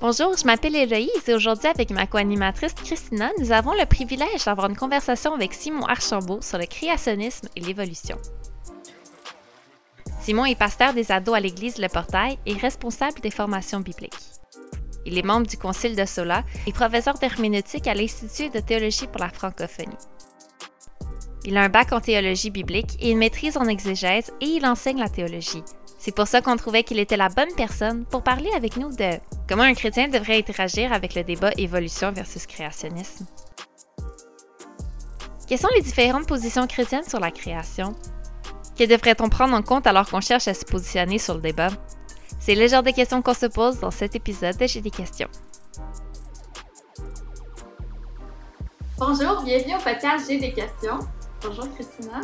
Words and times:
Bonjour, 0.00 0.34
je 0.34 0.46
m'appelle 0.46 0.76
Héloïse 0.76 1.28
et 1.28 1.34
aujourd'hui, 1.34 1.68
avec 1.68 1.90
ma 1.90 2.06
co-animatrice 2.06 2.72
Christina, 2.72 3.30
nous 3.38 3.52
avons 3.52 3.74
le 3.74 3.84
privilège 3.84 4.46
d'avoir 4.46 4.70
une 4.70 4.76
conversation 4.76 5.34
avec 5.34 5.52
Simon 5.52 5.84
Archambault 5.84 6.40
sur 6.40 6.56
le 6.56 6.64
créationnisme 6.64 7.48
et 7.54 7.60
l'évolution. 7.60 8.16
Simon 10.22 10.46
est 10.46 10.54
pasteur 10.54 10.94
des 10.94 11.12
ados 11.12 11.36
à 11.36 11.40
l'église 11.40 11.76
Le 11.76 11.88
Portail 11.88 12.38
et 12.46 12.54
responsable 12.54 13.20
des 13.20 13.30
formations 13.30 13.80
bibliques. 13.80 14.16
Il 15.04 15.18
est 15.18 15.22
membre 15.22 15.46
du 15.46 15.58
Concile 15.58 15.96
de 15.96 16.06
Sola 16.06 16.44
et 16.66 16.72
professeur 16.72 17.18
d'herméneutique 17.18 17.86
à 17.86 17.92
l'Institut 17.92 18.48
de 18.48 18.60
théologie 18.60 19.06
pour 19.06 19.20
la 19.20 19.28
francophonie. 19.28 19.98
Il 21.44 21.58
a 21.58 21.62
un 21.64 21.68
bac 21.68 21.92
en 21.92 22.00
théologie 22.00 22.50
biblique 22.50 22.96
et 23.00 23.10
une 23.10 23.18
maîtrise 23.18 23.58
en 23.58 23.66
exégèse 23.66 24.32
et 24.40 24.46
il 24.46 24.64
enseigne 24.64 24.98
la 24.98 25.10
théologie, 25.10 25.62
c'est 26.00 26.14
pour 26.14 26.26
ça 26.26 26.40
qu'on 26.40 26.56
trouvait 26.56 26.82
qu'il 26.82 26.98
était 26.98 27.18
la 27.18 27.28
bonne 27.28 27.54
personne 27.58 28.06
pour 28.06 28.22
parler 28.22 28.48
avec 28.56 28.78
nous 28.78 28.88
de 28.88 29.18
comment 29.50 29.64
un 29.64 29.74
chrétien 29.74 30.06
devrait 30.06 30.38
interagir 30.38 30.92
avec 30.92 31.16
le 31.16 31.24
débat 31.24 31.50
évolution 31.56 32.12
versus 32.12 32.46
créationnisme? 32.46 33.26
Quelles 35.48 35.58
sont 35.58 35.68
les 35.74 35.82
différentes 35.82 36.28
positions 36.28 36.68
chrétiennes 36.68 37.08
sur 37.08 37.18
la 37.18 37.32
création? 37.32 37.96
Que 38.78 38.84
devrait-on 38.84 39.28
prendre 39.28 39.54
en 39.54 39.62
compte 39.62 39.88
alors 39.88 40.08
qu'on 40.08 40.20
cherche 40.20 40.46
à 40.46 40.54
se 40.54 40.64
positionner 40.64 41.18
sur 41.18 41.34
le 41.34 41.40
débat? 41.40 41.70
C'est 42.38 42.54
le 42.54 42.68
genre 42.68 42.84
de 42.84 42.92
questions 42.92 43.22
qu'on 43.22 43.34
se 43.34 43.46
pose 43.46 43.80
dans 43.80 43.90
cet 43.90 44.14
épisode 44.14 44.56
de 44.56 44.68
J'ai 44.68 44.80
des 44.80 44.92
questions. 44.92 45.28
Bonjour, 48.98 49.42
bienvenue 49.42 49.74
au 49.74 49.80
podcast 49.80 50.26
J'ai 50.28 50.38
des 50.38 50.52
questions. 50.52 51.00
Bonjour 51.42 51.66
Christina. 51.74 52.20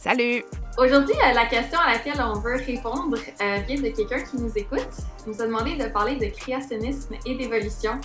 Salut! 0.00 0.44
Aujourd'hui, 0.78 1.16
euh, 1.16 1.32
la 1.32 1.46
question 1.46 1.76
à 1.80 1.94
laquelle 1.94 2.20
on 2.20 2.38
veut 2.38 2.54
répondre 2.54 3.16
euh, 3.16 3.56
vient 3.66 3.80
de 3.80 3.88
quelqu'un 3.88 4.22
qui 4.22 4.36
nous 4.36 4.52
écoute. 4.56 4.86
Il 5.26 5.32
nous 5.32 5.42
a 5.42 5.46
demandé 5.46 5.74
de 5.74 5.88
parler 5.88 6.14
de 6.14 6.26
créationnisme 6.26 7.16
et 7.26 7.34
d'évolution. 7.34 8.00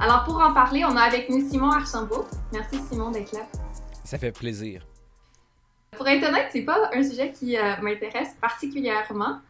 Alors, 0.00 0.24
pour 0.24 0.40
en 0.40 0.54
parler, 0.54 0.86
on 0.86 0.96
a 0.96 1.02
avec 1.02 1.28
nous 1.28 1.46
Simon 1.46 1.70
Archambault. 1.70 2.24
Merci 2.50 2.78
Simon 2.90 3.10
d'être 3.10 3.32
là. 3.32 3.40
Ça 4.04 4.16
fait 4.16 4.32
plaisir. 4.32 4.86
Pour 5.98 6.08
être 6.08 6.26
honnête, 6.26 6.48
c'est 6.50 6.62
pas 6.62 6.88
un 6.94 7.02
sujet 7.02 7.30
qui 7.30 7.58
euh, 7.58 7.76
m'intéresse 7.82 8.34
particulièrement. 8.40 9.40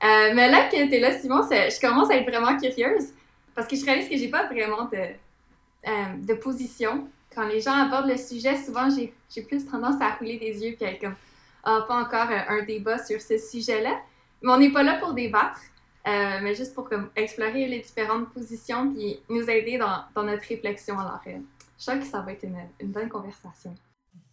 mais 0.00 0.50
là 0.50 0.68
que 0.70 0.88
tu 0.88 0.94
es 0.94 1.00
là, 1.00 1.12
Simon, 1.18 1.42
je 1.42 1.80
commence 1.86 2.10
à 2.10 2.16
être 2.16 2.30
vraiment 2.30 2.56
curieuse 2.56 3.08
parce 3.54 3.68
que 3.68 3.76
je 3.76 3.84
réalise 3.84 4.08
que 4.08 4.16
j'ai 4.16 4.28
pas 4.28 4.46
vraiment 4.46 4.88
de, 4.90 6.24
de 6.26 6.32
position. 6.32 7.06
Quand 7.34 7.46
les 7.46 7.60
gens 7.60 7.74
abordent 7.74 8.08
le 8.08 8.16
sujet, 8.16 8.56
souvent 8.56 8.88
j'ai 8.88 9.42
plus 9.42 9.66
tendance 9.66 10.00
à 10.00 10.14
rouler 10.14 10.38
des 10.38 10.64
yeux 10.64 10.76
et 10.80 10.86
à 10.86 10.92
être 10.92 11.00
comme 11.02 11.14
pas 11.62 12.02
encore 12.02 12.30
euh, 12.30 12.40
un 12.60 12.62
débat 12.64 12.98
sur 12.98 13.20
ce 13.20 13.38
sujet-là. 13.38 14.00
Mais 14.42 14.52
on 14.52 14.58
n'est 14.58 14.72
pas 14.72 14.82
là 14.82 14.98
pour 14.98 15.12
débattre, 15.12 15.60
euh, 16.06 16.38
mais 16.42 16.54
juste 16.54 16.74
pour 16.74 16.88
comme, 16.88 17.10
explorer 17.14 17.68
les 17.68 17.80
différentes 17.80 18.30
positions 18.30 18.92
puis 18.92 19.20
nous 19.28 19.48
aider 19.48 19.78
dans, 19.78 20.04
dans 20.14 20.24
notre 20.24 20.46
réflexion. 20.48 20.98
Alors, 20.98 21.20
euh, 21.26 21.38
je 21.78 21.84
sens 21.84 21.98
que 21.98 22.04
ça 22.04 22.20
va 22.20 22.32
être 22.32 22.42
une, 22.42 22.58
une 22.80 22.90
bonne 22.90 23.08
conversation. 23.08 23.74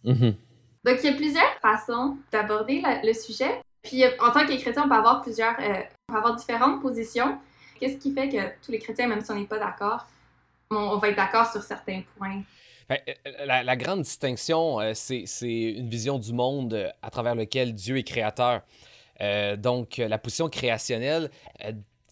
Mm-hmm. 0.04 0.34
Donc, 0.84 0.98
il 1.02 1.04
y 1.04 1.08
a 1.08 1.16
plusieurs 1.16 1.52
façons 1.62 2.16
d'aborder 2.32 2.82
le 3.04 3.12
sujet. 3.12 3.60
Puis, 3.82 4.04
en 4.20 4.30
tant 4.30 4.46
que 4.46 4.60
chrétien, 4.60 4.84
on 4.84 4.88
peut 4.88 4.94
avoir 4.94 5.22
plusieurs, 5.22 5.54
on 5.58 6.12
peut 6.12 6.18
avoir 6.18 6.36
différentes 6.36 6.82
positions. 6.82 7.38
Qu'est-ce 7.78 7.96
qui 7.96 8.12
fait 8.12 8.28
que 8.28 8.64
tous 8.64 8.72
les 8.72 8.78
chrétiens, 8.78 9.06
même 9.06 9.20
si 9.20 9.30
on 9.30 9.34
n'est 9.34 9.46
pas 9.46 9.58
d'accord, 9.58 10.06
on 10.70 10.96
va 10.98 11.08
être 11.08 11.16
d'accord 11.16 11.46
sur 11.50 11.62
certains 11.62 12.02
points? 12.16 12.42
Ben, 12.90 12.98
euh, 13.08 13.12
euh, 13.26 13.46
la, 13.46 13.76
grande 13.76 14.02
distinction, 14.02 14.80
euh, 14.80 14.94
c'est 14.94 15.24
une 15.42 15.88
vision 15.88 16.18
du 16.18 16.32
monde 16.32 16.92
à 17.02 17.10
travers 17.10 17.36
lequel 17.36 17.72
Dieu 17.72 17.96
est 17.96 18.02
créateur. 18.02 18.62
donc, 19.58 19.98
la 19.98 20.18
position 20.18 20.48
créationnelle, 20.48 21.30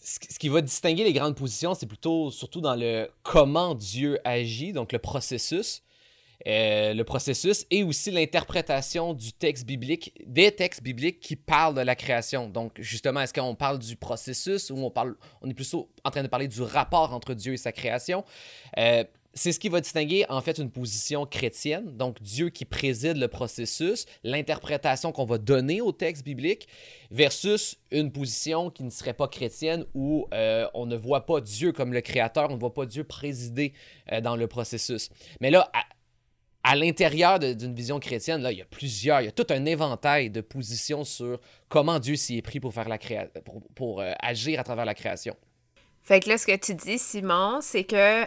ce 0.00 0.38
qui 0.38 0.48
va 0.48 0.60
distinguer 0.60 1.02
les 1.02 1.12
grandes 1.12 1.34
positions, 1.34 1.74
c'est 1.74 1.86
plutôt 1.86 2.30
surtout 2.30 2.60
dans 2.60 2.76
le 2.76 3.10
comment 3.24 3.74
Dieu 3.74 4.20
agit, 4.24 4.72
donc 4.72 4.92
le 4.92 5.00
processus. 5.00 5.82
le 6.46 7.02
processus 7.02 7.66
et 7.70 7.82
aussi 7.82 8.12
l'interprétation 8.12 9.14
du 9.14 9.32
texte 9.32 9.66
biblique, 9.66 10.12
des 10.26 10.52
textes 10.52 10.82
bibliques 10.84 11.18
qui 11.18 11.34
parlent 11.34 11.74
de 11.74 11.80
la 11.80 11.96
création. 11.96 12.48
Donc, 12.48 12.72
justement, 12.78 13.20
est-ce 13.22 13.34
qu'on 13.34 13.56
parle 13.56 13.80
du 13.80 13.96
processus 13.96 14.70
ou 14.70 14.76
on, 14.76 14.90
parle, 14.90 15.16
on 15.42 15.50
est 15.50 15.54
plutôt 15.54 15.90
en 16.04 16.10
train 16.10 16.22
de 16.22 16.28
parler 16.28 16.46
du 16.46 16.62
rapport 16.62 17.12
entre 17.12 17.34
Dieu 17.34 17.54
et 17.54 17.56
sa 17.56 17.72
création? 17.72 18.24
C'est 19.38 19.52
ce 19.52 19.60
qui 19.60 19.68
va 19.68 19.80
distinguer 19.80 20.26
en 20.28 20.40
fait 20.40 20.58
une 20.58 20.70
position 20.70 21.24
chrétienne, 21.24 21.96
donc 21.96 22.20
Dieu 22.20 22.50
qui 22.50 22.64
préside 22.64 23.16
le 23.16 23.28
processus, 23.28 24.04
l'interprétation 24.24 25.12
qu'on 25.12 25.24
va 25.24 25.38
donner 25.38 25.80
au 25.80 25.92
texte 25.92 26.24
biblique, 26.24 26.68
versus 27.10 27.78
une 27.90 28.10
position 28.10 28.70
qui 28.70 28.82
ne 28.82 28.90
serait 28.90 29.14
pas 29.14 29.28
chrétienne 29.28 29.84
où 29.94 30.26
euh, 30.34 30.66
on 30.74 30.86
ne 30.86 30.96
voit 30.96 31.24
pas 31.24 31.40
Dieu 31.40 31.72
comme 31.72 31.92
le 31.92 32.00
créateur, 32.00 32.50
on 32.50 32.54
ne 32.54 32.60
voit 32.60 32.74
pas 32.74 32.84
Dieu 32.84 33.04
présider 33.04 33.72
euh, 34.12 34.20
dans 34.20 34.34
le 34.34 34.48
processus. 34.48 35.08
Mais 35.40 35.50
là, 35.50 35.70
à, 36.64 36.74
l'intérieur 36.74 37.38
d'une 37.38 37.74
vision 37.74 37.98
chrétienne, 38.00 38.42
là, 38.42 38.52
il 38.52 38.58
y 38.58 38.62
a 38.62 38.66
plusieurs, 38.66 39.22
il 39.22 39.26
y 39.26 39.28
a 39.28 39.32
tout 39.32 39.46
un 39.50 39.64
éventail 39.64 40.30
de 40.30 40.40
positions 40.40 41.04
sur 41.04 41.40
comment 41.68 41.98
Dieu 41.98 42.16
s'y 42.16 42.36
est 42.36 42.42
pris 42.42 42.60
pour, 42.60 42.74
faire 42.74 42.88
la 42.88 42.98
pour, 43.74 44.00
euh, 44.00 44.12
agir 44.18 44.60
à 44.60 44.64
travers 44.64 44.84
la 44.84 44.94
création. 44.94 45.34
Fait 46.02 46.20
que 46.20 46.28
là, 46.28 46.38
ce 46.38 46.46
que 46.46 46.56
tu 46.56 46.74
dis, 46.74 46.98
Simon, 46.98 47.60
c'est 47.62 47.84
que 47.84 48.24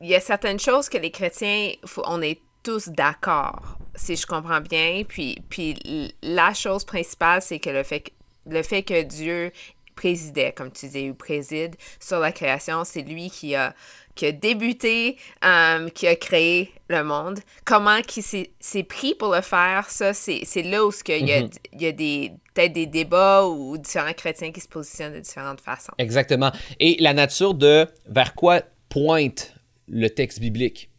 il 0.00 0.08
y 0.08 0.14
a 0.14 0.20
certaines 0.20 0.60
choses 0.60 0.88
que 0.88 0.98
les 0.98 1.10
chrétiens, 1.10 1.72
on 2.04 2.22
est 2.22 2.40
tous 2.62 2.88
d'accord, 2.88 3.78
si 3.94 4.16
je 4.16 4.26
comprends 4.26 4.60
bien. 4.60 5.02
Puis, 5.06 5.38
puis 5.48 6.14
la 6.22 6.54
chose 6.54 6.84
principale, 6.84 7.42
c'est 7.42 7.58
que 7.58 7.70
le 7.70 7.82
fait, 7.82 8.00
que 8.00 8.10
le 8.46 8.62
fait 8.62 8.82
que 8.82 9.02
Dieu 9.02 9.52
présidait, 9.94 10.52
comme 10.52 10.72
tu 10.72 10.86
disais, 10.86 11.10
ou 11.10 11.14
préside 11.14 11.76
sur 11.98 12.20
la 12.20 12.32
création, 12.32 12.84
c'est 12.84 13.02
lui 13.02 13.30
qui 13.30 13.54
a, 13.54 13.74
qui 14.14 14.26
a 14.26 14.32
débuté, 14.32 15.18
euh, 15.44 15.88
qui 15.90 16.06
a 16.06 16.16
créé 16.16 16.72
le 16.88 17.04
monde. 17.04 17.40
Comment 17.66 17.98
il 18.16 18.22
s'est 18.22 18.82
pris 18.84 19.14
pour 19.14 19.34
le 19.34 19.42
faire, 19.42 19.90
ça, 19.90 20.14
c'est 20.14 20.62
là 20.62 20.86
où 20.86 20.92
il 21.08 21.26
y 21.26 21.32
a, 21.32 21.42
mm-hmm. 21.42 21.58
il 21.74 21.82
y 21.82 21.86
a 21.86 21.92
des 21.92 22.32
peut-être 22.54 22.72
des 22.72 22.86
débats 22.86 23.44
ou 23.44 23.76
différents 23.76 24.12
chrétiens 24.12 24.52
qui 24.52 24.60
se 24.60 24.68
positionnent 24.68 25.14
de 25.14 25.20
différentes 25.20 25.60
façons. 25.60 25.92
Exactement. 25.98 26.50
Et 26.78 26.96
la 26.98 27.12
nature 27.12 27.54
de 27.54 27.86
vers 28.06 28.34
quoi 28.34 28.62
pointe 28.88 29.54
le 29.90 30.08
texte 30.08 30.40
biblique. 30.40 30.90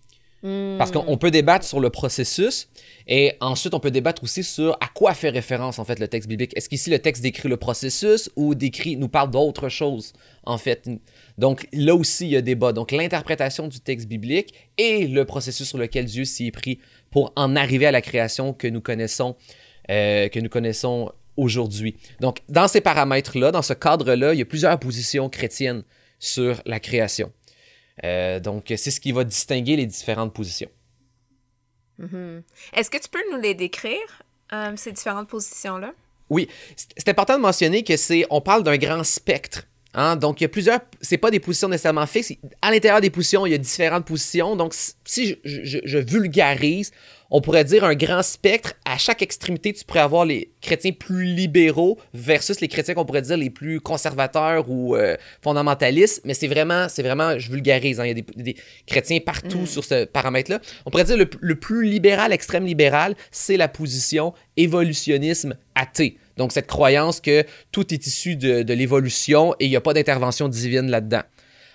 Parce 0.44 0.90
qu'on 0.90 1.18
peut 1.18 1.30
débattre 1.30 1.66
sur 1.66 1.80
le 1.80 1.92
processus 1.92 2.68
et 3.08 3.34
ensuite 3.42 3.76
on 3.76 3.80
peut 3.80 3.92
débattre 3.92 4.24
aussi 4.24 4.44
sur 4.44 4.76
à 4.82 4.88
quoi 4.88 5.14
fait 5.14 5.30
référence 5.30 5.78
en 5.78 5.86
fait 5.86 6.00
le 6.00 6.08
texte 6.08 6.28
biblique. 6.28 6.58
Est-ce 6.58 6.68
qu'ici 6.68 6.90
le 6.90 6.98
texte 6.98 7.22
décrit 7.22 7.48
le 7.48 7.58
processus 7.58 8.32
ou 8.36 8.56
décrit 8.56 8.98
nous 8.98 9.08
parle 9.08 9.30
d'autre 9.30 9.70
chose 9.70 10.14
en 10.44 10.58
fait? 10.58 10.90
Donc 11.38 11.68
là 11.74 11.94
aussi 11.94 12.26
il 12.26 12.32
y 12.32 12.38
a 12.38 12.42
débat. 12.42 12.74
Donc 12.74 12.92
l'interprétation 12.92 13.68
du 13.68 13.82
texte 13.82 14.08
biblique 14.08 14.56
et 14.80 15.06
le 15.06 15.26
processus 15.26 15.68
sur 15.68 15.78
lequel 15.78 16.06
Dieu 16.06 16.26
s'y 16.26 16.48
est 16.48 16.52
pris 16.52 16.80
pour 17.12 17.32
en 17.36 17.56
arriver 17.56 17.86
à 17.86 17.92
la 17.92 18.02
création 18.02 18.52
que 18.52 18.68
nous 18.68 18.82
connaissons 18.82 19.36
euh, 19.92 20.28
que 20.28 20.40
nous 20.40 20.50
connaissons 20.50 21.12
aujourd'hui. 21.38 21.98
Donc 22.20 22.40
dans 22.50 22.68
ces 22.68 22.82
paramètres 22.82 23.38
là, 23.38 23.52
dans 23.52 23.62
ce 23.62 23.74
cadre 23.74 24.16
là, 24.16 24.34
il 24.34 24.40
y 24.40 24.42
a 24.42 24.46
plusieurs 24.46 24.80
positions 24.80 25.30
chrétiennes 25.30 25.84
sur 26.18 26.64
la 26.66 26.80
création. 26.80 27.32
Euh, 28.04 28.40
donc, 28.40 28.66
c'est 28.68 28.92
ce 28.92 29.00
qui 29.00 29.12
va 29.12 29.24
distinguer 29.24 29.76
les 29.76 29.86
différentes 29.86 30.34
positions. 30.34 30.70
Mm-hmm. 32.00 32.42
Est-ce 32.74 32.90
que 32.90 32.98
tu 32.98 33.10
peux 33.10 33.24
nous 33.32 33.40
les 33.40 33.54
décrire, 33.54 34.24
euh, 34.54 34.74
ces 34.76 34.92
différentes 34.92 35.28
positions-là? 35.28 35.94
Oui, 36.30 36.48
c'est 36.76 37.10
important 37.10 37.36
de 37.36 37.42
mentionner 37.42 37.84
que 37.84 37.98
c'est, 37.98 38.26
on 38.30 38.42
parle 38.42 38.64
d'un 38.64 38.78
grand 38.78 39.04
spectre. 39.04 39.68
Hein? 39.94 40.16
Donc, 40.16 40.42
il 40.42 40.44
y 40.44 40.46
a 40.46 40.50
plusieurs, 40.50 40.80
c'est 41.02 41.18
pas 41.18 41.32
des 41.32 41.40
positions 41.40 41.68
nécessairement 41.68 42.08
fixes. 42.08 42.34
À 42.62 42.72
l'intérieur 42.72 43.02
des 43.02 43.10
positions, 43.10 43.46
il 43.46 43.52
y 43.52 43.56
a 43.56 43.58
différentes 43.58 44.06
positions. 44.06 44.56
Donc, 44.56 44.74
si 45.06 45.38
je 45.44 45.98
vulgarise, 45.98 46.92
on 47.32 47.40
pourrait 47.40 47.64
dire 47.64 47.86
un 47.86 47.96
grand 47.96 48.22
spectre. 48.22 48.74
À 48.86 48.98
chaque 48.98 49.22
extrémité, 49.22 49.72
tu 49.72 49.86
pourrais 49.86 50.02
avoir 50.02 50.26
les 50.26 50.52
chrétiens 50.62 50.92
plus 50.92 51.24
libéraux 51.24 51.98
versus 52.14 52.60
les 52.60 52.68
chrétiens 52.68 52.94
qu'on 52.94 53.06
pourrait 53.06 53.22
dire 53.22 53.38
les 53.38 53.50
plus 53.50 53.80
conservateurs 53.80 54.70
ou 54.70 54.96
euh, 54.96 55.16
fondamentalistes. 55.42 56.22
Mais 56.26 56.34
c'est 56.34 56.50
vraiment, 56.50 56.88
c'est 56.90 57.02
vraiment, 57.02 57.40
je 57.40 57.50
vulgarise, 57.50 58.02
hein. 58.02 58.06
il 58.06 58.18
y 58.18 58.20
a 58.20 58.44
des, 58.44 58.56
chrétiens 58.86 59.20
partout 59.22 59.62
mm. 59.62 59.68
sur 59.68 59.84
ce 59.86 60.04
paramètre-là. 60.04 60.60
On 60.86 60.92
pourrait 60.92 61.06
dire 61.06 61.18
le, 61.18 61.30
le 61.40 61.56
plus 61.56 61.86
libéral, 61.86 62.34
extrême 62.34 62.66
libéral, 62.66 63.16
c'est 63.32 63.58
la 63.58 63.70
position 63.70 64.34
évolutionnisme 64.58 65.56
athée. 65.74 66.18
Donc 66.38 66.52
cette 66.52 66.68
croyance 66.68 67.20
que 67.20 67.46
tout 67.72 67.94
est 67.94 68.08
issu 68.08 68.36
de, 68.36 68.74
l'évolution 68.74 69.54
et 69.60 69.66
il 69.66 69.70
n'y 69.70 69.76
a 69.76 69.82
pas 69.82 69.94
d'intervention 69.94 70.48
divine 70.48 70.90
là-dedans. 70.90 71.22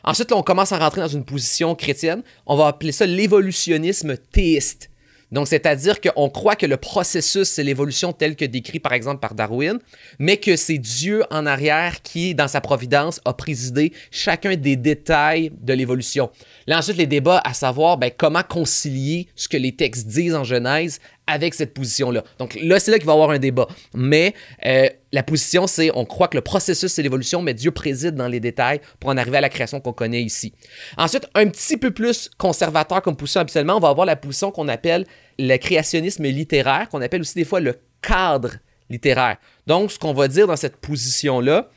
Ensuite, 0.05 0.33
on 0.33 0.43
commence 0.43 0.73
à 0.73 0.79
rentrer 0.79 1.01
dans 1.01 1.09
une 1.09 1.25
position 1.25 1.75
chrétienne. 1.75 2.23
On 2.47 2.57
va 2.57 2.69
appeler 2.69 2.93
ça 2.93 3.07
l'évolutionnisme 3.07 4.17
théiste. 4.17 4.89
Donc, 5.33 5.49
c'est-à-dire 5.49 6.01
qu'on 6.01 6.31
croit 6.31 6.55
que 6.55 6.67
le 6.67 6.77
processus, 6.77 7.49
c'est 7.49 7.65
l'évolution 7.65 8.13
telle 8.13 8.37
que 8.37 8.45
décrit 8.45 8.79
par 8.79 8.93
exemple 8.93 9.21
par 9.21 9.35
Darwin, 9.35 9.79
mais 10.19 10.37
que 10.37 10.55
c'est 10.57 10.79
Dieu 10.79 11.25
en 11.31 11.47
arrière 11.47 12.03
qui, 12.03 12.35
dans 12.35 12.47
sa 12.47 12.61
providence, 12.61 13.21
a 13.25 13.33
présidé 13.33 13.93
chacun 14.11 14.55
des 14.55 14.77
détails 14.77 15.51
de 15.61 15.73
l'évolution. 15.73 16.31
Là, 16.67 16.79
ensuite, 16.79 16.97
les 16.97 17.07
débats 17.07 17.43
à 17.45 17.55
savoir 17.55 17.99
ben, 17.99 18.11
comment 18.17 18.45
concilier 18.45 19.27
ce 19.35 19.49
que 19.49 19.57
les 19.57 19.75
textes 19.75 20.07
disent 20.07 20.35
en 20.35 20.45
Genèse 20.45 21.01
avec 21.27 21.55
cette 21.55 21.75
position-là. 21.75 22.23
Donc 22.39 22.57
là, 22.61 22.79
c'est 22.79 22.91
là 22.91 22.99
qu'il 22.99 23.07
va 23.07 23.13
y 23.13 23.15
avoir 23.15 23.31
un 23.31 23.39
débat. 23.39 23.67
Mais 23.95 24.35
euh, 24.65 24.89
la 25.13 25.23
position, 25.23 25.67
c'est 25.67 25.91
on 25.95 26.05
croit 26.05 26.29
que 26.29 26.37
le 26.37 26.43
processus, 26.43 26.93
c'est 26.93 27.03
l'évolution, 27.03 27.43
mais 27.43 27.55
Dieu 27.55 27.71
préside 27.71 28.15
dans 28.15 28.29
les 28.29 28.41
détails 28.41 28.81
pour 29.01 29.11
en 29.11 29.17
arriver 29.17 29.39
à 29.39 29.41
la 29.41 29.49
création 29.49 29.81
qu'on 29.81 29.93
connaît 29.93 30.23
ici. 30.23 30.53
Ensuite, 30.97 31.27
un 31.35 31.49
petit 31.49 31.77
peu 31.77 31.91
plus 31.91 32.31
conservateur 32.39 33.03
comme 33.03 33.17
position 33.17 33.41
habituellement, 33.41 33.77
on 33.77 33.81
va 33.81 33.89
avoir 33.89 34.07
la 34.07 34.17
position 34.17 34.51
qu'on 34.51 34.69
appelle 34.69 35.07
le 35.39 35.57
créationnisme 35.57 36.25
littéraire, 36.25 36.89
qu'on 36.89 37.03
appelle 37.03 37.21
aussi 37.21 37.35
des 37.35 37.45
fois 37.45 37.61
le 37.61 37.77
cadre 38.03 38.53
littéraire. 38.89 39.37
Donc, 39.67 39.91
ce 39.91 39.99
qu'on 39.99 40.15
va 40.15 40.29
dire 40.29 40.47
dans 40.47 40.57
cette 40.57 40.77
position-là, 40.77 41.69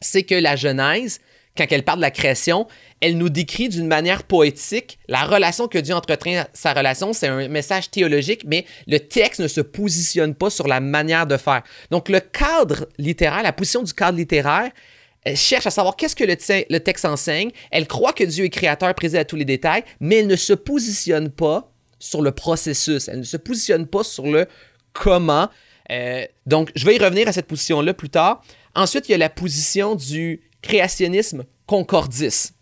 c'est 0.00 0.24
que 0.24 0.34
la 0.34 0.56
Genèse, 0.56 1.20
quand 1.56 1.66
elle 1.70 1.84
parle 1.84 1.98
de 1.98 2.02
la 2.02 2.10
création, 2.10 2.66
elle 3.00 3.18
nous 3.18 3.28
décrit 3.28 3.68
d'une 3.68 3.86
manière 3.86 4.22
poétique 4.22 4.98
la 5.08 5.24
relation 5.24 5.68
que 5.68 5.78
Dieu 5.78 5.94
entretient 5.94 6.46
sa 6.52 6.72
relation. 6.72 7.12
C'est 7.12 7.28
un 7.28 7.48
message 7.48 7.90
théologique, 7.90 8.42
mais 8.46 8.66
le 8.86 8.98
texte 8.98 9.40
ne 9.40 9.48
se 9.48 9.60
positionne 9.60 10.34
pas 10.34 10.50
sur 10.50 10.68
la 10.68 10.80
manière 10.80 11.26
de 11.26 11.36
faire. 11.36 11.62
Donc, 11.90 12.08
le 12.08 12.20
cadre 12.20 12.88
littéraire, 12.98 13.42
la 13.42 13.52
position 13.52 13.82
du 13.82 13.92
cadre 13.92 14.18
littéraire, 14.18 14.70
elle 15.26 15.36
cherche 15.36 15.66
à 15.66 15.70
savoir 15.70 15.96
qu'est-ce 15.96 16.14
que 16.14 16.24
le, 16.24 16.78
texte 16.78 17.04
enseigne. 17.04 17.50
Elle 17.72 17.88
croit 17.88 18.12
que 18.12 18.22
Dieu 18.22 18.44
est 18.44 18.50
créateur, 18.50 18.94
présent 18.94 19.18
à 19.18 19.24
tous 19.24 19.34
les 19.34 19.44
détails, 19.44 19.82
mais 19.98 20.16
elle 20.16 20.28
ne 20.28 20.36
se 20.36 20.52
positionne 20.52 21.30
pas 21.30 21.72
sur 21.98 22.22
le 22.22 22.30
processus. 22.30 23.08
Elle 23.08 23.18
ne 23.18 23.24
se 23.24 23.36
positionne 23.36 23.86
pas 23.88 24.04
sur 24.04 24.26
le 24.26 24.46
comment. 24.92 25.48
Euh, 25.90 26.24
donc, 26.46 26.70
je 26.76 26.86
vais 26.86 26.94
y 26.94 26.98
revenir 26.98 27.26
à 27.26 27.32
cette 27.32 27.46
position-là 27.46 27.92
plus 27.92 28.08
tard. 28.08 28.42
Ensuite, 28.76 29.08
il 29.08 29.12
y 29.12 29.14
a 29.16 29.18
la 29.18 29.28
position 29.28 29.96
du 29.96 30.42
créationnisme 30.66 31.44
concordiste. 31.66 32.54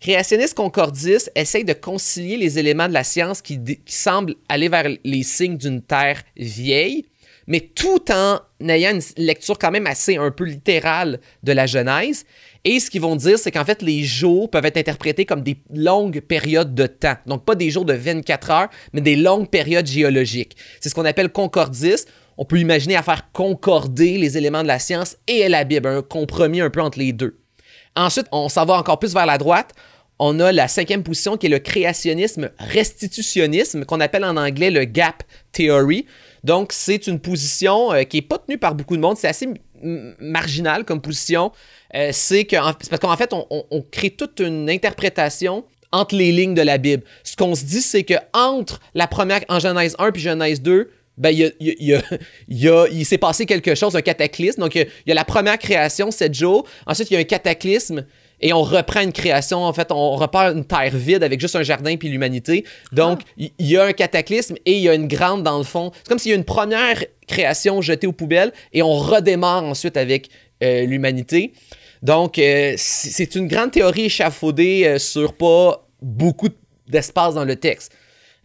Créationniste 0.00 0.54
concordiste 0.54 1.30
essaye 1.34 1.64
de 1.64 1.74
concilier 1.74 2.38
les 2.38 2.58
éléments 2.58 2.88
de 2.88 2.94
la 2.94 3.04
science 3.04 3.42
qui, 3.42 3.60
semblent 3.84 4.34
aller 4.48 4.70
vers 4.70 4.88
les 5.04 5.22
signes 5.22 5.58
d'une 5.58 5.82
terre 5.82 6.22
vieille, 6.38 7.04
mais 7.46 7.60
tout 7.60 8.10
en 8.10 8.40
ayant 8.66 8.92
une 8.92 9.02
lecture 9.22 9.58
quand 9.58 9.70
même 9.70 9.86
assez 9.86 10.16
un 10.16 10.30
peu 10.30 10.44
littérale 10.44 11.20
de 11.42 11.52
la 11.52 11.66
Genèse. 11.66 12.24
Et 12.64 12.80
ce 12.80 12.90
qu'ils 12.90 13.02
vont 13.02 13.16
dire, 13.16 13.38
c'est 13.38 13.50
qu'en 13.50 13.64
fait, 13.64 13.82
les 13.82 14.02
jours 14.02 14.50
peuvent 14.50 14.64
être 14.64 14.78
interprétés 14.78 15.26
comme 15.26 15.42
des 15.42 15.58
longues 15.74 16.20
périodes 16.20 16.74
de 16.74 16.86
temps. 16.86 17.16
Donc, 17.26 17.44
pas 17.44 17.54
des 17.54 17.70
jours 17.70 17.84
de 17.84 17.94
24 17.94 18.50
heures, 18.50 18.70
mais 18.94 19.02
des 19.02 19.16
longues 19.16 19.50
périodes 19.50 19.86
géologiques. 19.86 20.56
C'est 20.80 20.88
ce 20.88 20.94
qu'on 20.94 21.04
appelle 21.04 21.30
concordiste. 21.30 22.08
On 22.38 22.46
peut 22.46 22.58
imaginer 22.58 22.96
à 22.96 23.02
faire 23.02 23.30
concorder 23.32 24.16
les 24.16 24.38
éléments 24.38 24.62
de 24.62 24.68
la 24.68 24.78
science 24.78 25.18
et 25.26 25.46
la 25.48 25.64
Bible, 25.64 25.88
un 25.88 26.02
compromis 26.02 26.62
un 26.62 26.70
peu 26.70 26.80
entre 26.80 26.98
les 26.98 27.12
deux. 27.12 27.39
Ensuite, 27.96 28.26
on 28.32 28.48
s'en 28.48 28.64
va 28.64 28.74
encore 28.74 28.98
plus 28.98 29.14
vers 29.14 29.26
la 29.26 29.38
droite. 29.38 29.74
On 30.18 30.38
a 30.38 30.52
la 30.52 30.68
cinquième 30.68 31.02
position 31.02 31.36
qui 31.36 31.46
est 31.46 31.50
le 31.50 31.58
créationnisme 31.58 32.50
restitutionnisme, 32.58 33.84
qu'on 33.84 34.00
appelle 34.00 34.24
en 34.24 34.36
anglais 34.36 34.70
le 34.70 34.84
gap 34.84 35.22
theory. 35.52 36.06
Donc, 36.44 36.72
c'est 36.72 37.06
une 37.06 37.20
position 37.20 37.92
euh, 37.92 38.02
qui 38.02 38.18
n'est 38.18 38.22
pas 38.22 38.38
tenue 38.38 38.58
par 38.58 38.74
beaucoup 38.74 38.96
de 38.96 39.00
monde. 39.00 39.16
C'est 39.16 39.28
assez 39.28 39.48
marginal 39.82 40.84
comme 40.84 41.00
position. 41.00 41.52
Euh, 41.94 42.10
c'est 42.12 42.44
parce 42.44 43.00
qu'en 43.00 43.16
fait, 43.16 43.32
on, 43.32 43.84
crée 43.90 44.10
toute 44.10 44.40
une 44.40 44.68
interprétation 44.68 45.64
entre 45.92 46.14
les 46.14 46.32
lignes 46.32 46.54
de 46.54 46.62
la 46.62 46.78
Bible. 46.78 47.02
Ce 47.24 47.34
qu'on 47.36 47.54
se 47.54 47.64
dit, 47.64 47.80
c'est 47.80 48.04
que 48.04 48.14
entre 48.32 48.80
la 48.94 49.06
première, 49.06 49.40
en 49.48 49.58
Genèse 49.58 49.96
1 49.98 50.12
puis 50.12 50.22
Genèse 50.22 50.62
2, 50.62 50.90
ben, 51.20 51.28
il, 51.28 51.52
y 52.48 52.68
a, 52.68 52.86
il, 52.90 53.04
s'est 53.04 53.18
passé 53.18 53.44
quelque 53.44 53.74
chose, 53.74 53.94
un 53.94 54.00
cataclysme. 54.00 54.62
Donc, 54.62 54.74
il 54.74 54.86
y, 55.06 55.10
a, 55.10 55.14
la 55.14 55.26
première 55.26 55.58
création, 55.58 56.10
7 56.10 56.32
jours. 56.32 56.66
Ensuite, 56.86 57.10
il 57.10 57.14
y 57.14 57.16
a 57.18 57.20
un 57.20 57.24
cataclysme 57.24 58.06
et 58.40 58.54
on 58.54 58.62
reprend 58.62 59.02
une 59.02 59.12
création. 59.12 59.62
En 59.62 59.72
fait, 59.74 59.92
on 59.92 60.16
repart 60.16 60.56
une 60.56 60.64
terre 60.64 60.96
vide 60.96 61.22
avec 61.22 61.38
juste 61.38 61.56
un 61.56 61.62
jardin 61.62 61.96
puis 61.98 62.08
l'humanité. 62.08 62.64
Donc, 62.92 63.20
ah. 63.22 63.44
il 63.58 63.66
y, 63.66 63.76
a 63.76 63.84
un 63.84 63.92
cataclysme 63.92 64.54
et 64.64 64.78
il 64.78 64.80
y 64.80 64.88
a 64.88 64.94
une 64.94 65.08
grande 65.08 65.42
dans 65.42 65.58
le 65.58 65.64
fond. 65.64 65.92
C'est 65.94 66.08
comme 66.08 66.18
s'il 66.18 66.30
y 66.30 66.34
a 66.34 66.38
une 66.38 66.44
première 66.44 67.04
création 67.28 67.82
jetée 67.82 68.06
aux 68.06 68.12
poubelles 68.12 68.52
et 68.72 68.82
on 68.82 68.94
redémarre 68.94 69.64
ensuite 69.64 69.98
avec 69.98 70.30
euh, 70.62 70.86
l'humanité. 70.86 71.52
Donc, 72.02 72.38
euh, 72.38 72.72
c'est 72.78 73.34
une 73.34 73.46
grande 73.46 73.72
théorie 73.72 74.06
échafaudée 74.06 74.86
euh, 74.86 74.98
sur 74.98 75.34
pas 75.34 75.86
beaucoup 76.00 76.48
d'espace 76.88 77.34
dans 77.34 77.44
le 77.44 77.56
texte. 77.56 77.92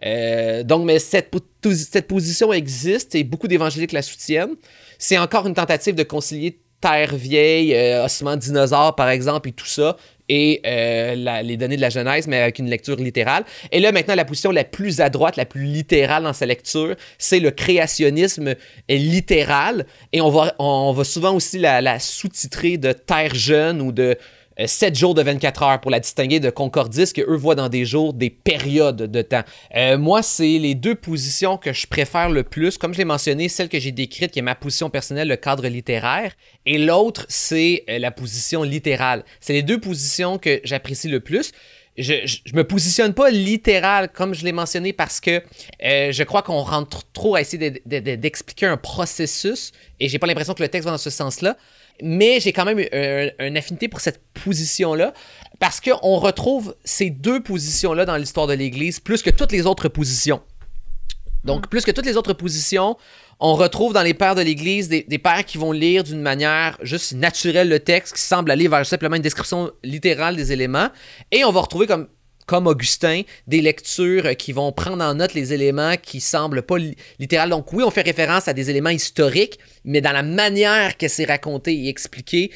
Euh, 0.05 0.63
donc, 0.63 0.85
mais 0.85 0.99
cette, 0.99 1.33
cette 1.63 2.07
position 2.07 2.53
existe 2.53 3.15
et 3.15 3.23
beaucoup 3.23 3.47
d'évangéliques 3.47 3.91
la 3.91 4.01
soutiennent. 4.01 4.55
C'est 4.97 5.17
encore 5.17 5.47
une 5.47 5.53
tentative 5.53 5.95
de 5.95 6.03
concilier 6.03 6.59
terre 6.81 7.15
vieille, 7.15 7.73
euh, 7.73 8.05
ossements 8.05 8.35
dinosaures 8.35 8.95
par 8.95 9.09
exemple 9.09 9.49
et 9.49 9.51
tout 9.53 9.65
ça, 9.65 9.97
et 10.29 10.61
euh, 10.65 11.41
les 11.41 11.57
données 11.57 11.77
de 11.77 11.81
la 11.81 11.89
Genèse, 11.89 12.27
mais 12.27 12.41
avec 12.41 12.59
une 12.59 12.69
lecture 12.69 12.97
littérale. 12.97 13.43
Et 13.71 13.79
là, 13.79 13.91
maintenant, 13.91 14.15
la 14.15 14.25
position 14.25 14.51
la 14.51 14.63
plus 14.63 14.99
à 14.99 15.09
droite, 15.09 15.35
la 15.35 15.45
plus 15.45 15.63
littérale 15.63 16.23
dans 16.23 16.33
sa 16.33 16.45
lecture, 16.45 16.95
c'est 17.17 17.39
le 17.39 17.51
créationnisme 17.51 18.55
littéral. 18.89 19.85
Et 20.13 20.21
on 20.21 20.29
va, 20.29 20.53
on 20.59 21.03
souvent 21.03 21.33
aussi 21.33 21.59
la, 21.59 21.81
la 21.81 21.99
sous-titrer 21.99 22.77
de 22.77 22.91
terre 22.91 23.33
jeune 23.35 23.81
ou 23.81 23.91
de 23.91 24.17
7 24.63 24.91
euh, 24.91 24.95
jours 24.95 25.13
de 25.13 25.21
24 25.21 25.63
heures 25.63 25.81
pour 25.81 25.91
la 25.91 25.99
distinguer 25.99 26.39
de 26.39 26.49
Concordis, 26.49 27.11
que 27.13 27.21
eux 27.21 27.35
voient 27.35 27.55
dans 27.55 27.69
des 27.69 27.85
jours, 27.85 28.13
des 28.13 28.29
périodes 28.29 29.03
de 29.03 29.21
temps. 29.21 29.43
Euh, 29.75 29.97
moi, 29.97 30.23
c'est 30.23 30.57
les 30.57 30.75
deux 30.75 30.95
positions 30.95 31.57
que 31.57 31.73
je 31.73 31.87
préfère 31.87 32.29
le 32.29 32.43
plus. 32.43 32.77
Comme 32.77 32.93
je 32.93 32.99
l'ai 32.99 33.05
mentionné, 33.05 33.49
celle 33.49 33.69
que 33.69 33.79
j'ai 33.79 33.91
décrite, 33.91 34.31
qui 34.31 34.39
est 34.39 34.43
ma 34.43 34.55
position 34.55 34.89
personnelle, 34.89 35.27
le 35.27 35.35
cadre 35.35 35.67
littéraire, 35.67 36.33
et 36.65 36.77
l'autre, 36.77 37.25
c'est 37.27 37.83
euh, 37.89 37.99
la 37.99 38.11
position 38.11 38.63
littérale. 38.63 39.25
C'est 39.41 39.53
les 39.53 39.63
deux 39.63 39.79
positions 39.79 40.37
que 40.37 40.61
j'apprécie 40.63 41.09
le 41.09 41.19
plus. 41.19 41.51
Je, 41.97 42.13
je, 42.25 42.53
me 42.53 42.65
positionne 42.65 43.13
pas 43.13 43.29
littéral 43.29 44.09
comme 44.11 44.33
je 44.33 44.43
l'ai 44.43 44.51
mentionné 44.51 44.91
parce 44.91 45.21
que 45.21 45.41
je 45.79 46.23
crois 46.23 46.41
qu'on 46.41 46.61
rentre 46.61 47.09
trop 47.13 47.35
à 47.35 47.41
essayer 47.41 47.81
d'expliquer 47.85 48.65
un 48.65 48.75
processus 48.75 49.71
et 50.01 50.09
j'ai 50.09 50.19
pas 50.19 50.27
l'impression 50.27 50.53
que 50.53 50.61
le 50.61 50.67
texte 50.67 50.83
va 50.83 50.91
dans 50.91 50.97
ce 50.97 51.09
sens-là 51.09 51.55
mais 52.01 52.39
j'ai 52.39 52.53
quand 52.53 52.65
même 52.65 52.79
une 52.79 53.57
affinité 53.57 53.87
pour 53.87 54.01
cette 54.01 54.21
position-là 54.43 55.13
parce 55.59 55.79
qu'on 55.79 56.17
retrouve 56.17 56.75
ces 56.83 57.09
deux 57.09 57.41
positions-là 57.41 58.05
dans 58.05 58.17
l'histoire 58.17 58.47
de 58.47 58.53
l'Église 58.53 58.99
plus 58.99 59.21
que 59.21 59.29
toutes 59.29 59.51
les 59.51 59.65
autres 59.65 59.87
positions. 59.87 60.41
Donc, 61.43 61.65
mm. 61.65 61.69
plus 61.69 61.85
que 61.85 61.91
toutes 61.91 62.05
les 62.05 62.17
autres 62.17 62.33
positions, 62.33 62.97
on 63.39 63.53
retrouve 63.53 63.93
dans 63.93 64.01
les 64.01 64.13
pères 64.13 64.35
de 64.35 64.41
l'Église 64.41 64.89
des, 64.89 65.03
des, 65.03 65.17
pères 65.19 65.45
qui 65.45 65.57
vont 65.57 65.71
lire 65.71 66.03
d'une 66.03 66.21
manière 66.21 66.77
juste 66.81 67.13
naturelle 67.13 67.69
le 67.69 67.79
texte, 67.79 68.15
qui 68.15 68.21
semble 68.21 68.51
aller 68.51 68.67
vers 68.67 68.85
simplement 68.85 69.15
une 69.15 69.21
description 69.21 69.71
littérale 69.83 70.35
des 70.35 70.51
éléments. 70.51 70.89
Et 71.31 71.45
on 71.45 71.51
va 71.51 71.61
retrouver 71.61 71.87
comme 71.87 72.07
comme 72.45 72.67
Augustin, 72.67 73.21
des 73.47 73.61
lectures 73.61 74.35
qui 74.37 74.51
vont 74.51 74.71
prendre 74.71 75.03
en 75.03 75.15
note 75.15 75.33
les 75.33 75.53
éléments 75.53 75.95
qui 75.97 76.21
semblent 76.21 76.61
pas 76.61 76.77
littérales. 77.19 77.49
Donc 77.49 77.73
oui, 77.73 77.83
on 77.83 77.91
fait 77.91 78.01
référence 78.01 78.47
à 78.47 78.53
des 78.53 78.69
éléments 78.69 78.89
historiques, 78.89 79.59
mais 79.83 80.01
dans 80.01 80.11
la 80.11 80.23
manière 80.23 80.97
que 80.97 81.07
c'est 81.07 81.25
raconté 81.25 81.73
et 81.73 81.89
expliqué, 81.89 82.51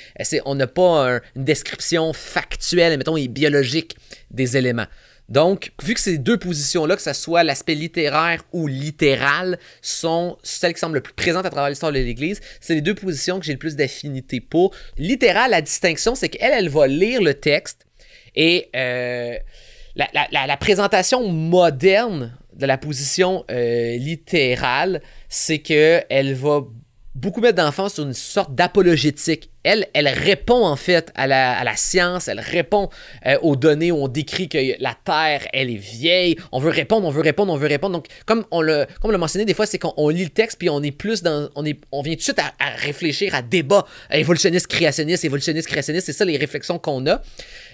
on 0.46 0.56
n'a 0.56 0.68
pas 0.68 1.20
une 1.36 1.44
description 1.44 2.14
factuelle, 2.14 2.98
mettons, 2.98 3.18
et 3.18 3.28
biologique 3.28 3.96
des 4.32 4.58
éléments. 4.58 4.88
Donc, 5.30 5.72
vu 5.84 5.94
que 5.94 6.00
ces 6.00 6.18
deux 6.18 6.38
positions-là, 6.38 6.96
que 6.96 7.04
ce 7.04 7.14
soit 7.14 7.44
l'aspect 7.44 7.76
littéraire 7.76 8.44
ou 8.52 8.66
littéral, 8.66 9.60
sont 9.82 10.38
celles 10.42 10.74
qui 10.74 10.80
semblent 10.80 10.96
le 10.96 11.02
plus 11.02 11.14
présentes 11.14 11.46
à 11.46 11.52
travers 11.52 11.70
l'histoire 11.70 11.92
de 11.92 12.00
l'Église, 12.00 12.42
c'est 12.60 12.74
les 12.74 12.82
deux 12.82 12.96
positions 12.96 13.40
que 13.40 13.46
j'ai 13.46 13.54
le 13.54 13.60
plus 13.60 13.76
d'affinité 13.76 14.42
pour. 14.42 14.74
Littéral, 14.98 15.52
la 15.52 15.62
distinction, 15.62 16.16
c'est 16.16 16.30
qu'elle, 16.30 16.52
elle 16.54 16.70
va 16.70 16.88
lire 16.88 17.22
le 17.22 17.36
texte 17.36 17.86
et 18.36 18.70
euh, 18.76 19.38
la, 19.96 20.58
présentation 20.58 21.28
moderne 21.30 22.38
de 22.54 22.66
la 22.66 22.78
position 22.78 23.46
euh, 23.50 23.98
littérale, 23.98 25.02
c'est 25.30 25.60
qu'elle 25.60 26.34
va 26.34 26.62
beaucoup 27.16 27.42
mettre 27.42 27.56
d'enfants 27.56 27.90
sur 27.90 28.06
une 28.06 28.14
sorte 28.14 28.56
d'apologétique. 28.56 29.50
Elle, 29.64 29.86
répond 30.08 30.66
en 30.66 30.76
fait 30.76 31.12
à 31.16 31.28
la, 31.28 31.76
science, 31.76 32.28
elle 32.28 32.40
répond 32.40 32.90
euh, 33.26 33.38
aux 33.42 33.56
données 33.56 33.92
où 33.92 33.98
on 33.98 34.08
décrit 34.08 34.48
que 34.48 34.58
la 34.82 34.96
Terre, 35.04 35.48
elle 35.54 35.70
est 35.70 35.76
vieille. 35.76 36.38
On 36.52 36.60
veut 36.60 36.72
répondre, 36.72 37.06
on 37.08 37.12
veut 37.12 37.22
répondre, 37.22 37.52
on 37.52 37.58
veut 37.58 37.68
répondre. 37.68 37.94
Donc, 37.94 38.08
comme 38.26 38.46
on 38.52 38.62
l'a, 38.62 38.88
comme 39.02 39.16
mentionné 39.18 39.46
des 39.46 39.54
fois, 39.54 39.66
c'est 39.66 39.78
qu'on 39.78 40.10
lit 40.10 40.24
le 40.24 40.30
texte 40.30 40.58
puis 40.58 40.70
on 40.70 40.82
est 40.82 40.92
plus 40.92 41.22
dans, 41.22 41.50
on 41.56 41.66
est, 41.66 41.80
on 41.92 42.02
vient 42.02 42.14
tout 42.14 42.20
de 42.20 42.24
suite 42.24 42.40
à, 42.40 42.70
réfléchir 42.78 43.36
à 43.36 43.42
débat 43.42 43.86
évolutionniste, 44.12 44.68
créationniste, 44.68 45.26
évolutionniste, 45.26 45.68
créationniste. 45.68 46.06
C'est 46.06 46.14
ça 46.14 46.26
les 46.26 46.38
réflexions 46.38 46.80
qu'on 46.80 47.06
a. 47.08 47.22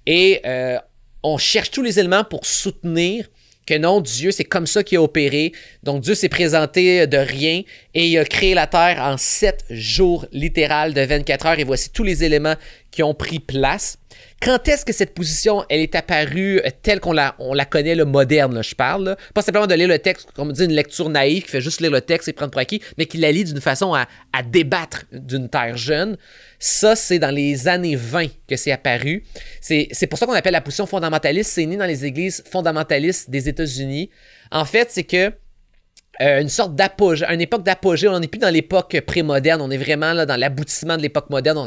Et 0.05 0.41
euh, 0.45 0.77
on 1.25 1.37
cherche 1.37 1.71
tous 1.71 1.81
les 1.81 1.99
éléments 1.99 2.23
pour 2.23 2.45
soutenir 2.45 3.25
que 3.65 3.73
non, 3.77 3.99
Dieu, 3.99 4.29
c'est 4.29 4.43
comme 4.43 4.67
ça 4.67 4.83
qu'il 4.83 4.99
a 4.99 5.01
opéré. 5.01 5.51
Donc 5.81 6.01
Dieu 6.01 6.13
s'est 6.13 6.29
présenté 6.29 7.07
de 7.07 7.17
rien 7.17 7.63
et 7.95 8.07
il 8.07 8.17
a 8.19 8.25
créé 8.25 8.53
la 8.53 8.67
terre 8.67 9.01
en 9.01 9.17
sept 9.17 9.65
jours 9.71 10.27
littéral 10.31 10.93
de 10.93 11.01
24 11.01 11.45
heures 11.47 11.59
et 11.59 11.63
voici 11.63 11.89
tous 11.89 12.03
les 12.03 12.23
éléments 12.23 12.55
qui 12.91 13.01
ont 13.01 13.15
pris 13.15 13.39
place. 13.39 13.97
Quand 14.45 14.67
est-ce 14.67 14.85
que 14.85 14.93
cette 14.93 15.15
position, 15.15 15.65
elle 15.69 15.79
est 15.79 15.95
apparue 15.95 16.59
euh, 16.59 16.69
telle 16.83 16.99
qu'on 16.99 17.13
la, 17.13 17.35
on 17.39 17.57
connaît, 17.67 17.95
le 17.95 18.05
moderne, 18.05 18.63
je 18.63 18.75
parle, 18.75 19.17
pas 19.33 19.41
simplement 19.41 19.65
de 19.65 19.73
lire 19.73 19.87
le 19.87 19.97
texte, 19.97 20.29
comme 20.35 20.49
on 20.49 20.51
dit, 20.51 20.65
une 20.65 20.71
lecture 20.71 21.09
naïve 21.09 21.45
qui 21.45 21.49
fait 21.49 21.61
juste 21.61 21.81
lire 21.81 21.89
le 21.89 22.01
texte 22.01 22.27
et 22.27 22.33
prendre 22.33 22.51
pour 22.51 22.61
acquis, 22.61 22.79
mais 22.99 23.07
qui 23.07 23.17
la 23.17 23.31
lit 23.31 23.43
d'une 23.43 23.59
façon 23.59 23.95
à, 23.95 24.05
à 24.33 24.43
débattre 24.43 25.05
d'une 25.11 25.49
terre 25.49 25.75
jeune. 25.77 26.15
Ça, 26.59 26.95
c'est 26.95 27.17
dans 27.17 27.33
les 27.33 27.67
années 27.67 27.95
20 27.95 28.27
que 28.47 28.55
c'est 28.55 28.71
apparu. 28.71 29.23
C'est 29.61 30.07
pour 30.07 30.19
ça 30.19 30.27
qu'on 30.27 30.33
appelle 30.33 30.53
la 30.53 30.61
position 30.61 30.85
fondamentaliste. 30.85 31.49
C'est 31.49 31.65
né 31.65 31.75
dans 31.75 31.87
les 31.87 32.05
églises 32.05 32.43
fondamentalistes 32.47 33.31
des 33.31 33.49
États-Unis. 33.49 34.11
En 34.51 34.65
fait, 34.65 34.91
c'est 34.91 35.05
que 35.05 35.33
euh, 36.21 36.41
une 36.41 36.49
sorte 36.49 36.75
d'apogée, 36.75 37.25
une 37.25 37.41
époque 37.41 37.63
d'apogée. 37.63 38.07
On 38.07 38.19
n'est 38.19 38.27
plus 38.27 38.39
dans 38.39 38.49
l'époque 38.49 38.99
prémoderne, 39.01 39.61
on 39.61 39.71
est 39.71 39.77
vraiment 39.77 40.13
là 40.13 40.25
dans 40.25 40.37
l'aboutissement 40.37 40.97
de 40.97 41.01
l'époque 41.01 41.29
moderne. 41.29 41.57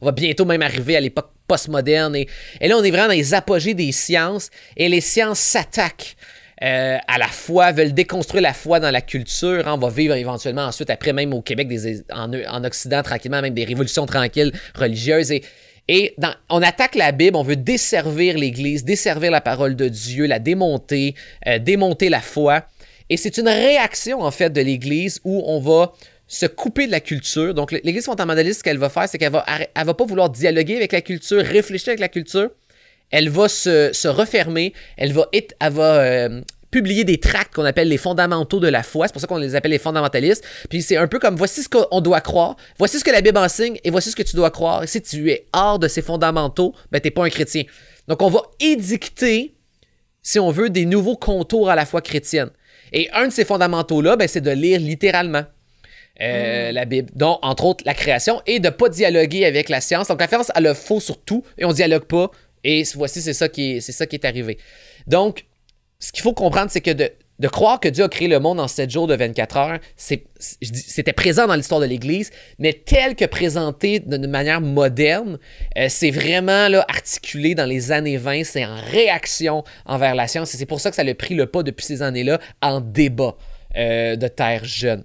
On, 0.00 0.04
va 0.04 0.12
bientôt 0.12 0.44
même 0.44 0.62
arriver 0.62 0.96
à 0.96 1.00
l'époque 1.00 1.30
postmoderne. 1.46 2.16
Et, 2.16 2.28
là, 2.60 2.76
on 2.78 2.82
est 2.82 2.90
vraiment 2.90 3.08
dans 3.08 3.14
les 3.14 3.34
apogées 3.34 3.74
des 3.74 3.92
sciences. 3.92 4.50
Et 4.76 4.88
les 4.88 5.00
sciences 5.00 5.40
s'attaquent 5.40 6.16
euh, 6.62 6.96
à 7.06 7.18
la 7.18 7.28
foi, 7.28 7.72
veulent 7.72 7.92
déconstruire 7.92 8.42
la 8.42 8.54
foi 8.54 8.80
dans 8.80 8.90
la 8.90 9.00
culture. 9.00 9.64
On 9.66 9.78
va 9.78 9.90
vivre 9.90 10.14
éventuellement 10.14 10.62
ensuite, 10.66 10.90
après 10.90 11.12
même 11.12 11.34
au 11.34 11.42
Québec, 11.42 11.68
en, 12.12 12.32
en, 12.32 12.64
Occident, 12.64 13.02
tranquillement, 13.02 13.42
même 13.42 13.54
des 13.54 13.64
révolutions 13.64 14.06
tranquilles 14.06 14.52
religieuses. 14.74 15.32
Et, 15.88 16.16
on 16.48 16.62
attaque 16.62 16.94
la 16.94 17.10
Bible, 17.12 17.36
on 17.36 17.42
veut 17.42 17.56
desservir 17.56 18.38
l'Église, 18.38 18.84
desservir 18.84 19.30
la 19.30 19.40
parole 19.40 19.74
de 19.74 19.88
Dieu, 19.88 20.26
la 20.26 20.38
démonter, 20.38 21.14
euh, 21.48 21.58
démonter 21.58 22.08
la 22.08 22.20
foi. 22.20 22.64
Et 23.12 23.16
c'est 23.18 23.36
une 23.36 23.48
réaction, 23.48 24.22
en 24.22 24.30
fait, 24.30 24.50
de 24.50 24.60
l'Église 24.60 25.20
où 25.22 25.42
on 25.46 25.60
va 25.60 25.92
se 26.26 26.46
couper 26.46 26.86
de 26.86 26.92
la 26.92 27.00
culture. 27.00 27.52
Donc, 27.52 27.72
l'Église 27.72 28.06
fondamentaliste, 28.06 28.60
ce 28.60 28.64
qu'elle 28.64 28.78
va 28.78 28.88
faire, 28.88 29.08
c'est 29.08 29.18
qu'elle 29.18 29.32
va, 29.32 29.44
elle 29.46 29.84
va 29.86 29.94
pas 29.94 30.04
vouloir 30.04 30.30
dialoguer 30.30 30.76
avec 30.76 30.92
la 30.92 31.02
culture, 31.02 31.42
réfléchir 31.42 31.90
avec 31.90 32.00
la 32.00 32.08
culture 32.08 32.50
elle 33.12 33.28
va 33.28 33.46
se, 33.46 34.08
refermer, 34.08 34.72
elle 34.96 35.12
va, 35.12 35.28
elle 35.32 35.72
va 35.72 36.00
euh, 36.00 36.40
publier 36.70 37.04
des 37.04 37.18
tracts 37.20 37.54
qu'on 37.54 37.64
appelle 37.64 37.88
les 37.88 37.98
fondamentaux 37.98 38.58
de 38.58 38.68
la 38.68 38.82
foi. 38.82 39.06
C'est 39.06 39.12
pour 39.12 39.20
ça 39.20 39.26
qu'on 39.28 39.36
les 39.36 39.54
appelle 39.54 39.70
les 39.70 39.78
fondamentalistes. 39.78 40.42
Puis 40.70 40.82
c'est 40.82 40.96
un 40.96 41.06
peu 41.06 41.18
comme 41.18 41.36
voici 41.36 41.62
ce 41.62 41.68
qu'on 41.68 42.00
doit 42.00 42.22
croire, 42.22 42.56
voici 42.78 42.98
ce 42.98 43.04
que 43.04 43.10
la 43.10 43.20
Bible 43.20 43.38
enseigne 43.38 43.78
et 43.84 43.90
voici 43.90 44.10
ce 44.10 44.16
que 44.16 44.22
tu 44.22 44.34
dois 44.34 44.50
croire. 44.50 44.88
Si 44.88 45.00
tu 45.02 45.30
es 45.30 45.46
hors 45.52 45.78
de 45.78 45.86
ces 45.86 46.02
fondamentaux, 46.02 46.74
ben 46.90 47.00
t'es 47.00 47.10
pas 47.10 47.24
un 47.24 47.28
chrétien. 47.28 47.64
Donc 48.08 48.22
on 48.22 48.30
va 48.30 48.42
édicter, 48.58 49.54
si 50.22 50.40
on 50.40 50.50
veut, 50.50 50.70
des 50.70 50.86
nouveaux 50.86 51.16
contours 51.16 51.68
à 51.68 51.76
la 51.76 51.84
foi 51.84 52.00
chrétienne. 52.00 52.50
Et 52.92 53.08
un 53.12 53.28
de 53.28 53.32
ces 53.32 53.44
fondamentaux-là, 53.44 54.16
ben, 54.16 54.28
c'est 54.28 54.40
de 54.40 54.50
lire 54.50 54.80
littéralement. 54.80 55.44
Euh, 56.20 56.70
mm. 56.70 56.74
la 56.74 56.84
Bible, 56.84 57.10
dont 57.14 57.38
entre 57.40 57.64
autres 57.64 57.84
la 57.86 57.94
création, 57.94 58.42
et 58.46 58.60
de 58.60 58.66
ne 58.66 58.70
pas 58.70 58.88
dialoguer 58.90 59.46
avec 59.46 59.70
la 59.70 59.80
science. 59.80 60.08
Donc 60.08 60.20
la 60.20 60.28
science, 60.28 60.52
a 60.54 60.74
faux 60.74 61.00
sur 61.00 61.18
tout, 61.22 61.42
et 61.56 61.64
on 61.64 61.72
dialogue 61.72 62.04
pas 62.04 62.30
et 62.64 62.84
voici, 62.94 63.20
c'est 63.20 63.32
ça, 63.32 63.48
qui 63.48 63.72
est, 63.72 63.80
c'est 63.80 63.92
ça 63.92 64.06
qui 64.06 64.16
est 64.16 64.24
arrivé. 64.24 64.58
Donc, 65.06 65.46
ce 65.98 66.12
qu'il 66.12 66.22
faut 66.22 66.32
comprendre, 66.32 66.70
c'est 66.70 66.80
que 66.80 66.90
de, 66.90 67.10
croire 67.48 67.80
que 67.80 67.88
Dieu 67.88 68.04
a 68.04 68.08
créé 68.08 68.28
le 68.28 68.38
monde 68.38 68.60
en 68.60 68.68
7 68.68 68.90
jours 68.90 69.06
de 69.06 69.14
24 69.14 69.56
heures, 69.56 69.78
c'était 69.96 71.12
présent 71.12 71.46
dans 71.46 71.54
l'histoire 71.54 71.80
de 71.80 71.86
l'Église, 71.86 72.30
mais 72.58 72.72
tel 72.72 73.16
que 73.16 73.24
présenté 73.24 74.00
d'une 74.00 74.26
manière 74.26 74.60
moderne, 74.60 75.38
euh, 75.76 75.86
c'est 75.88 76.10
vraiment 76.10 76.68
là, 76.68 76.84
articulé 76.88 77.54
dans 77.54 77.66
les 77.66 77.92
années 77.92 78.16
20, 78.16 78.44
c'est 78.44 78.64
en 78.64 78.76
réaction 78.90 79.64
envers 79.86 80.14
la 80.14 80.26
science, 80.28 80.54
et 80.54 80.56
c'est 80.56 80.66
pour 80.66 80.80
ça 80.80 80.90
que 80.90 80.96
ça 80.96 81.02
a 81.02 81.14
pris 81.14 81.34
le 81.34 81.46
pas 81.46 81.62
depuis 81.62 81.84
ces 81.84 82.02
années-là 82.02 82.38
en 82.60 82.80
débat 82.80 83.36
euh, 83.76 84.16
de 84.16 84.28
terre 84.28 84.64
jeune. 84.64 85.04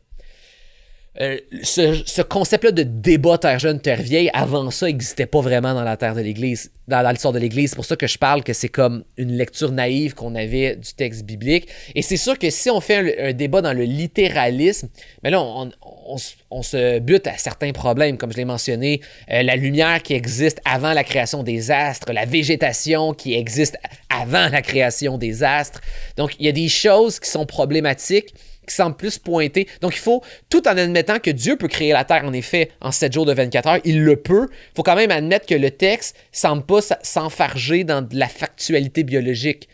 Euh, 1.20 1.40
ce, 1.64 2.22
concept-là 2.22 2.72
de 2.72 2.84
débat 2.84 3.40
terre 3.40 3.58
jeune, 3.58 3.80
terre 3.80 4.02
vieille, 4.02 4.30
avant 4.34 4.70
ça, 4.70 4.86
n'existait 4.86 5.26
pas 5.26 5.42
vraiment 5.42 5.74
dans 5.74 5.84
la 5.84 5.98
terre 5.98 6.14
de 6.14 6.22
l'Église, 6.22 6.72
l'histoire 6.88 7.34
de 7.34 7.40
l'Église. 7.40 7.72
C'est 7.72 7.76
pour 7.76 7.86
ça 7.86 7.96
que 7.96 8.06
je 8.06 8.20
parle 8.20 8.44
que 8.44 8.54
c'est 8.54 8.70
comme 8.70 9.04
une 9.18 9.32
lecture 9.32 9.72
naïve 9.72 10.14
qu'on 10.14 10.36
avait 10.36 10.76
du 10.76 10.94
texte 10.94 11.24
biblique. 11.24 11.68
Et 11.96 12.04
c'est 12.04 12.18
sûr 12.18 12.38
que 12.38 12.50
si 12.52 12.70
on 12.70 12.82
fait 12.82 13.20
un, 13.20 13.34
débat 13.34 13.62
dans 13.62 13.74
le 13.74 13.84
littéralisme, 13.84 14.90
mais 15.24 15.32
là, 15.32 15.42
on, 15.42 16.62
se 16.62 17.00
bute 17.00 17.26
à 17.26 17.38
certains 17.38 17.72
problèmes, 17.72 18.18
comme 18.18 18.32
je 18.32 18.38
l'ai 18.38 18.46
mentionné, 18.46 19.02
euh, 19.32 19.42
la 19.42 19.56
lumière 19.56 20.04
qui 20.04 20.14
existe 20.14 20.62
avant 20.66 20.94
la 20.94 21.04
création 21.04 21.42
des 21.42 21.72
astres, 21.72 22.14
la 22.14 22.26
végétation 22.26 23.14
qui 23.14 23.34
existe 23.34 23.78
avant 24.10 24.50
la 24.50 24.62
création 24.62 25.18
des 25.18 25.44
astres. 25.44 25.82
Donc, 26.16 26.36
il 26.40 26.46
y 26.46 26.50
a 26.50 26.52
des 26.52 26.70
choses 26.70 27.20
qui 27.20 27.30
sont 27.30 27.46
problématiques 27.46 28.34
qui 28.68 28.76
semble 28.76 28.96
plus 28.96 29.18
pointé. 29.18 29.68
Donc, 29.82 29.96
il 29.96 30.00
faut, 30.00 30.24
tout 30.50 30.68
en 30.68 30.78
admettant 30.78 31.20
que 31.20 31.32
Dieu 31.32 31.56
peut 31.56 31.68
créer 31.68 31.94
la 31.94 32.04
terre, 32.04 32.26
en 32.26 32.34
effet, 32.34 32.70
en 32.82 32.92
7 32.92 33.14
jours 33.14 33.26
de 33.26 33.34
24 33.34 33.68
heures, 33.68 33.80
il 33.86 34.04
le 34.04 34.18
peut. 34.18 34.48
Il 34.52 34.76
faut 34.76 34.84
quand 34.84 34.96
même 34.96 35.12
admettre 35.12 35.46
que 35.46 35.56
le 35.56 35.72
texte 35.72 36.16
semble 36.32 36.64
pas 36.64 36.82
s'enfarger 37.02 37.84
dans 37.84 38.02
de 38.02 38.18
la 38.18 38.28
factualité 38.28 39.04
biologique. 39.04 39.68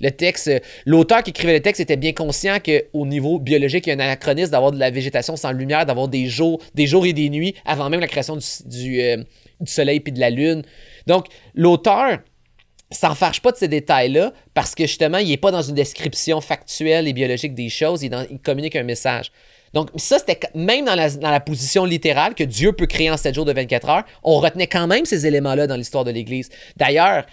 Le 0.00 0.10
texte, 0.10 0.50
l'auteur 0.86 1.22
qui 1.22 1.30
écrivait 1.30 1.52
le 1.52 1.60
texte 1.60 1.80
était 1.80 1.96
bien 1.96 2.12
conscient 2.12 2.58
qu'au 2.58 3.06
niveau 3.06 3.38
biologique, 3.38 3.86
il 3.86 3.90
y 3.90 3.92
a 3.92 3.96
un 3.96 4.00
anachronisme 4.00 4.50
d'avoir 4.52 4.72
de 4.72 4.78
la 4.78 4.90
végétation 4.90 5.36
sans 5.36 5.52
lumière, 5.52 5.84
d'avoir 5.84 6.08
des 6.08 6.26
jours, 6.26 6.58
des 6.74 6.86
jours 6.86 7.04
et 7.04 7.12
des 7.12 7.28
nuits 7.28 7.54
avant 7.66 7.90
même 7.90 8.00
la 8.00 8.06
création 8.06 8.38
du, 8.64 9.00
euh, 9.02 9.18
soleil 9.66 10.00
puis 10.00 10.12
de 10.12 10.20
la 10.20 10.30
lune. 10.30 10.62
Donc, 11.06 11.26
l'auteur 11.54 12.18
s'enfarge 12.90 13.40
pas 13.40 13.52
de 13.52 13.56
ces 13.56 13.68
détails-là 13.68 14.32
parce 14.54 14.74
que 14.74 14.84
justement, 14.84 15.18
il 15.18 15.28
n'est 15.28 15.36
pas 15.36 15.50
dans 15.50 15.62
une 15.62 15.74
description 15.74 16.40
factuelle 16.40 17.06
et 17.08 17.12
biologique 17.12 17.54
des 17.54 17.68
choses, 17.68 18.02
il, 18.02 18.10
communique 18.42 18.76
un 18.76 18.82
message. 18.82 19.30
Donc, 19.72 19.90
ça, 19.96 20.18
c'était 20.18 20.40
même 20.54 20.84
dans 20.84 20.96
la, 20.96 21.40
position 21.40 21.84
littérale 21.84 22.34
que 22.34 22.42
Dieu 22.42 22.72
peut 22.72 22.86
créer 22.86 23.10
en 23.10 23.16
7 23.16 23.34
jours 23.34 23.44
de 23.44 23.52
24 23.52 23.88
heures, 23.88 24.04
on 24.24 24.40
retenait 24.40 24.66
quand 24.66 24.88
même 24.88 25.04
ces 25.04 25.26
éléments-là 25.26 25.68
dans 25.68 25.76
l'histoire 25.76 26.04
de 26.04 26.10
l'Église. 26.10 26.48
D'ailleurs, 26.76 27.24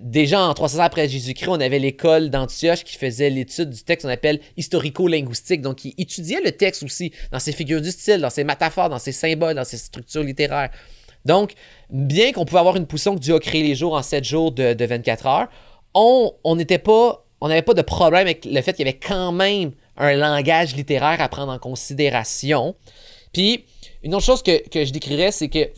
déjà 0.00 0.40
en 0.40 0.52
300 0.54 0.78
ans 0.80 0.82
après 0.82 1.08
Jésus-Christ, 1.08 1.48
on 1.48 1.60
avait 1.60 1.78
l'école 1.78 2.30
d'Antioche 2.30 2.82
qui 2.82 2.96
faisait 2.96 3.30
l'étude 3.30 3.70
du 3.70 3.82
texte 3.82 4.06
qu'on 4.06 4.12
appelle 4.12 4.40
historico-linguistique. 4.56 5.60
Donc, 5.60 5.84
il 5.84 5.94
étudiait 5.98 6.40
le 6.44 6.50
texte 6.50 6.82
aussi 6.82 7.12
dans 7.30 7.38
ses 7.38 7.52
figures 7.52 7.80
du 7.80 7.92
style, 7.92 8.20
dans 8.20 8.30
ses 8.30 8.42
métaphores, 8.42 8.88
dans 8.88 8.98
ses 8.98 9.12
symboles, 9.12 9.54
dans 9.54 9.64
ses 9.64 9.76
structures 9.76 10.24
littéraires. 10.24 10.70
Donc, 11.24 11.52
bien 11.90 12.32
qu'on 12.32 12.44
pouvait 12.44 12.60
avoir 12.60 12.76
une 12.76 12.86
position 12.86 13.14
que 13.14 13.20
Dieu 13.20 13.34
a 13.34 13.40
créé 13.40 13.62
les 13.62 13.74
jours 13.74 13.94
en 13.94 14.02
7 14.02 14.24
jours 14.24 14.52
de, 14.52 14.84
24 14.84 15.26
heures, 15.26 15.48
on 15.94 16.56
n'était 16.56 16.78
pas, 16.78 17.24
on 17.40 17.48
n'avait 17.48 17.62
pas 17.62 17.74
de 17.74 17.82
problème 17.82 18.22
avec 18.22 18.44
le 18.44 18.60
fait 18.62 18.72
qu'il 18.74 18.86
y 18.86 18.88
avait 18.88 18.98
quand 18.98 19.32
même 19.32 19.72
un 19.96 20.14
langage 20.14 20.76
littéraire 20.76 21.20
à 21.20 21.28
prendre 21.28 21.52
en 21.52 21.58
considération. 21.58 22.74
Puis, 23.32 23.64
une 24.02 24.14
autre 24.14 24.24
chose 24.24 24.42
que, 24.42 24.60
je 24.72 24.92
décrirais, 24.92 25.32
c'est 25.32 25.48
que 25.48 25.68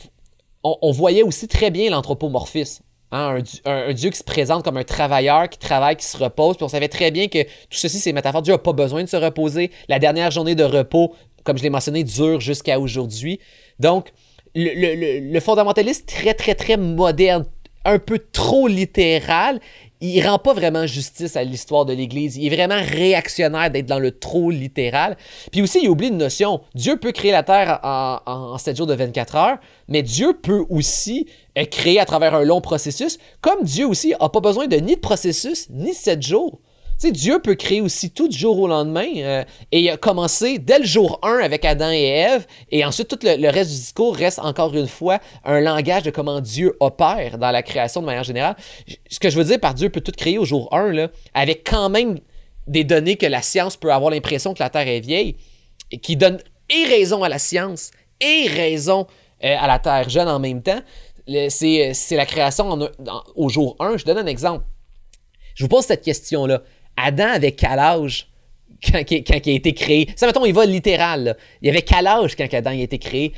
on, 0.62 0.93
voyait 0.93 1.23
aussi 1.23 1.49
très 1.49 1.71
bien 1.71 1.90
l'anthropomorphisme. 1.90 2.85
Hein, 3.12 3.38
un, 3.64 3.93
Dieu 3.95 4.11
qui 4.11 4.19
se 4.19 4.25
présente 4.25 4.62
comme 4.62 4.76
un 4.76 4.85
travailleur, 4.85 5.49
qui 5.49 5.59
travaille, 5.59 5.97
qui 5.97 6.05
se 6.05 6.19
repose. 6.19 6.57
Puis 6.57 6.64
on 6.64 6.69
savait 6.69 6.88
très 6.88 7.11
bien 7.11 7.29
que 7.29 7.43
tout 7.43 7.49
ceci, 7.71 7.99
c'est 7.99 8.12
métaphore. 8.12 8.43
Dieu 8.43 8.52
n'a 8.52 8.59
pas 8.59 8.75
besoin 8.75 9.02
de 9.02 9.09
se 9.09 9.17
reposer. 9.17 9.71
La 9.88 9.99
dernière 9.99 10.31
journée 10.31 10.55
de 10.55 10.62
repos, 10.62 11.14
comme 11.45 11.57
je 11.57 11.62
l'ai 11.62 11.71
mentionné, 11.71 12.05
dure 12.05 12.40
jusqu'à 12.40 12.79
aujourd'hui. 12.79 13.40
Donc, 13.79 14.12
le, 14.54 15.33
le, 15.33 15.40
fondamentaliste 15.40 16.09
très, 16.09 16.35
très, 16.35 16.54
très 16.54 16.76
moderne, 16.76 17.45
un 17.85 17.99
peu 17.99 18.19
trop 18.33 18.69
littéral, 18.69 19.61
il 20.00 20.26
rend 20.26 20.38
pas 20.38 20.54
vraiment 20.54 20.87
justice 20.87 21.37
à 21.37 21.45
l'histoire 21.45 21.85
de 21.85 21.92
l'Église. 21.92 22.37
Il 22.37 22.52
est 22.52 22.57
vraiment 22.57 22.80
réactionnaire 22.83 23.71
d'être 23.71 23.87
dans 23.87 23.99
le 23.99 24.12
trop 24.12 24.50
littéral. 24.50 25.16
Puis 25.52 25.62
aussi, 25.62 25.80
il 25.83 25.88
oublie 25.88 26.09
une 26.09 26.16
notion. 26.16 26.62
Dieu 26.75 26.97
peut 26.97 27.12
créer 27.12 27.33
la 27.33 27.42
Terre 27.42 27.80
en, 27.83 28.21
en, 28.26 28.59
7 28.59 28.76
jours 28.76 28.87
de 28.87 28.95
24 28.95 29.37
heures, 29.37 29.59
mais 29.88 30.02
Dieu 30.02 30.35
peut 30.40 30.64
aussi 30.71 31.26
euh, 31.59 31.64
créer 31.64 32.00
à 32.00 32.07
travers 32.07 32.35
un 32.35 32.45
long 32.45 32.61
processus, 32.61 33.19
comme 33.40 33.62
Dieu 33.62 33.87
aussi 33.87 34.14
n'a 34.19 34.28
pas 34.28 34.40
besoin 34.40 34.66
de 34.66 34.76
ni 34.76 34.97
de 34.97 35.00
processus, 35.00 35.69
ni 35.71 35.90
de 35.90 35.97
7 35.97 36.23
jours. 36.23 36.61
Tu 37.00 37.12
Dieu 37.12 37.40
peut 37.40 37.54
créer 37.54 37.80
aussi 37.80 38.11
tout 38.11 38.28
du 38.28 38.37
jour 38.37 38.59
au 38.59 38.69
lendemain. 38.69 39.09
Euh, 39.16 39.42
et 39.73 39.80
il 39.80 39.88
a 39.88 39.97
commencé 39.97 40.59
dès 40.59 40.78
le 40.78 40.85
jour 40.85 41.19
1 41.23 41.38
avec 41.38 41.64
Adam 41.64 41.90
et 41.90 42.02
Ève. 42.04 42.47
Et 42.71 42.85
ensuite, 42.85 43.09
tout 43.09 43.19
le, 43.23 43.49
reste 43.49 43.71
du 43.71 43.76
discours 43.76 44.14
reste 44.14 44.38
encore 44.38 44.75
une 44.75 44.87
fois 44.87 45.19
un 45.45 45.61
langage 45.61 46.02
de 46.02 46.11
comment 46.11 46.40
Dieu 46.40 46.76
opère 46.78 47.38
dans 47.38 47.50
la 47.52 47.62
création 47.62 48.02
de 48.02 48.07
manière 48.07 48.25
générale. 48.25 48.54
Ce 49.09 49.19
que 49.19 49.30
je 49.30 49.38
veux 49.38 49.45
dire 49.45 49.59
par 49.59 49.73
Dieu 49.73 49.88
peut 49.88 50.02
tout 50.02 50.12
créer 50.12 50.37
au 50.37 50.45
jour 50.45 50.69
1, 50.75 50.92
là, 50.92 51.09
avec 51.33 51.66
quand 51.69 51.88
même 51.88 52.19
des 52.66 52.85
données 52.85 53.16
que 53.16 53.26
la 53.26 53.40
science 53.40 53.78
peut 53.78 53.92
avoir 53.92 54.11
l'impression 54.11 54.52
que 54.52 54.62
la 54.62 54.69
Terre 54.69 54.87
est 54.87 55.00
vieille, 55.00 55.37
et 55.90 55.99
qui 55.99 56.16
donne 56.16 56.38
et 56.69 56.85
raison 56.85 57.23
à 57.23 57.30
la 57.30 57.38
science 57.38 57.92
et 58.21 58.47
raison 58.47 59.07
euh, 59.42 59.57
à 59.59 59.66
la 59.66 59.78
Terre 59.78 60.09
jeune 60.11 60.28
en 60.28 60.38
même 60.38 60.62
temps. 60.62 60.80
C'est 61.49 61.95
la 62.11 62.26
création 62.26 62.78
au 63.37 63.49
jour 63.49 63.76
1. 63.80 63.97
Je 63.97 64.04
donne 64.04 64.19
un 64.19 64.26
exemple. 64.26 64.64
Je 65.54 65.64
vous 65.64 65.69
pose 65.69 65.85
cette 65.85 66.02
question-là. 66.02 66.62
Adam 66.97 67.28
avait 67.28 67.52
quel 67.52 67.78
âge 67.78 68.28
quand, 68.85 69.02
il 69.11 69.25
a 69.30 69.52
été 69.52 69.75
créé? 69.75 70.09
Ça, 70.16 70.26
mettons, 70.26 70.44
il 70.44 70.54
va 70.54 70.64
littéral. 70.66 71.37
Il 71.62 71.68
avait 71.68 71.82
quel 71.82 72.06
âge 72.06 72.37
quand 72.37 72.52
Adam 72.52 72.70
a 72.70 72.75
été 72.75 72.99
créé? 72.99 73.32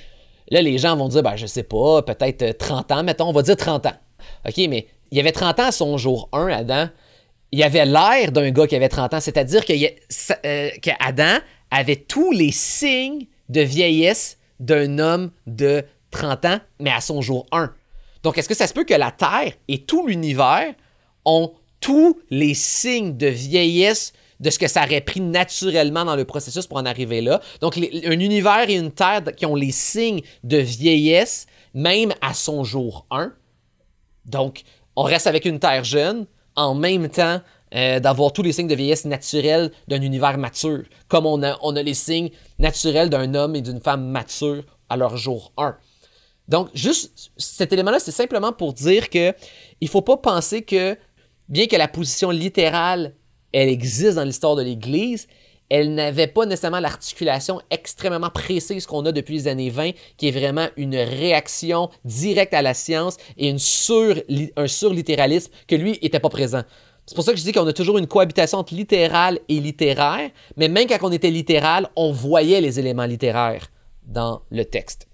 Là, 0.50 0.62
les 0.62 0.78
gens 0.78 0.96
vont 0.96 1.08
dire, 1.08 1.22
ben, 1.22 1.36
je 1.36 1.46
sais 1.46 1.62
pas, 1.62 2.02
peut-être 2.02 2.58
30 2.58 2.92
ans, 2.92 3.02
mettons, 3.02 3.28
on 3.28 3.32
va 3.32 3.42
dire 3.42 3.56
30 3.56 3.86
ans. 3.86 3.94
OK, 4.46 4.56
mais 4.68 4.86
il 5.10 5.18
avait 5.20 5.32
30 5.32 5.60
ans 5.60 5.66
à 5.66 5.72
son 5.72 5.98
jour 5.98 6.28
1, 6.32 6.48
Adam. 6.48 6.88
Il 7.52 7.62
avait 7.62 7.84
l'air 7.84 8.32
d'un 8.32 8.50
gars 8.50 8.66
qui 8.66 8.76
avait 8.76 8.88
30 8.88 9.14
ans, 9.14 9.20
c'est-à-dire 9.20 9.62
euh, 9.70 10.70
qu'Adam 10.80 11.38
avait 11.70 11.96
tous 11.96 12.32
les 12.32 12.50
signes 12.50 13.26
de 13.48 13.60
vieillesse 13.60 14.38
d'un 14.58 14.98
homme 14.98 15.30
de 15.46 15.84
30 16.10 16.44
ans, 16.46 16.58
mais 16.80 16.90
à 16.90 17.00
son 17.00 17.20
jour 17.20 17.46
1. 17.52 17.72
Donc, 18.22 18.38
est-ce 18.38 18.48
que 18.48 18.54
ça 18.54 18.66
se 18.66 18.72
peut 18.72 18.84
que 18.84 18.94
la 18.94 19.10
Terre 19.10 19.52
et 19.68 19.78
tout 19.78 20.06
l'univers 20.06 20.72
ont 21.24 21.52
tous 21.82 22.18
les 22.30 22.54
signes 22.54 23.18
de 23.18 23.26
vieillesse 23.26 24.14
de 24.40 24.50
ce 24.50 24.58
que 24.58 24.66
ça 24.66 24.84
aurait 24.84 25.02
pris 25.02 25.20
naturellement 25.20 26.04
dans 26.04 26.16
le 26.16 26.24
processus 26.24 26.66
pour 26.66 26.78
en 26.78 26.86
arriver 26.86 27.20
là. 27.20 27.40
Donc, 27.60 27.76
un 27.76 28.18
univers 28.18 28.68
et 28.68 28.74
une 28.74 28.90
Terre 28.90 29.22
qui 29.36 29.44
ont 29.46 29.54
les 29.54 29.70
signes 29.70 30.22
de 30.42 30.56
vieillesse, 30.56 31.46
même 31.74 32.12
à 32.22 32.34
son 32.34 32.64
jour 32.64 33.06
1. 33.10 33.32
Donc, 34.24 34.62
on 34.96 35.02
reste 35.02 35.26
avec 35.26 35.44
une 35.44 35.58
Terre 35.58 35.84
jeune, 35.84 36.26
en 36.56 36.74
même 36.74 37.08
temps 37.08 37.40
euh, 37.74 38.00
d'avoir 38.00 38.32
tous 38.32 38.42
les 38.42 38.52
signes 38.52 38.68
de 38.68 38.74
vieillesse 38.74 39.04
naturels 39.04 39.70
d'un 39.88 40.02
univers 40.02 40.36
mature, 40.38 40.82
comme 41.08 41.26
on 41.26 41.42
a, 41.42 41.82
les 41.82 41.94
signes 41.94 42.30
naturels 42.58 43.10
d'un 43.10 43.34
homme 43.34 43.56
et 43.56 43.62
d'une 43.62 43.80
femme 43.80 44.06
mature 44.08 44.64
à 44.88 44.96
leur 44.96 45.16
jour 45.16 45.52
1. 45.56 45.76
Donc, 46.48 46.68
juste 46.74 47.30
cet 47.36 47.72
élément-là, 47.72 47.98
c'est 47.98 48.10
simplement 48.10 48.52
pour 48.52 48.72
dire 48.74 49.08
que 49.08 49.32
il 49.80 49.88
faut 49.88 50.02
pas 50.02 50.16
penser 50.16 50.62
que, 50.62 50.98
bien 51.52 51.66
que 51.66 51.76
la 51.76 51.86
position 51.86 52.30
littérale, 52.30 53.14
elle 53.52 53.68
existe 53.68 54.16
dans 54.16 54.24
l'histoire 54.24 54.56
de 54.56 54.62
l'Église, 54.62 55.28
elle 55.68 55.94
n'avait 55.94 56.26
pas 56.26 56.46
nécessairement 56.46 56.80
l'articulation 56.80 57.60
extrêmement 57.70 58.30
précise 58.30 58.86
qu'on 58.86 59.04
a 59.04 59.12
depuis 59.12 59.34
les 59.34 59.48
années 59.48 59.70
20, 59.70 59.92
qui 60.16 60.28
est 60.28 60.30
vraiment 60.30 60.68
une 60.76 60.96
réaction 60.96 61.90
directe 62.04 62.54
à 62.54 62.62
la 62.62 62.74
science 62.74 63.18
et 63.36 63.56
sur, 63.58 64.16
un 64.56 64.66
surlittéralisme 64.66 65.52
que 65.68 65.76
lui 65.76 65.98
n'était 66.02 66.20
pas 66.20 66.30
présent. 66.30 66.62
C'est 67.06 67.14
pour 67.14 67.24
ça 67.24 67.32
que 67.32 67.38
je 67.38 67.44
dis 67.44 67.52
qu'on 67.52 67.66
a 67.66 67.72
toujours 67.72 67.98
une 67.98 68.06
cohabitation 68.06 68.58
entre 68.58 68.74
littéral 68.74 69.38
et 69.48 69.60
littéraire, 69.60 70.30
mais 70.56 70.68
même 70.68 70.86
quand 70.86 70.98
on 71.02 71.12
était 71.12 71.30
littéral, 71.30 71.88
on 71.96 72.12
voyait 72.12 72.60
les 72.60 72.78
éléments 72.78 73.06
littéraires 73.06 73.68
dans 74.04 74.42
le 74.50 74.64
texte. 74.64 75.06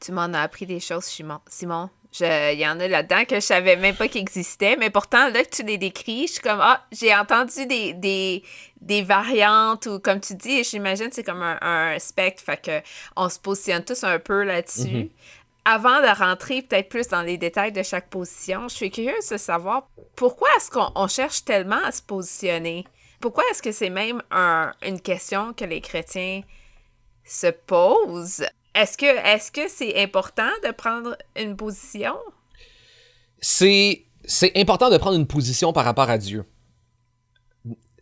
Tu 0.00 0.12
m'en 0.12 0.32
as 0.32 0.40
appris 0.40 0.66
des 0.66 0.80
choses, 0.80 1.04
Simon. 1.04 1.88
Il 2.20 2.58
y 2.58 2.66
en 2.66 2.78
a 2.78 2.86
là-dedans 2.86 3.24
que 3.24 3.36
je 3.36 3.40
savais 3.40 3.76
même 3.76 3.96
pas 3.96 4.06
qu'ils 4.06 4.20
existaient, 4.20 4.76
mais 4.76 4.90
pourtant, 4.90 5.28
là 5.30 5.42
que 5.42 5.50
tu 5.50 5.62
les 5.64 5.78
décris, 5.78 6.28
je 6.28 6.32
suis 6.34 6.42
comme, 6.42 6.60
ah, 6.60 6.84
j'ai 6.92 7.14
entendu 7.14 7.66
des, 7.66 7.92
des, 7.92 8.44
des, 8.80 9.02
variantes 9.02 9.86
ou 9.86 9.98
comme 9.98 10.20
tu 10.20 10.34
dis, 10.36 10.62
j'imagine 10.62 11.08
c'est 11.10 11.24
comme 11.24 11.42
un, 11.42 11.58
un, 11.60 11.98
spectre, 11.98 12.42
fait 12.42 12.62
que 12.62 12.88
on 13.16 13.28
se 13.28 13.40
positionne 13.40 13.84
tous 13.84 14.04
un 14.04 14.20
peu 14.20 14.44
là-dessus. 14.44 14.86
Mm-hmm. 14.86 15.10
Avant 15.64 16.00
de 16.02 16.18
rentrer 16.18 16.62
peut-être 16.62 16.88
plus 16.88 17.08
dans 17.08 17.22
les 17.22 17.38
détails 17.38 17.72
de 17.72 17.82
chaque 17.82 18.10
position, 18.10 18.68
je 18.68 18.74
suis 18.74 18.90
curieuse 18.90 19.28
de 19.30 19.36
savoir 19.36 19.88
pourquoi 20.14 20.48
est-ce 20.56 20.70
qu'on 20.70 21.08
cherche 21.08 21.44
tellement 21.44 21.82
à 21.82 21.90
se 21.90 22.02
positionner? 22.02 22.84
Pourquoi 23.18 23.42
est-ce 23.50 23.62
que 23.62 23.72
c'est 23.72 23.90
même 23.90 24.22
un, 24.30 24.72
une 24.82 25.00
question 25.00 25.54
que 25.54 25.64
les 25.64 25.80
chrétiens 25.80 26.42
se 27.24 27.46
posent? 27.46 28.46
Est-ce 28.74 28.98
que 28.98 29.06
est-ce 29.06 29.68
c'est 29.68 30.02
important 30.02 30.50
de 30.64 30.72
prendre 30.72 31.16
une 31.36 31.56
position? 31.56 32.14
C'est 33.40 34.06
important 34.56 34.90
de 34.90 34.96
prendre 34.98 35.16
une 35.16 35.26
position 35.26 35.72
par 35.72 35.84
rapport 35.84 36.10
à 36.10 36.18
Dieu. 36.18 36.44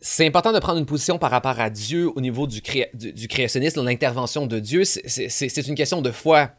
C'est 0.01 0.27
important 0.27 0.53
de 0.53 0.59
prendre 0.59 0.79
une 0.79 0.87
position 0.87 1.19
par 1.19 1.31
rapport 1.31 1.61
à 1.61 1.69
Dieu 1.69 2.11
au 2.17 2.21
niveau 2.21 2.47
du, 2.47 2.63
créationnisme, 2.63 3.85
l'intervention 3.85 4.47
de 4.47 4.59
Dieu. 4.59 4.85
C'est 4.85 5.69
une 5.69 5.75
question 5.75 6.01
de 6.01 6.11
foi 6.11 6.51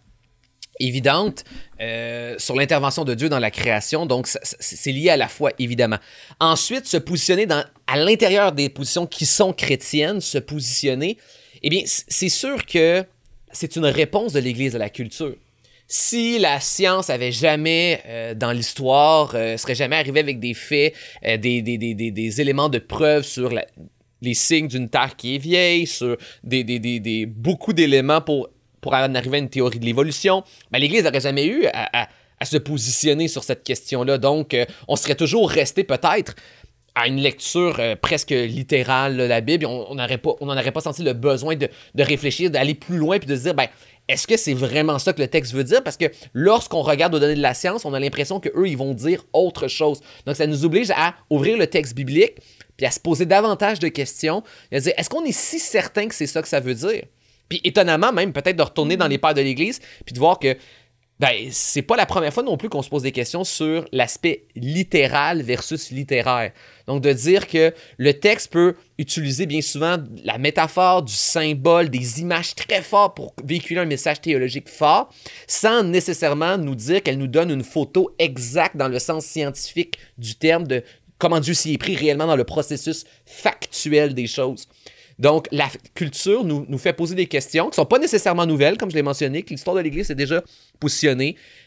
évidente 0.79 1.43
euh, 1.82 2.36
sur 2.39 2.55
l'intervention 2.55 3.05
de 3.05 3.13
Dieu 3.13 3.29
dans 3.29 3.39
la 3.39 3.51
création, 3.51 4.05
donc 4.05 4.27
c'est 4.27 4.91
lié 4.91 5.10
à 5.10 5.17
la 5.17 5.27
foi, 5.27 5.51
évidemment. 5.60 5.98
Ensuite, 6.39 6.88
se 6.88 6.98
positionner 6.98 7.48
à 7.88 7.98
l'intérieur 7.98 8.53
des 8.53 8.70
positions 8.70 9.05
qui 9.05 9.25
sont 9.25 9.53
chrétiennes, 9.53 10.20
se 10.20 10.39
positionner, 10.39 11.17
eh 11.62 11.70
bien, 11.70 11.84
c'est 11.86 12.29
sûr 12.29 12.65
que 12.65 13.05
c'est 13.53 13.75
une 13.75 13.86
réponse 13.86 14.33
de 14.33 14.39
l'Église 14.39 14.75
à 14.75 14.79
la 14.79 14.89
culture. 14.89 15.36
Si 15.88 16.39
la 16.39 16.60
science 16.60 17.10
avait 17.10 17.31
jamais, 17.31 18.01
euh, 18.07 18.33
dans 18.33 18.51
l'histoire, 18.51 19.33
euh, 19.36 19.57
serait 19.57 19.75
jamais 19.75 19.95
arrivée 19.98 20.22
avec 20.22 20.39
des 20.39 20.53
faits, 20.53 20.93
euh, 21.25 21.38
des, 21.38 22.41
éléments 22.41 22.69
de 22.69 22.79
preuve 22.79 23.24
sur 23.24 23.53
les 24.22 24.33
signes 24.33 24.67
d'une 24.67 24.89
terre 24.89 25.15
qui 25.15 25.36
est 25.36 25.38
vieille, 25.38 25.86
sur 25.86 26.17
beaucoup 27.27 27.74
d'éléments 27.74 28.22
pour, 28.22 28.50
en 28.86 29.15
arriver 29.15 29.38
à 29.38 29.39
une 29.39 29.50
théorie 29.50 29.79
de 29.79 29.86
l'évolution, 29.86 30.43
ben, 30.72 30.79
l'Église 30.79 31.03
n'aurait 31.03 31.22
jamais 31.22 31.45
eu 31.45 31.65
à, 31.72 32.07
se 32.43 32.57
positionner 32.57 33.29
sur 33.29 33.43
cette 33.43 33.63
question-là. 33.63 34.17
Donc, 34.17 34.57
on 34.89 34.98
serait 34.98 35.15
toujours 35.15 35.50
resté 35.50 35.86
peut-être 35.86 36.36
à 36.95 37.07
une 37.07 37.17
lecture 37.17 37.77
euh, 37.79 37.95
presque 37.95 38.29
littérale 38.29 39.17
de 39.17 39.23
la 39.23 39.41
Bible, 39.41 39.65
on 39.65 39.95
n'en 39.95 40.57
aurait 40.57 40.71
pas 40.71 40.81
senti 40.81 41.03
le 41.03 41.13
besoin 41.13 41.55
de, 41.55 41.69
réfléchir, 41.97 42.51
d'aller 42.51 42.75
plus 42.75 42.97
loin, 42.97 43.17
puis 43.17 43.27
de 43.27 43.35
se 43.35 43.43
dire, 43.43 43.55
ben, 43.55 43.67
est-ce 44.07 44.27
que 44.27 44.38
c'est 44.38 44.53
vraiment 44.53 45.00
ça 45.00 45.13
que 45.13 45.21
le 45.21 45.27
texte 45.27 45.53
veut 45.53 45.63
dire? 45.63 45.83
Parce 45.83 45.97
que 45.97 46.05
lorsqu'on 46.33 46.81
regarde 46.81 47.15
aux 47.15 47.19
données 47.19 47.35
de 47.35 47.41
la 47.41 47.53
science, 47.53 47.85
on 47.85 47.93
a 47.93 48.00
l'impression 48.00 48.39
qu'eux, 48.39 48.67
ils 48.67 48.77
vont 48.77 48.93
dire 48.93 49.25
autre 49.33 49.67
chose. 49.67 50.01
Donc, 50.25 50.35
ça 50.35 50.45
nous 50.45 50.65
oblige 50.65 50.91
à 50.91 51.15
ouvrir 51.29 51.58
le 51.58 51.67
texte 51.67 51.95
biblique, 51.95 52.36
puis 52.77 52.86
à 52.86 52.91
se 52.91 52.99
poser 52.99 53.25
davantage 53.25 53.79
de 53.79 53.88
questions, 53.88 54.43
et 54.71 54.75
à 54.75 54.79
se 54.79 54.84
dire, 54.86 54.93
est-ce 54.97 55.10
qu'on 55.10 55.23
est 55.23 55.32
si 55.32 55.60
certain 55.60 56.08
que 56.08 56.15
c'est 56.15 56.27
ça 56.27 56.41
que 56.41 56.47
ça 56.47 56.60
veut 56.60 56.75
dire? 56.75 57.03
Puis 57.49 57.62
étonnamment, 57.63 58.12
même 58.12 58.34
peut-être 58.34 58.56
de 58.56 58.63
retourner 58.63 58.97
dans 58.97 59.08
les 59.08 59.17
pères 59.17 59.34
de 59.34 59.41
l'Église, 59.41 59.79
puis 60.06 60.13
de 60.13 60.19
voir 60.19 60.39
que 60.39 60.56
ben, 61.23 61.47
c'est 61.51 61.83
pas 61.83 61.95
la 61.95 62.05
première 62.05 62.33
fois 62.33 62.43
non 62.43 62.57
plus 62.57 62.67
qu'on 62.67 62.81
se 62.81 62.89
pose 62.89 63.03
des 63.03 63.13
questions 63.13 63.45
sur 63.45 63.86
l'aspect 63.93 64.43
littéral 64.57 65.41
versus 65.41 65.89
littéraire. 65.89 66.51
Donc, 66.86 67.01
de 67.01 67.13
dire 67.13 67.47
que 67.47 67.73
le 67.97 68.13
texte 68.13 68.51
peut 68.51 68.75
utiliser 68.97 69.45
bien 69.45 69.62
souvent 69.62 69.95
la 70.25 70.38
métaphore, 70.38 71.01
du 71.01 71.13
symbole, 71.13 71.88
des 71.88 72.19
images 72.19 72.55
très 72.55 72.81
fortes 72.81 73.15
pour 73.15 73.33
véhiculer 73.41 73.79
un 73.79 73.86
message 73.86 74.19
théologique 74.19 74.67
fort, 74.67 75.13
sans 75.47 75.81
nécessairement 75.83 76.57
nous 76.57 76.75
dire 76.75 77.01
qu'elle 77.01 77.17
nous 77.17 77.27
donne 77.27 77.51
une 77.51 77.63
photo 77.63 78.13
exacte 78.19 78.75
dans 78.75 78.89
le 78.89 78.99
sens 78.99 79.25
scientifique 79.25 79.99
du 80.17 80.36
terme 80.36 80.67
de 80.67 80.83
comment 81.19 81.39
Dieu 81.39 81.53
s'y 81.53 81.73
est 81.73 81.77
pris 81.77 81.95
réellement 81.95 82.27
dans 82.27 82.36
le 82.36 82.43
processus 82.43 83.05
factuel 83.25 84.13
des 84.13 84.27
choses. 84.27 84.67
Donc, 85.19 85.47
la 85.51 85.69
culture 85.93 86.43
nous, 86.43 86.65
nous, 86.67 86.77
fait 86.77 86.93
poser 86.93 87.15
des 87.15 87.27
questions 87.27 87.65
qui 87.65 87.71
ne 87.71 87.75
sont 87.75 87.86
pas 87.86 87.99
nécessairement 87.99 88.45
nouvelles, 88.45 88.77
comme 88.77 88.89
je 88.89 88.95
l'ai 88.95 89.03
mentionné, 89.03 89.43
que 89.43 89.49
l'histoire 89.49 89.75
de 89.75 89.81
l'Église 89.81 90.09
est 90.12 90.15
déjà 90.15 90.43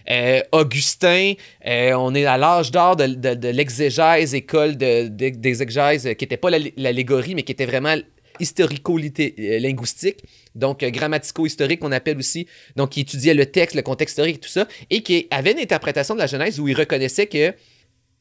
Euh, 0.09 0.41
Augustin, 0.53 1.35
euh, 1.67 1.93
on 1.95 2.15
est 2.15 2.27
à 2.27 2.39
l'âge 2.39 2.71
d'or 2.71 2.97
de, 2.97 3.49
l'exégèse, 3.49 4.35
école 4.35 4.77
d'exégèse, 4.77 6.03
qui 6.03 6.25
n'était 6.25 6.37
pas 6.37 6.51
l'allégorie, 6.51 7.35
mais 7.35 7.43
qui 7.43 7.53
était 7.53 7.67
vraiment 7.67 7.97
historico-linguistique, 8.39 10.23
donc 10.55 10.83
euh, 10.83 10.91
grammatico-historique 10.91 11.81
qu'on 11.81 11.93
appelle 11.93 12.19
aussi, 12.19 12.47
donc 12.77 12.91
qui 12.91 13.01
étudiait 13.01 13.35
le 13.35 13.47
texte, 13.47 13.75
le 13.75 13.83
contexte 13.83 14.19
historique 14.19 14.41
tout 14.41 14.49
ça, 14.49 14.69
et 14.91 15.03
qui 15.03 15.27
avait 15.31 15.53
une 15.53 15.59
interprétation 15.59 16.15
de 16.15 16.21
la 16.21 16.27
Genèse 16.27 16.61
où 16.61 16.69
il 16.69 16.77
reconnaissait 16.77 17.27
que 17.27 17.55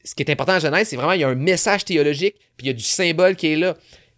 ce 0.04 0.14
qui 0.14 0.22
est 0.22 0.30
important 0.30 0.54
en 0.54 0.60
Genèse, 0.60 0.88
c'est 0.88 0.96
vraiment 0.96 1.12
il 1.12 1.20
y 1.20 1.24
a 1.24 1.28
un 1.28 1.34
message 1.34 1.84
théologique, 1.84 2.36
puis 2.56 2.66
il 2.66 2.68
y 2.68 2.70
a 2.70 2.74
du 2.74 2.82
symbole 2.82 3.36
qui 3.36 3.48
est 3.48 3.56
là. 3.56 3.76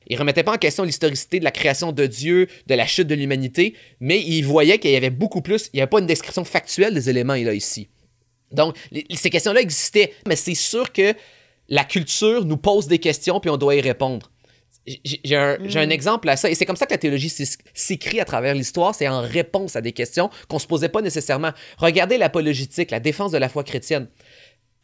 Il 0.09 0.19
remettait 0.19 0.43
pas 0.43 0.55
en 0.55 0.59
question 0.59 0.85
l'historicité 0.85 1.39
de 1.39 1.45
la 1.45 1.51
création 1.51 1.93
de 1.93 2.07
Dieu, 2.07 2.49
de 2.67 2.75
la 2.75 2.87
chute 2.87 3.07
de 3.07 3.15
l'humanité, 3.15 3.75
mais 4.01 4.21
il 4.21 4.43
voyait 4.43 4.79
qu'il 4.79 4.91
y 4.91 4.97
avait 4.97 5.11
beaucoup 5.11 5.43
plus, 5.43 5.69
il 5.73 5.77
n'y 5.77 5.83
avait 5.83 5.91
pas 5.91 6.01
une 6.01 6.07
description 6.07 6.45
factuelle 6.45 6.95
des 6.95 7.11
éléments 7.11 7.35
là 7.35 7.53
ici. 7.53 7.89
Donc, 8.51 8.77
ces 9.15 9.31
questions-là 9.31 9.61
existaient, 9.61 10.15
mais 10.27 10.37
c'est 10.37 10.55
sûr 10.55 10.93
que 10.93 11.15
la 11.69 11.85
culture 11.85 12.47
nous 12.47 12.57
pose 12.57 12.87
des 12.87 12.99
questions 12.99 13.41
puis 13.41 13.51
on 13.51 13.59
doit 13.59 13.75
y 13.75 13.81
répondre. 13.83 14.31
J'ai 15.05 15.37
un, 15.37 15.59
un, 15.61 15.87
mm. 15.87 15.91
exemple 15.91 16.31
à 16.31 16.37
ça, 16.39 16.49
et 16.49 16.55
c'est 16.55 16.65
comme 16.65 16.77
ça 16.77 16.87
que 16.87 16.93
la 16.93 16.99
théologie 16.99 17.31
s'écrit 17.75 18.21
à 18.21 18.25
travers 18.25 18.55
l'histoire, 18.55 18.95
c'est 18.95 19.07
en 19.07 19.21
réponse 19.21 19.77
à 19.77 19.83
des 19.83 19.93
questions 19.93 20.31
qu'on 20.49 20.59
se 20.59 20.67
posait 20.67 20.89
pas 20.89 21.03
nécessairement. 21.03 21.51
Regardez 21.77 22.17
l'apologétique, 22.17 22.91
la 22.91 23.01
défense 23.01 23.33
de 23.33 23.37
la 23.39 23.51
foi 23.51 23.65
chrétienne 23.65 24.09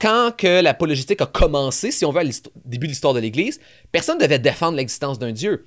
quand 0.01 0.33
que 0.37 0.61
l'apologétique 0.61 1.21
a 1.21 1.27
commencé, 1.27 1.91
si 1.91 2.05
on 2.05 2.11
veut, 2.11 2.21
au 2.21 2.61
début 2.65 2.87
de 2.87 2.93
l'histoire 2.93 3.15
de 3.15 3.21
l'Église, 3.21 3.61
personne 3.93 4.19
ne 4.19 4.23
devait 4.23 4.39
défendre 4.39 4.77
l'existence 4.77 5.19
d'un 5.19 5.33
Dieu. 5.33 5.65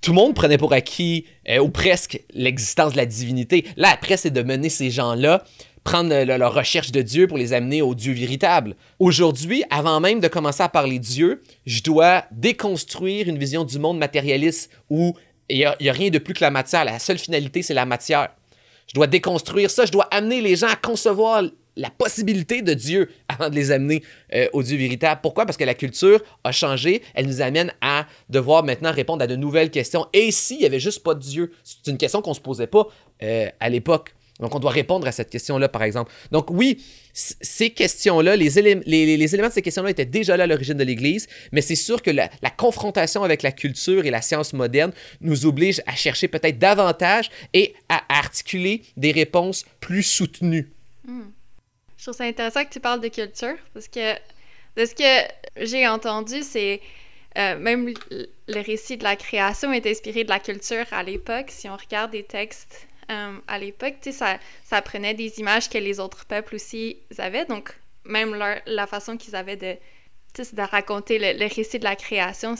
Tout 0.00 0.12
le 0.12 0.16
monde 0.16 0.34
prenait 0.34 0.58
pour 0.58 0.72
acquis, 0.72 1.26
euh, 1.48 1.58
ou 1.58 1.68
presque, 1.68 2.22
l'existence 2.32 2.92
de 2.92 2.96
la 2.96 3.06
divinité. 3.06 3.66
Là, 3.76 3.90
après, 3.92 4.16
c'est 4.16 4.30
de 4.30 4.42
mener 4.42 4.70
ces 4.70 4.90
gens-là, 4.90 5.44
prendre 5.84 6.14
leur 6.24 6.54
recherche 6.54 6.90
de 6.90 7.02
Dieu 7.02 7.26
pour 7.26 7.38
les 7.38 7.52
amener 7.52 7.82
au 7.82 7.94
Dieu 7.94 8.12
véritable. 8.12 8.76
Aujourd'hui, 8.98 9.64
avant 9.70 10.00
même 10.00 10.20
de 10.20 10.28
commencer 10.28 10.62
à 10.62 10.68
parler 10.68 10.98
Dieu, 10.98 11.42
je 11.66 11.82
dois 11.82 12.24
déconstruire 12.32 13.28
une 13.28 13.38
vision 13.38 13.64
du 13.64 13.78
monde 13.78 13.98
matérialiste 13.98 14.70
où 14.88 15.14
il 15.48 15.58
n'y 15.58 15.64
a, 15.64 15.72
a 15.72 15.92
rien 15.92 16.10
de 16.10 16.18
plus 16.18 16.34
que 16.34 16.44
la 16.44 16.50
matière. 16.50 16.84
La 16.84 16.98
seule 16.98 17.18
finalité, 17.18 17.62
c'est 17.62 17.74
la 17.74 17.86
matière. 17.86 18.28
Je 18.86 18.94
dois 18.94 19.06
déconstruire 19.06 19.70
ça. 19.70 19.84
Je 19.84 19.92
dois 19.92 20.08
amener 20.10 20.40
les 20.40 20.56
gens 20.56 20.68
à 20.68 20.76
concevoir 20.76 21.44
la 21.80 21.90
possibilité 21.90 22.62
de 22.62 22.74
Dieu 22.74 23.10
avant 23.28 23.48
de 23.48 23.54
les 23.54 23.70
amener 23.70 24.02
euh, 24.34 24.46
au 24.52 24.62
Dieu 24.62 24.76
véritable. 24.76 25.20
Pourquoi? 25.22 25.46
Parce 25.46 25.56
que 25.56 25.64
la 25.64 25.74
culture 25.74 26.20
a 26.44 26.52
changé. 26.52 27.02
Elle 27.14 27.26
nous 27.26 27.40
amène 27.40 27.72
à 27.80 28.06
devoir 28.28 28.64
maintenant 28.64 28.92
répondre 28.92 29.22
à 29.22 29.26
de 29.26 29.36
nouvelles 29.36 29.70
questions. 29.70 30.06
Et 30.12 30.30
s'il 30.30 30.58
n'y 30.58 30.66
avait 30.66 30.80
juste 30.80 31.02
pas 31.02 31.14
de 31.14 31.20
Dieu? 31.20 31.52
C'est 31.64 31.90
une 31.90 31.98
question 31.98 32.22
qu'on 32.22 32.30
ne 32.30 32.36
se 32.36 32.40
posait 32.40 32.66
pas 32.66 32.86
euh, 33.22 33.48
à 33.58 33.68
l'époque. 33.68 34.14
Donc, 34.40 34.54
on 34.54 34.58
doit 34.58 34.70
répondre 34.70 35.06
à 35.06 35.12
cette 35.12 35.28
question-là, 35.28 35.68
par 35.68 35.82
exemple. 35.82 36.10
Donc, 36.32 36.50
oui, 36.50 36.82
ces 37.12 37.70
questions-là, 37.70 38.36
les, 38.36 38.48
les, 38.86 39.34
éléments 39.34 39.48
de 39.48 39.52
ces 39.52 39.60
questions-là 39.60 39.90
étaient 39.90 40.06
déjà 40.06 40.36
là 40.36 40.44
à 40.44 40.46
l'origine 40.46 40.78
de 40.78 40.84
l'Église, 40.84 41.28
mais 41.52 41.60
c'est 41.60 41.74
sûr 41.74 42.00
que 42.00 42.10
la, 42.10 42.28
confrontation 42.56 43.22
avec 43.22 43.42
la 43.42 43.52
culture 43.52 44.06
et 44.06 44.10
la 44.10 44.22
science 44.22 44.54
moderne 44.54 44.92
nous 45.20 45.44
oblige 45.44 45.82
à 45.86 45.94
chercher 45.94 46.26
peut-être 46.26 46.58
davantage 46.58 47.30
et 47.52 47.74
à 47.90 48.02
articuler 48.08 48.82
des 48.96 49.12
réponses 49.12 49.66
plus 49.80 50.02
soutenues. 50.02 50.70
Hmm. 51.06 51.24
Je 52.00 52.06
trouve 52.06 52.16
ça 52.16 52.24
intéressant 52.24 52.64
que 52.64 52.70
tu 52.70 52.80
parles 52.80 53.02
de 53.02 53.08
culture 53.08 53.56
parce 53.74 53.86
que 53.86 54.14
de 54.74 54.86
ce 54.86 54.94
que 54.94 55.64
j'ai 55.66 55.86
entendu, 55.86 56.42
c'est 56.42 56.80
euh, 57.36 57.58
même 57.58 57.92
le 58.10 58.60
récit 58.62 58.96
de 58.96 59.04
la 59.04 59.16
création 59.16 59.70
est 59.70 59.86
inspiré 59.86 60.24
de 60.24 60.30
la 60.30 60.40
culture 60.40 60.86
à 60.92 61.02
l'époque. 61.02 61.50
Si 61.50 61.68
on 61.68 61.76
regarde 61.76 62.12
des 62.12 62.22
textes 62.22 62.88
euh, 63.10 63.36
à 63.46 63.58
l'époque, 63.58 63.96
ça, 64.12 64.38
ça 64.64 64.80
prenait 64.80 65.12
des 65.12 65.40
images 65.40 65.68
que 65.68 65.76
les 65.76 66.00
autres 66.00 66.24
peuples 66.24 66.54
aussi 66.54 66.96
avaient. 67.18 67.44
Donc, 67.44 67.78
même 68.06 68.34
la 68.64 68.86
façon 68.86 69.18
qu'ils 69.18 69.36
avaient 69.36 69.56
de 69.56 69.76
de 70.38 70.62
raconter 70.62 71.18
le, 71.18 71.54
récit 71.54 71.80
de 71.80 71.84
la 71.84 71.96
création. 71.96 72.54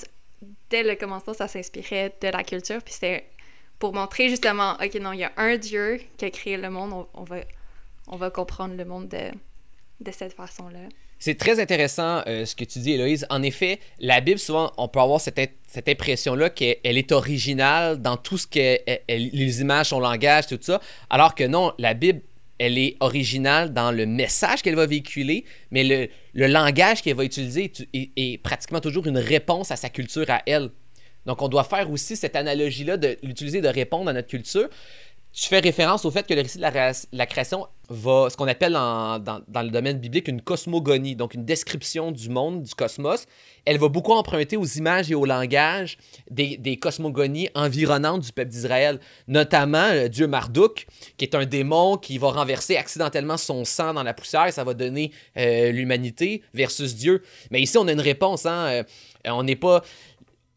Dès 0.68 0.83
le 0.83 0.96
commencement, 0.96 1.33
ça 1.33 1.48
s'inspirait 1.48 2.14
de 2.20 2.29
la 2.29 2.44
culture, 2.44 2.83
puis 2.83 2.92
c'était 2.92 3.24
pour 3.79 3.94
montrer 3.94 4.29
justement, 4.29 4.74
OK, 4.74 4.94
non, 4.96 5.12
il 5.12 5.20
y 5.20 5.24
a 5.24 5.33
un 5.38 5.57
Dieu 5.57 5.98
qui 6.18 6.26
a 6.26 6.31
créé 6.31 6.59
le 6.59 6.68
monde, 6.68 7.07
on 8.11 8.16
va 8.16 8.31
comprendre 8.31 8.75
le 8.77 8.85
monde 8.85 9.09
de, 9.09 10.11
cette 10.11 10.35
façon-là. 10.35 10.81
C'est 11.18 11.38
très 11.38 11.61
intéressant 11.61 12.23
euh, 12.27 12.44
ce 12.44 12.57
que 12.57 12.64
tu 12.64 12.79
dis, 12.81 12.92
Héloïse. 12.92 13.27
En 13.31 13.42
effet, 13.42 13.79
la 13.99 14.20
Bible, 14.20 14.38
souvent, 14.38 14.73
on 14.79 14.88
peut 14.88 15.01
avoir 15.01 15.20
cette, 15.20 15.38
impression-là 15.87 16.51
qu'elle 16.51 16.77
est 16.83 17.12
originale 17.12 18.01
dans 18.01 18.16
tout 18.16 18.38
ce 18.38 18.46
que 18.46 18.79
les 19.09 19.61
images, 19.61 19.88
son 19.88 20.01
langage, 20.01 20.49
tout 20.49 20.59
ça, 20.61 20.81
alors 21.09 21.35
que 21.35 21.44
non, 21.44 21.73
la 21.79 21.94
Bible, 21.94 22.23
elle 22.59 22.79
est 22.79 22.96
originale 23.01 23.73
dans 23.73 23.92
le 23.92 24.07
message 24.07 24.62
qu'elle 24.62 24.75
va 24.75 24.87
véhiculer, 24.87 25.44
mais 25.70 25.85
le, 25.85 26.09
le 26.35 26.46
langage 26.46 27.03
qu'elle 27.03 27.16
va 27.16 27.25
utiliser 27.25 27.73
est, 27.92 28.11
est, 28.16 28.38
pratiquement 28.38 28.81
toujours 28.81 29.07
une 29.07 29.18
réponse 29.18 29.70
à 29.70 29.77
sa 29.77 29.88
culture 29.88 30.29
à 30.29 30.42
elle. 30.46 30.70
Donc, 31.27 31.42
on 31.42 31.49
doit 31.49 31.64
faire 31.64 31.90
aussi 31.90 32.16
cette 32.16 32.35
analogie-là 32.35 32.96
de 32.96 33.16
l'utiliser 33.23 33.61
de 33.61 33.68
répondre 33.68 34.11
à 34.11 34.12
notre 34.12 34.29
culture 34.29 34.68
tu 35.32 35.48
fais 35.48 35.60
référence 35.60 36.04
au 36.04 36.10
fait 36.10 36.26
que 36.26 36.34
le 36.34 36.42
récit 36.42 36.58
de 36.58 36.62
la, 36.62 37.26
création 37.26 37.68
va, 37.88 38.28
ce 38.30 38.36
qu'on 38.36 38.48
appelle 38.48 38.72
dans, 38.72 39.42
le 39.46 39.70
domaine 39.70 39.98
biblique 39.98 40.26
une 40.26 40.42
cosmogonie, 40.42 41.14
donc 41.14 41.34
une 41.34 41.44
description 41.44 42.10
du 42.10 42.28
monde, 42.30 42.62
du 42.64 42.74
cosmos. 42.74 43.26
Elle 43.64 43.78
va 43.78 43.88
beaucoup 43.88 44.12
emprunter 44.12 44.56
aux 44.56 44.64
images 44.64 45.10
et 45.10 45.14
au 45.14 45.24
langage 45.24 45.98
des, 46.30 46.76
cosmogonies 46.78 47.48
environnantes 47.54 48.22
du 48.22 48.32
peuple 48.32 48.50
d'Israël, 48.50 48.98
notamment 49.28 49.92
le 49.92 50.08
dieu 50.08 50.26
Marduk, 50.26 50.86
qui 51.16 51.24
est 51.24 51.34
un 51.36 51.46
démon 51.46 51.96
qui 51.96 52.18
va 52.18 52.30
renverser 52.32 52.76
accidentellement 52.76 53.36
son 53.36 53.64
sang 53.64 53.94
dans 53.94 54.02
la 54.02 54.14
poussière, 54.14 54.46
et 54.46 54.52
ça 54.52 54.64
va 54.64 54.74
donner 54.74 55.12
euh, 55.36 55.70
l'humanité 55.70 56.42
versus 56.54 56.96
Dieu. 56.96 57.22
Mais 57.52 57.60
ici, 57.60 57.78
on 57.78 57.86
a 57.86 57.92
une 57.92 58.00
réponse. 58.00 58.46
Hein? 58.46 58.66
Euh, 58.66 58.82
on 59.26 59.42
n'est 59.42 59.56
pas 59.56 59.82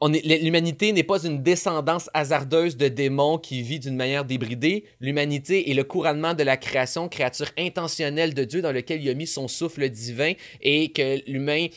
L'humanité 0.02 0.92
n'est 0.92 1.04
pas 1.04 1.24
une 1.24 1.42
descendance 1.44 2.10
hasardeuse 2.14 2.76
de 2.76 2.90
démons 2.90 3.38
qui 3.38 3.62
vit 3.62 3.80
d'une 3.80 3.96
manière 3.96 4.26
débridée. 4.26 4.84
L'humanité 5.00 5.72
est 5.72 5.74
le 5.74 5.86
couronnement 5.86 6.34
de 6.34 6.44
la 6.44 6.58
création, 6.58 7.08
créature 7.08 7.50
intentionnelle 7.58 8.34
de 8.34 8.44
Dieu 8.44 8.62
dans 8.62 8.74
lequel 8.74 9.02
il 9.02 9.10
a 9.10 9.14
mis 9.14 9.28
son 9.28 9.48
souffle 9.48 9.88
divin 9.90 10.34
et 10.62 10.92
que 10.92 11.22
l'humain 11.30 11.68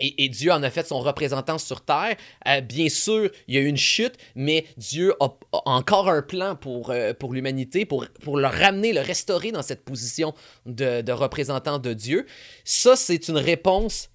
et, 0.00 0.28
Dieu 0.28 0.52
en 0.52 0.62
a 0.62 0.70
fait 0.70 0.86
son 0.86 1.00
représentant 1.00 1.58
sur 1.58 1.80
Terre. 1.80 2.16
Euh, 2.46 2.60
bien 2.60 2.88
sûr, 2.88 3.30
il 3.48 3.54
y 3.54 3.58
a 3.58 3.60
eu 3.60 3.66
une 3.66 3.76
chute, 3.76 4.14
mais 4.36 4.64
Dieu 4.76 5.14
a, 5.18 5.36
encore 5.64 6.08
un 6.08 6.22
plan 6.22 6.54
pour, 6.54 6.90
euh, 6.90 7.12
pour 7.14 7.34
l'humanité, 7.34 7.84
pour, 7.84 8.06
pour 8.22 8.38
le 8.38 8.46
ramener, 8.46 8.92
le 8.92 9.00
restaurer 9.00 9.50
dans 9.50 9.62
cette 9.62 9.84
position 9.84 10.34
de, 10.66 11.00
de 11.00 11.12
représentant 11.12 11.78
de 11.78 11.92
Dieu. 11.94 12.26
Ça, 12.64 12.94
c'est 12.94 13.28
une 13.28 13.38
réponse 13.38 14.10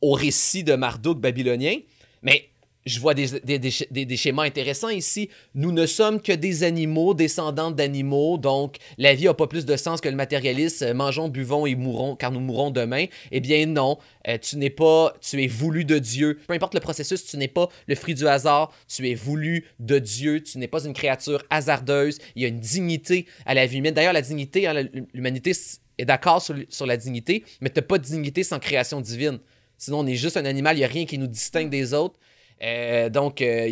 au 0.00 0.12
récit 0.12 0.64
de 0.64 0.74
Marduk 0.74 1.18
babylonien. 1.18 1.76
Mais 2.22 2.48
je 2.88 3.00
vois 3.00 3.14
des, 3.14 4.16
schémas 4.16 4.44
intéressants 4.44 4.88
ici. 4.88 5.28
Nous 5.54 5.72
ne 5.72 5.86
sommes 5.86 6.20
que 6.20 6.32
des 6.32 6.62
animaux, 6.64 7.14
descendants 7.14 7.70
d'animaux, 7.70 8.38
donc 8.38 8.76
la 8.96 9.14
vie 9.14 9.24
n'a 9.24 9.34
pas 9.34 9.46
plus 9.46 9.66
de 9.66 9.76
sens 9.76 10.00
que 10.00 10.08
le 10.08 10.16
matérialisme. 10.16 10.84
Euh, 10.84 10.94
mangeons, 10.94 11.28
buvons 11.28 11.66
et 11.66 11.74
mourons, 11.74 12.16
car 12.16 12.32
nous 12.32 12.40
mourrons 12.40 12.70
demain. 12.70 13.06
Eh 13.30 13.40
bien 13.40 13.66
non, 13.66 13.98
euh, 14.26 14.38
tu 14.38 14.56
n'es 14.56 14.70
pas, 14.70 15.14
tu 15.20 15.42
es 15.42 15.46
voulu 15.46 15.84
de 15.84 15.98
Dieu. 15.98 16.38
Peu 16.46 16.54
importe 16.54 16.74
le 16.74 16.80
processus, 16.80 17.24
tu 17.24 17.36
n'es 17.36 17.48
pas 17.48 17.68
le 17.86 17.94
fruit 17.94 18.14
du 18.14 18.26
hasard, 18.26 18.72
tu 18.88 19.08
es 19.08 19.14
voulu 19.14 19.66
de 19.78 19.98
Dieu, 19.98 20.42
tu 20.42 20.58
n'es 20.58 20.68
pas 20.68 20.84
une 20.84 20.94
créature 20.94 21.44
hasardeuse. 21.50 22.18
Il 22.34 22.42
y 22.42 22.44
a 22.44 22.48
une 22.48 22.60
dignité 22.60 23.26
à 23.46 23.54
la 23.54 23.66
vie 23.66 23.78
humaine. 23.78 23.94
D'ailleurs, 23.94 24.12
la 24.12 24.22
dignité, 24.22 24.66
hein, 24.66 24.84
l'humanité 25.12 25.52
est 25.98 26.04
d'accord 26.04 26.40
sur, 26.40 26.56
sur, 26.68 26.86
la 26.86 26.96
dignité, 26.96 27.44
mais 27.60 27.70
tu 27.70 27.78
n'as 27.78 27.86
pas 27.86 27.98
de 27.98 28.04
dignité 28.04 28.42
sans 28.42 28.58
création 28.58 29.00
divine. 29.00 29.38
Sinon, 29.76 30.00
on 30.00 30.06
est 30.06 30.16
juste 30.16 30.36
un 30.36 30.44
animal, 30.44 30.76
il 30.76 30.80
n'y 30.80 30.84
a 30.84 30.88
rien 30.88 31.06
qui 31.06 31.18
nous 31.18 31.28
distingue 31.28 31.70
des 31.70 31.94
autres. 31.94 32.18
Euh, 32.62 33.08
donc, 33.08 33.40
il 33.40 33.46
euh, 33.46 33.68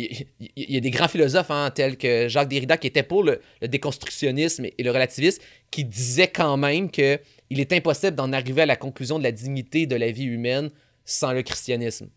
y, 0.55 0.77
a 0.77 0.79
des 0.79 0.91
grands 0.91 1.07
philosophes 1.07 1.51
hein, 1.51 1.71
tels 1.71 1.97
que 1.97 2.27
Jacques 2.29 2.47
Derrida 2.47 2.77
qui 2.77 2.87
était 2.87 3.03
pour 3.03 3.23
le, 3.23 3.41
déconstructionnisme 3.61 4.65
et 4.65 4.83
le 4.83 4.91
relativisme, 4.91 5.41
qui 5.71 5.83
disaient 5.83 6.29
quand 6.29 6.57
même 6.57 6.89
qu'il 6.89 7.19
est 7.49 7.73
impossible 7.73 8.15
d'en 8.15 8.31
arriver 8.31 8.61
à 8.61 8.65
la 8.65 8.77
conclusion 8.77 9.19
de 9.19 9.23
la 9.23 9.31
dignité 9.31 9.85
de 9.85 9.95
la 9.95 10.11
vie 10.11 10.25
humaine 10.25 10.69
sans 11.03 11.33
le 11.33 11.43
christianisme. 11.43 12.09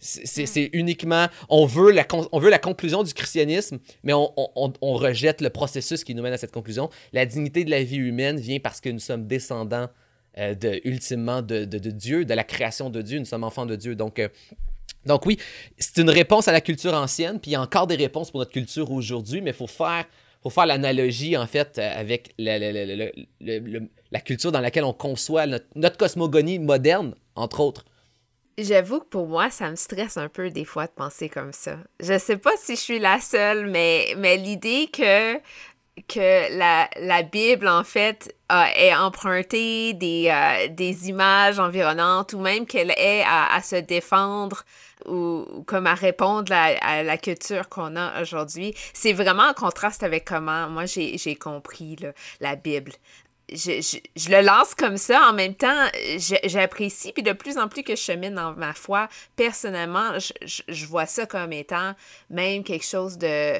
C'est 0.00 0.44
hmm. 0.44 0.68
uniquement, 0.74 1.26
on 1.48 1.66
veut, 1.66 1.90
la, 1.90 2.06
on 2.30 2.38
veut 2.38 2.50
la 2.50 2.60
conclusion 2.60 3.02
du 3.02 3.12
christianisme, 3.12 3.78
mais 4.04 4.12
on, 4.12 4.32
rejette 4.80 5.40
le 5.40 5.50
processus 5.50 6.04
qui 6.04 6.14
nous 6.14 6.22
mène 6.22 6.32
à 6.32 6.36
cette 6.36 6.52
conclusion. 6.52 6.88
La 7.12 7.26
dignité 7.26 7.64
de 7.64 7.70
la 7.70 7.82
vie 7.82 7.96
humaine 7.96 8.38
vient 8.38 8.60
parce 8.60 8.80
que 8.80 8.88
nous 8.88 9.00
sommes 9.00 9.26
descendants 9.26 9.88
euh, 10.38 10.54
de, 10.54 10.80
ultimement 10.84 11.42
de, 11.42 11.64
Dieu, 11.64 12.24
de 12.24 12.34
la 12.34 12.44
création 12.44 12.90
de 12.90 13.02
Dieu, 13.02 13.18
nous 13.18 13.24
sommes 13.24 13.42
enfants 13.42 13.66
de 13.66 13.74
Dieu. 13.74 13.96
Donc, 13.96 14.20
donc 15.08 15.26
oui, 15.26 15.38
c'est 15.78 16.00
une 16.00 16.10
réponse 16.10 16.46
à 16.46 16.52
la 16.52 16.60
culture 16.60 16.94
ancienne, 16.94 17.40
puis 17.40 17.50
il 17.50 17.54
y 17.54 17.56
a 17.56 17.60
encore 17.60 17.88
des 17.88 17.96
réponses 17.96 18.30
pour 18.30 18.38
notre 18.38 18.52
culture 18.52 18.92
aujourd'hui, 18.92 19.40
mais 19.40 19.50
il 19.50 19.56
faut 19.56 19.66
faire, 19.66 20.04
faut 20.42 20.50
faire 20.50 20.66
l'analogie, 20.66 21.36
en 21.36 21.46
fait, 21.46 21.78
euh, 21.78 21.90
avec 22.00 22.34
la, 22.38 24.20
culture 24.20 24.52
dans 24.52 24.60
laquelle 24.60 24.84
on 24.84 24.92
conçoit 24.92 25.46
notre, 25.46 25.96
cosmogonie 25.96 26.58
moderne, 26.58 27.14
entre 27.34 27.60
autres. 27.60 27.84
J'avoue 28.58 29.00
que 29.00 29.06
pour 29.06 29.28
moi, 29.28 29.50
ça 29.50 29.70
me 29.70 29.76
stresse 29.76 30.16
un 30.16 30.28
peu 30.28 30.50
des 30.50 30.64
fois 30.64 30.86
de 30.86 30.92
penser 30.92 31.28
comme 31.28 31.52
ça. 31.52 31.78
Je 32.00 32.18
sais 32.18 32.36
pas 32.36 32.50
si 32.58 32.74
je 32.74 32.80
suis 32.80 32.98
la 32.98 33.20
seule, 33.20 33.66
mais, 33.66 34.14
mais 34.16 34.36
l'idée 34.36 34.88
que 34.92 35.38
que 36.06 36.56
la, 36.56 36.88
la, 37.00 37.22
Bible, 37.22 37.66
en 37.66 37.82
fait, 37.82 38.34
a, 38.48 38.70
est 38.76 38.94
empruntée 38.94 39.94
des, 39.94 40.30
euh, 40.32 40.68
des 40.68 41.08
images 41.08 41.58
environnantes 41.58 42.32
ou 42.34 42.38
même 42.38 42.66
qu'elle 42.66 42.92
à, 42.92 43.54
à, 43.54 43.62
se 43.62 43.76
défendre 43.76 44.64
ou, 45.06 45.64
comme 45.66 45.86
à 45.86 45.94
répondre 45.94 46.52
à, 46.52 47.02
la 47.02 47.18
culture 47.18 47.68
qu'on 47.68 47.96
a 47.96 48.22
aujourd'hui. 48.22 48.74
C'est 48.92 49.12
vraiment 49.12 49.44
en 49.44 49.54
contraste 49.54 50.02
avec 50.02 50.24
comment 50.24 50.68
moi 50.68 50.84
j'ai 50.86 51.36
compris 51.36 51.96
la 52.40 52.56
Bible. 52.56 52.92
Je, 53.50 53.80
je, 54.14 54.28
le 54.28 54.44
lance 54.44 54.74
comme 54.74 54.98
ça. 54.98 55.26
En 55.30 55.32
même 55.32 55.54
temps, 55.54 55.86
j'apprécie. 56.44 57.12
Puis 57.12 57.22
de 57.22 57.32
plus 57.32 57.56
en 57.56 57.68
plus 57.68 57.82
que 57.82 57.96
je 57.96 58.02
chemine 58.02 58.34
dans 58.34 58.52
ma 58.52 58.74
foi, 58.74 59.08
personnellement, 59.36 60.18
je, 60.18 60.62
je 60.68 60.86
vois 60.86 61.06
ça 61.06 61.24
comme 61.24 61.54
étant 61.54 61.94
même 62.28 62.62
quelque 62.62 62.84
chose 62.84 63.16
de, 63.16 63.54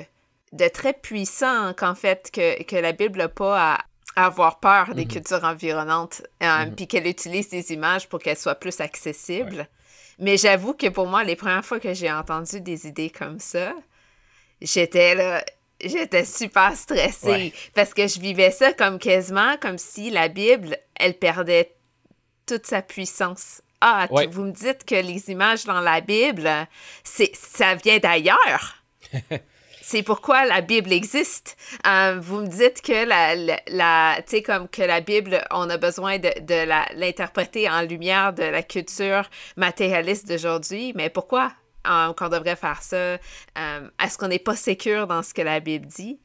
de 0.53 0.68
très 0.68 0.92
puissant, 0.92 1.72
qu'en 1.74 1.94
fait, 1.94 2.31
que, 2.33 2.62
que 2.62 2.77
la 2.77 2.92
Bible 2.92 3.18
n'a 3.18 3.29
pas 3.29 3.74
à, 3.74 3.79
avoir 4.16 4.59
peur 4.59 4.94
des 4.94 5.05
mm-hmm. 5.05 5.09
cultures 5.09 5.44
environnantes, 5.44 6.22
euh, 6.42 6.46
mm-hmm. 6.46 6.74
puis 6.74 6.87
qu'elle 6.88 7.07
utilise 7.07 7.51
des 7.51 7.72
images 7.72 8.09
pour 8.09 8.18
qu'elles 8.18 8.38
soient 8.38 8.57
plus 8.57 8.81
accessibles. 8.81 9.68
Mais 10.18 10.37
j'avoue 10.37 10.74
que 10.74 10.88
pour 10.88 11.07
moi, 11.07 11.24
les 11.24 11.37
premières 11.37 11.64
fois 11.64 11.78
que 11.78 11.94
j'ai 11.94 12.11
entendu 12.11 12.61
des 12.61 12.87
idées 12.87 13.11
comme 13.11 13.38
ça, 13.38 13.72
j'étais 14.61 15.14
là, 15.14 15.44
j'étais 15.81 16.24
super 16.24 16.74
stressée 16.76 17.52
parce 17.74 17.94
que 17.94 18.07
je 18.09 18.18
vivais 18.20 18.50
ça 18.50 18.72
comme 18.72 18.98
quasiment 18.98 19.57
comme 19.59 19.78
si 19.78 20.11
la 20.11 20.28
Bible, 20.28 20.76
elle 20.96 21.14
perdait 21.14 21.74
toute 22.46 22.66
sa 22.66 22.83
puissance. 22.83 23.62
Ah, 23.81 24.09
vous 24.31 24.42
me 24.42 24.50
dites 24.50 24.85
que 24.85 24.96
les 24.96 25.31
images 25.31 25.64
dans 25.64 25.81
la 25.81 26.00
Bible, 26.00 26.50
c'est 27.04 27.31
ça 27.37 27.76
vient 27.76 27.98
d'ailleurs. 27.98 28.83
c'est 29.88 30.03
pourquoi 30.03 30.44
la 30.44 30.61
Bible 30.61 30.92
existe. 30.92 31.57
Euh, 31.87 32.18
vous 32.20 32.42
me 32.42 32.46
dites 32.46 32.83
que 32.83 33.07
la, 33.07 33.57
la, 33.68 34.18
comme 34.44 34.68
que 34.68 34.83
la 34.83 35.01
Bible, 35.01 35.42
on 35.51 35.70
a 35.70 35.79
besoin 35.79 36.18
de, 36.18 36.29
de 36.40 36.68
l'interpréter 36.98 37.70
en 37.70 37.81
lumière 37.81 38.35
de 38.35 38.42
la 38.42 38.62
culture 38.62 39.22
matérialiste 39.57 40.29
d'aujourd'hui, 40.29 40.92
mais 40.94 41.09
pourquoi 41.09 41.53
euh, 41.87 42.12
qu'on 42.12 42.29
devrait 42.29 42.57
faire 42.57 42.83
ça? 42.83 42.96
Euh, 42.96 43.18
est-ce 44.05 44.18
qu'on 44.18 44.29
n'est 44.29 44.38
pas 44.38 44.57
sécure 44.57 45.07
dans 45.07 45.22
ce 45.22 45.33
que 45.33 45.40
la 45.40 45.59
Bible 45.59 45.87
dit? 45.87 46.20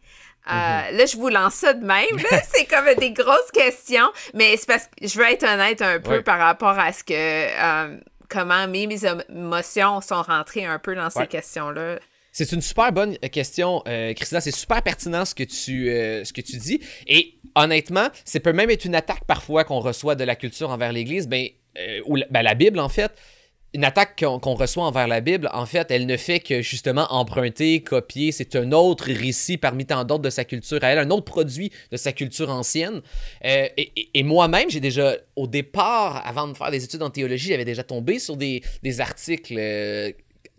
Mm-hmm. 0.45 0.97
Là, 0.97 1.05
je 1.05 1.15
vous 1.15 1.29
lance 1.29 1.53
ça 1.53 1.73
de 1.73 1.85
même. 1.85 2.19
c'est 2.53 2.65
comme 2.65 2.93
des 2.95 3.11
grosses 3.11 3.51
questions, 3.53 4.11
mais 4.33 4.57
c'est 4.57 4.67
parce 4.67 4.87
que 4.87 5.07
je 5.07 5.17
veux 5.17 5.25
être 5.25 5.43
honnête 5.43 5.81
un 5.81 6.01
peu 6.01 6.21
par 6.21 6.37
rapport 6.37 6.77
à 6.77 6.91
ce 6.91 7.05
que 7.05 8.03
comment 8.27 8.67
mes, 8.67 8.87
mes 8.87 9.05
émotions 9.05 10.01
sont 10.01 10.21
rentrées 10.21 10.65
un 10.65 10.79
peu 10.79 10.95
dans 10.95 11.09
ces 11.09 11.27
questions-là. 11.27 11.99
C'est 12.33 12.51
une 12.51 12.61
super 12.61 12.91
bonne 12.91 13.15
question, 13.19 13.83
euh, 13.87 14.11
Christina. 14.13 14.41
C'est 14.41 14.51
super 14.51 14.81
pertinent 14.81 15.23
ce 15.23 15.35
que, 15.35 15.43
tu, 15.43 15.89
euh, 15.89 16.25
ce 16.25 16.33
que 16.33 16.41
tu 16.41 16.57
dis. 16.57 16.81
Et 17.05 17.35
honnêtement, 17.53 18.07
ça 18.25 18.39
peut 18.39 18.53
même 18.53 18.71
être 18.71 18.85
une 18.85 18.95
attaque 18.95 19.23
parfois 19.25 19.63
qu'on 19.63 19.79
reçoit 19.79 20.15
de 20.15 20.23
la 20.23 20.35
culture 20.35 20.71
envers 20.71 20.91
l'Église, 20.91 21.27
ben, 21.27 21.47
euh, 21.77 22.01
ou 22.07 22.17
ben, 22.31 22.41
la 22.41 22.55
Bible 22.55 22.79
en 22.79 22.89
fait. 22.89 23.11
Une 23.75 23.83
attaque 23.83 24.23
qu'on 24.23 24.53
reçoit 24.53 24.83
envers 24.83 25.07
la 25.07 25.19
Bible, 25.19 25.49
en 25.51 25.65
fait, 25.65 25.89
elle 25.89 26.05
ne 26.05 26.17
fait 26.17 26.39
que 26.39 26.61
justement 26.61 27.07
emprunter, 27.11 27.81
copier. 27.81 28.31
C'est 28.31 28.55
un 28.55 28.71
autre 28.71 29.05
récit 29.05 29.57
parmi 29.57 29.85
tant 29.85 30.03
d'autres 30.03 30.21
de 30.21 30.29
sa 30.29 30.45
culture 30.45 30.83
à 30.83 30.89
elle, 30.89 30.99
un 30.99 31.09
autre 31.09 31.25
produit 31.25 31.71
de 31.91 31.97
sa 31.97 32.11
culture 32.11 32.51
ancienne. 32.51 33.01
et, 33.43 34.23
moi-même, 34.23 34.69
j'ai 34.69 34.79
déjà, 34.79 35.17
au 35.35 35.47
départ, 35.47 36.21
avant 36.23 36.47
de 36.47 36.55
faire 36.55 36.69
des 36.69 36.83
études 36.83 37.01
en 37.01 37.09
théologie, 37.09 37.47
j'avais 37.49 37.65
déjà 37.65 37.83
tombé 37.83 38.19
sur 38.19 38.37
des, 38.37 38.61
des 38.83 39.01
articles 39.01 39.55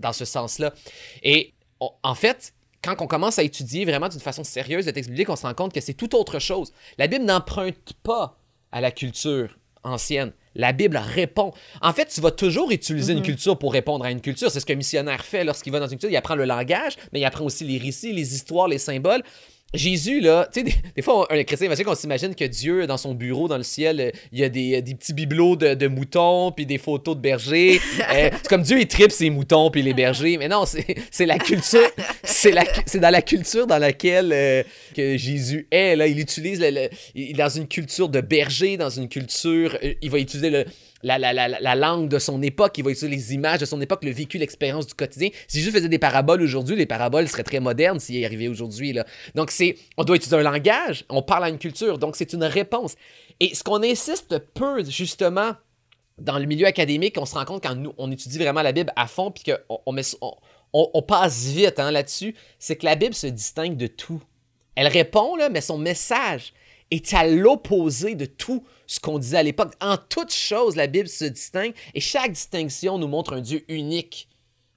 dans 0.00 0.12
ce 0.12 0.24
sens-là. 0.24 0.74
Et 1.22 1.53
en 1.80 2.14
fait, 2.14 2.54
quand 2.82 2.94
on 3.00 3.06
commence 3.06 3.38
à 3.38 3.42
étudier 3.42 3.84
vraiment 3.84 4.08
d'une 4.08 4.20
façon 4.20 4.44
sérieuse 4.44 4.86
le 4.86 4.92
texte 4.92 5.10
biblique, 5.10 5.30
on 5.30 5.36
se 5.36 5.46
rend 5.46 5.54
compte 5.54 5.72
que 5.72 5.80
c'est 5.80 5.94
tout 5.94 6.14
autre 6.14 6.38
chose. 6.38 6.72
La 6.98 7.06
Bible 7.06 7.24
n'emprunte 7.24 7.92
pas 8.02 8.36
à 8.72 8.80
la 8.80 8.90
culture 8.90 9.58
ancienne. 9.82 10.32
La 10.54 10.72
Bible 10.72 10.96
répond. 10.96 11.52
En 11.82 11.92
fait, 11.92 12.06
tu 12.06 12.20
vas 12.20 12.30
toujours 12.30 12.70
utiliser 12.70 13.12
une 13.12 13.18
Mhm. 13.18 13.24
culture 13.24 13.58
pour 13.58 13.72
répondre 13.72 14.04
à 14.04 14.10
une 14.10 14.20
culture. 14.20 14.50
C'est 14.50 14.60
ce 14.60 14.66
qu'un 14.66 14.76
missionnaire 14.76 15.24
fait 15.24 15.44
lorsqu'il 15.44 15.72
va 15.72 15.80
dans 15.80 15.86
une 15.86 15.92
culture. 15.98 16.10
Il 16.10 16.16
apprend 16.16 16.36
le 16.36 16.44
langage, 16.44 16.94
mais 17.12 17.20
il 17.20 17.24
apprend 17.24 17.44
aussi 17.44 17.64
les 17.64 17.78
récits, 17.78 18.12
les 18.12 18.34
histoires, 18.34 18.68
les 18.68 18.78
symboles. 18.78 19.22
Jésus, 19.74 20.20
là, 20.20 20.48
tu 20.52 20.60
sais, 20.60 20.64
des, 20.64 20.74
des 20.96 21.02
fois, 21.02 21.20
on- 21.30 21.34
un 21.34 21.42
chrétien, 21.44 21.66
imagine 21.66 21.84
qu'on 21.84 21.94
s'imagine 21.94 22.34
que 22.34 22.44
Dieu, 22.44 22.86
dans 22.86 22.96
son 22.96 23.14
bureau, 23.14 23.48
dans 23.48 23.56
le 23.56 23.62
ciel, 23.62 24.00
euh, 24.00 24.10
il 24.32 24.38
y 24.38 24.44
a 24.44 24.48
des, 24.48 24.80
des 24.82 24.94
petits 24.94 25.12
bibelots 25.12 25.56
de, 25.56 25.74
de 25.74 25.86
moutons, 25.88 26.52
puis 26.52 26.64
des 26.66 26.78
photos 26.78 27.16
de 27.16 27.20
bergers. 27.20 27.80
Euh, 28.14 28.30
c'est 28.32 28.48
comme 28.48 28.62
Dieu, 28.62 28.78
il 28.80 28.86
tripe 28.86 29.10
ses 29.10 29.30
moutons, 29.30 29.70
puis 29.70 29.82
les 29.82 29.94
bergers. 29.94 30.36
Mais 30.38 30.46
non, 30.48 30.64
c'est 31.10 31.26
la 31.26 31.38
culture, 31.38 31.80
c'est 32.22 32.52
dans 33.00 33.10
la 33.10 33.22
culture 33.22 33.66
dans 33.66 33.78
laquelle 33.78 34.30
euh, 34.32 34.62
que 34.94 35.16
Jésus 35.16 35.66
est. 35.70 35.96
Là. 35.96 36.06
Il 36.06 36.18
utilise, 36.20 36.60
le- 36.60 36.70
le- 36.70 36.88
il 37.14 37.30
est 37.30 37.34
dans 37.34 37.48
une 37.48 37.66
culture 37.66 38.08
de 38.08 38.20
berger, 38.20 38.76
dans 38.76 38.90
une 38.90 39.08
culture, 39.08 39.76
euh, 39.82 39.94
il 40.02 40.10
va 40.10 40.18
utiliser 40.18 40.50
le, 40.50 40.64
la, 41.04 41.18
la, 41.18 41.32
la, 41.32 41.48
la 41.60 41.74
langue 41.76 42.08
de 42.08 42.18
son 42.18 42.42
époque, 42.42 42.76
il 42.78 42.84
va 42.84 42.90
utiliser 42.90 43.08
les 43.14 43.34
images 43.34 43.60
de 43.60 43.66
son 43.66 43.80
époque, 43.80 44.02
le 44.04 44.10
vécu, 44.10 44.38
l'expérience 44.38 44.86
du 44.86 44.94
quotidien. 44.94 45.28
Si 45.46 45.58
Jésus 45.58 45.70
faisait 45.70 45.88
des 45.88 45.98
paraboles 45.98 46.42
aujourd'hui, 46.42 46.74
les 46.74 46.86
paraboles 46.86 47.28
seraient 47.28 47.44
très 47.44 47.60
modernes 47.60 48.00
s'il 48.00 48.16
y 48.16 48.24
arrivait 48.24 48.48
aujourd'hui. 48.48 48.98
Donc, 49.34 49.50
c'est, 49.52 49.76
on 49.96 50.04
doit 50.04 50.16
utiliser 50.16 50.36
un 50.36 50.42
langage, 50.42 51.04
on 51.08 51.22
parle 51.22 51.44
à 51.44 51.48
une 51.50 51.58
culture, 51.58 51.98
donc 51.98 52.16
c'est 52.16 52.32
une 52.32 52.44
réponse. 52.44 52.94
Et 53.38 53.54
ce 53.54 53.62
qu'on 53.62 53.82
insiste 53.82 54.38
peu, 54.54 54.82
justement, 54.84 55.52
dans 56.18 56.38
le 56.38 56.46
milieu 56.46 56.66
académique, 56.66 57.16
on 57.18 57.26
se 57.26 57.34
rend 57.34 57.44
compte 57.44 57.62
quand 57.62 57.74
nous, 57.74 57.92
on 57.98 58.10
étudie 58.10 58.38
vraiment 58.38 58.62
la 58.62 58.72
Bible 58.72 58.92
à 58.96 59.06
fond, 59.06 59.30
puis 59.30 59.44
qu'on 59.44 59.82
on- 60.72 60.90
on 60.94 61.02
passe 61.02 61.44
vite 61.46 61.78
hein, 61.78 61.90
là-dessus, 61.90 62.34
c'est 62.58 62.76
que 62.76 62.84
la 62.86 62.96
Bible 62.96 63.14
se 63.14 63.26
distingue 63.26 63.76
de 63.76 63.86
tout. 63.86 64.22
Elle 64.74 64.88
répond, 64.88 65.36
là, 65.36 65.48
mais 65.48 65.60
son 65.60 65.78
message 65.78 66.52
est 66.90 67.14
à 67.14 67.26
l'opposé 67.26 68.14
de 68.14 68.26
tout 68.26 68.64
ce 68.86 69.00
qu'on 69.00 69.18
disait 69.18 69.38
à 69.38 69.42
l'époque. 69.42 69.74
En 69.80 69.96
toute 69.96 70.32
chose, 70.32 70.76
la 70.76 70.86
Bible 70.86 71.08
se 71.08 71.24
distingue 71.24 71.74
et 71.94 72.00
chaque 72.00 72.32
distinction 72.32 72.98
nous 72.98 73.08
montre 73.08 73.34
un 73.34 73.40
Dieu 73.40 73.64
unique. 73.68 74.28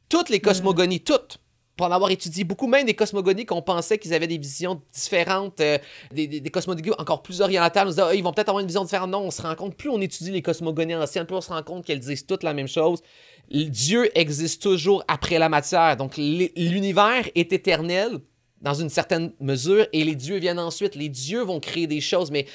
Toutes 0.10 0.30
les 0.30 0.40
cosmogonies, 0.40 1.02
toutes, 1.02 1.40
pour 1.76 1.86
en 1.86 1.92
avoir 1.92 2.10
étudié 2.10 2.44
beaucoup, 2.44 2.68
même 2.68 2.86
des 2.86 2.96
cosmogonies 2.96 3.46
qu'on 3.46 3.62
pensait 3.62 4.00
qu'ils 4.00 4.14
avaient 4.14 4.28
des 4.28 4.40
visions 4.40 4.82
différentes, 4.92 5.62
euh, 5.62 5.78
des, 6.12 6.26
des, 6.26 6.42
des 6.42 6.50
cosmogonies 6.50 6.92
encore 6.98 7.22
plus 7.22 7.40
orientales, 7.42 7.88
on 7.88 7.92
se 7.92 7.96
disait, 7.98 8.08
Ah, 8.10 8.16
ils 8.16 8.24
vont 8.24 8.34
peut-être 8.34 8.50
avoir 8.50 8.62
une 8.62 8.68
vision 8.68 8.84
différente. 8.84 9.12
Non, 9.12 9.20
on 9.20 9.32
se 9.32 9.42
rend 9.42 9.54
compte, 9.56 9.76
plus 9.76 9.90
on 9.90 10.02
étudie 10.02 10.32
les 10.32 10.42
cosmogonies 10.42 10.96
anciennes, 10.96 11.28
plus 11.28 11.36
on 11.36 11.42
se 11.42 11.50
rend 11.50 11.62
compte 11.62 11.86
qu'elles 11.86 12.00
disent 12.00 12.26
toutes 12.26 12.44
la 12.44 12.54
même 12.54 12.68
chose. 12.68 13.02
Dieu 13.50 14.10
existe 14.18 14.62
toujours 14.62 15.04
après 15.08 15.38
la 15.38 15.50
matière. 15.50 15.96
Donc, 15.98 16.18
l'univers 16.18 17.30
est 17.36 17.54
éternel 17.54 18.20
dans 18.62 18.74
une 18.74 18.90
certaine 18.90 19.32
mesure 19.40 19.88
et 19.94 20.04
les 20.04 20.16
dieux 20.16 20.38
viennent 20.38 20.60
ensuite. 20.60 20.96
Les 20.96 21.10
dieux 21.10 21.42
vont 21.42 21.60
créer 21.60 21.88
des 21.88 22.02
choses, 22.02 22.32
mais 22.32 22.46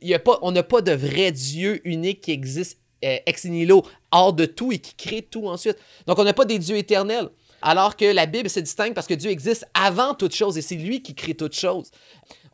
y 0.00 0.14
a 0.14 0.18
pas, 0.18 0.38
on 0.42 0.52
n'a 0.52 0.62
pas 0.62 0.82
de 0.82 0.92
vrai 0.92 1.32
Dieu 1.32 1.80
unique 1.84 2.20
qui 2.22 2.32
existe 2.32 2.78
euh, 3.04 3.16
ex 3.26 3.44
nihilo, 3.46 3.82
hors 4.12 4.32
de 4.32 4.44
tout 4.44 4.70
et 4.72 4.78
qui 4.78 4.94
crée 4.94 5.22
tout 5.22 5.48
ensuite. 5.48 5.76
Donc, 6.06 6.18
on 6.18 6.24
n'a 6.24 6.32
pas 6.32 6.44
des 6.44 6.58
dieux 6.58 6.76
éternels. 6.76 7.28
Alors 7.62 7.96
que 7.96 8.04
la 8.04 8.26
Bible 8.26 8.50
se 8.50 8.58
distingue 8.58 8.92
parce 8.92 9.06
que 9.06 9.14
Dieu 9.14 9.30
existe 9.30 9.64
avant 9.72 10.14
toute 10.14 10.34
chose 10.34 10.58
et 10.58 10.62
c'est 10.62 10.74
lui 10.74 11.00
qui 11.00 11.14
crée 11.14 11.34
toute 11.34 11.54
chose. 11.54 11.90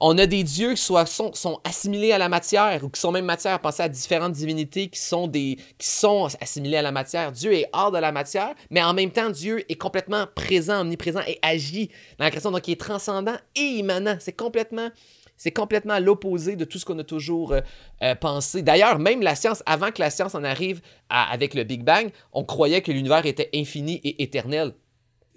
On 0.00 0.16
a 0.18 0.26
des 0.26 0.44
dieux 0.44 0.74
qui 0.74 0.82
sont, 0.82 1.60
assimilés 1.64 2.12
à 2.12 2.18
la 2.18 2.28
matière 2.28 2.84
ou 2.84 2.88
qui 2.88 3.00
sont 3.00 3.10
même 3.10 3.24
matière. 3.24 3.58
Pensez 3.60 3.82
à 3.82 3.88
différentes 3.88 4.32
divinités 4.32 4.88
qui 4.88 5.00
sont, 5.00 5.26
des, 5.26 5.56
qui 5.78 5.88
sont 5.88 6.28
assimilées 6.40 6.76
à 6.76 6.82
la 6.82 6.92
matière. 6.92 7.32
Dieu 7.32 7.52
est 7.52 7.68
hors 7.72 7.90
de 7.90 7.98
la 7.98 8.12
matière, 8.12 8.54
mais 8.70 8.82
en 8.82 8.94
même 8.94 9.10
temps, 9.10 9.30
Dieu 9.30 9.64
est 9.70 9.76
complètement 9.76 10.26
présent, 10.34 10.82
omniprésent 10.82 11.22
et 11.26 11.38
agit 11.42 11.88
dans 12.18 12.26
la 12.26 12.30
création. 12.30 12.52
Donc, 12.52 12.68
il 12.68 12.72
est 12.72 12.80
transcendant 12.80 13.36
et 13.56 13.60
immanent. 13.60 14.18
C'est 14.20 14.36
complètement, 14.36 14.90
c'est 15.36 15.50
complètement 15.50 15.98
l'opposé 15.98 16.54
de 16.54 16.64
tout 16.64 16.78
ce 16.78 16.84
qu'on 16.84 16.98
a 17.00 17.04
toujours 17.04 17.52
euh, 17.52 17.60
euh, 18.02 18.14
pensé. 18.14 18.62
D'ailleurs, 18.62 19.00
même 19.00 19.22
la 19.22 19.34
science, 19.34 19.64
avant 19.66 19.90
que 19.90 20.00
la 20.00 20.10
science 20.10 20.36
en 20.36 20.44
arrive 20.44 20.80
avec 21.08 21.54
le 21.54 21.64
Big 21.64 21.82
Bang, 21.82 22.10
on 22.32 22.44
croyait 22.44 22.82
que 22.82 22.92
l'univers 22.92 23.26
était 23.26 23.50
infini 23.52 24.00
et 24.04 24.22
éternel 24.22 24.74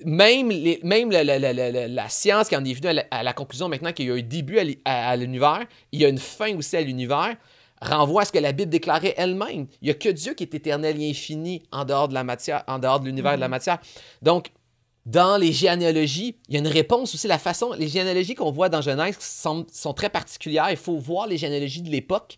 même, 0.06 0.50
les- 0.50 0.80
même 0.84 1.12
la, 1.12 1.24
la- 1.24 1.40
la- 1.40 1.54
la- 1.54 1.88
la 1.88 2.10
science 2.10 2.48
qui 2.50 2.56
en 2.56 2.64
est 2.66 2.74
venue 2.74 2.88
à 2.88 2.94
la, 2.94 3.06
à 3.12 3.24
la 3.24 3.34
conclusion 3.34 3.70
maintenant 3.70 3.92
qu'il 3.94 4.08
y 4.08 4.12
a 4.12 4.14
un 4.14 4.22
début 4.22 4.60
à, 4.86 5.16
l'univers, 5.16 5.66
il 5.92 6.02
y 6.02 6.06
a 6.06 6.10
une 6.10 6.18
fin 6.18 6.56
aussi 6.56 6.76
à 6.78 6.82
l'univers, 6.82 7.36
renvoie 7.82 8.22
à 8.24 8.26
ce 8.26 8.32
que 8.32 8.40
la 8.40 8.52
Bible 8.52 8.70
déclarait 8.70 9.14
elle-même. 9.18 9.68
Il 9.82 9.86
n'y 9.86 9.90
a 9.92 9.96
que 9.96 10.10
Dieu 10.10 10.34
qui 10.34 10.44
est 10.44 10.54
éternel 10.54 11.02
et 11.02 11.10
infini 11.10 11.64
en 11.72 11.86
dehors 11.86 12.08
de 12.08 12.14
la 12.14 12.24
matière, 12.24 12.64
en 12.68 12.80
dehors 12.80 13.00
de 13.00 13.06
l'univers 13.06 13.36
de 13.36 13.42
la 13.42 13.48
matière. 13.48 13.80
Donc, 14.22 14.52
dans 15.08 15.38
les 15.38 15.52
généalogies, 15.52 16.36
il 16.48 16.54
y 16.54 16.58
a 16.58 16.60
une 16.60 16.68
réponse 16.68 17.16
aussi. 17.16 17.28
La 17.28 17.40
façon, 17.40 17.74
les 17.74 17.88
généalogies 17.88 18.36
qu'on 18.36 18.52
voit 18.52 18.70
dans 18.70 18.82
Genèse 18.82 19.18
sont, 19.20 19.66
sont 19.74 19.94
très 19.94 20.10
particulières. 20.10 20.68
Il 20.70 20.78
faut 20.78 20.98
voir 20.98 21.26
les 21.26 21.38
généalogies 21.38 21.82
de 21.82 21.90
l'époque, 21.90 22.38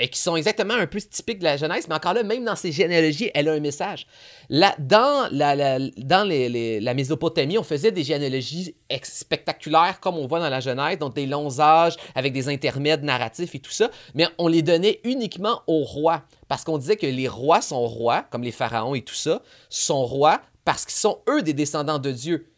euh, 0.00 0.06
qui 0.06 0.18
sont 0.18 0.36
exactement 0.36 0.74
un 0.74 0.86
peu 0.86 1.00
typiques 1.00 1.38
de 1.40 1.44
la 1.44 1.56
Genèse, 1.56 1.86
mais 1.88 1.94
encore 1.94 2.14
là, 2.14 2.22
même 2.22 2.44
dans 2.44 2.56
ces 2.56 2.72
généalogies, 2.72 3.30
elle 3.34 3.48
a 3.48 3.52
un 3.52 3.60
message. 3.60 4.06
Là, 4.48 4.74
dans 4.78 5.28
la, 5.32 5.54
la- 5.54 5.78
dans 5.98 6.26
les- 6.28 6.48
les- 6.48 6.80
la 6.80 6.94
Mésopotamie, 6.94 7.58
on 7.58 7.62
faisait 7.62 7.92
des 7.92 8.04
généalogies 8.04 8.74
spectaculaires, 9.02 10.00
comme 10.00 10.16
on 10.18 10.26
voit 10.26 10.40
dans 10.40 10.48
la 10.48 10.60
Genèse, 10.60 10.98
donc 10.98 11.14
des 11.14 11.26
longs 11.26 11.60
âges 11.60 11.96
avec 12.14 12.32
des 12.32 12.48
intermèdes 12.48 13.02
narratifs 13.04 13.54
et 13.54 13.58
tout 13.60 13.70
ça, 13.70 13.90
mais 14.14 14.26
on 14.38 14.48
les 14.48 14.62
donnait 14.62 15.00
uniquement 15.04 15.62
aux 15.66 15.84
rois, 15.84 16.22
parce 16.48 16.64
qu'on 16.64 16.78
disait 16.78 16.96
que 16.96 17.06
les 17.06 17.28
rois 17.28 17.60
sont 17.62 17.86
rois, 17.86 18.22
comme 18.30 18.42
les 18.42 18.52
pharaons 18.52 18.94
et 18.94 19.02
tout 19.02 19.14
ça, 19.14 19.42
sont 19.68 20.04
rois 20.04 20.40
parce 20.64 20.84
qu'ils 20.84 20.94
sont 20.94 21.18
eux 21.28 21.42
des 21.42 21.54
descendants 21.54 21.98
de 21.98 22.10
Dieu. 22.12 22.48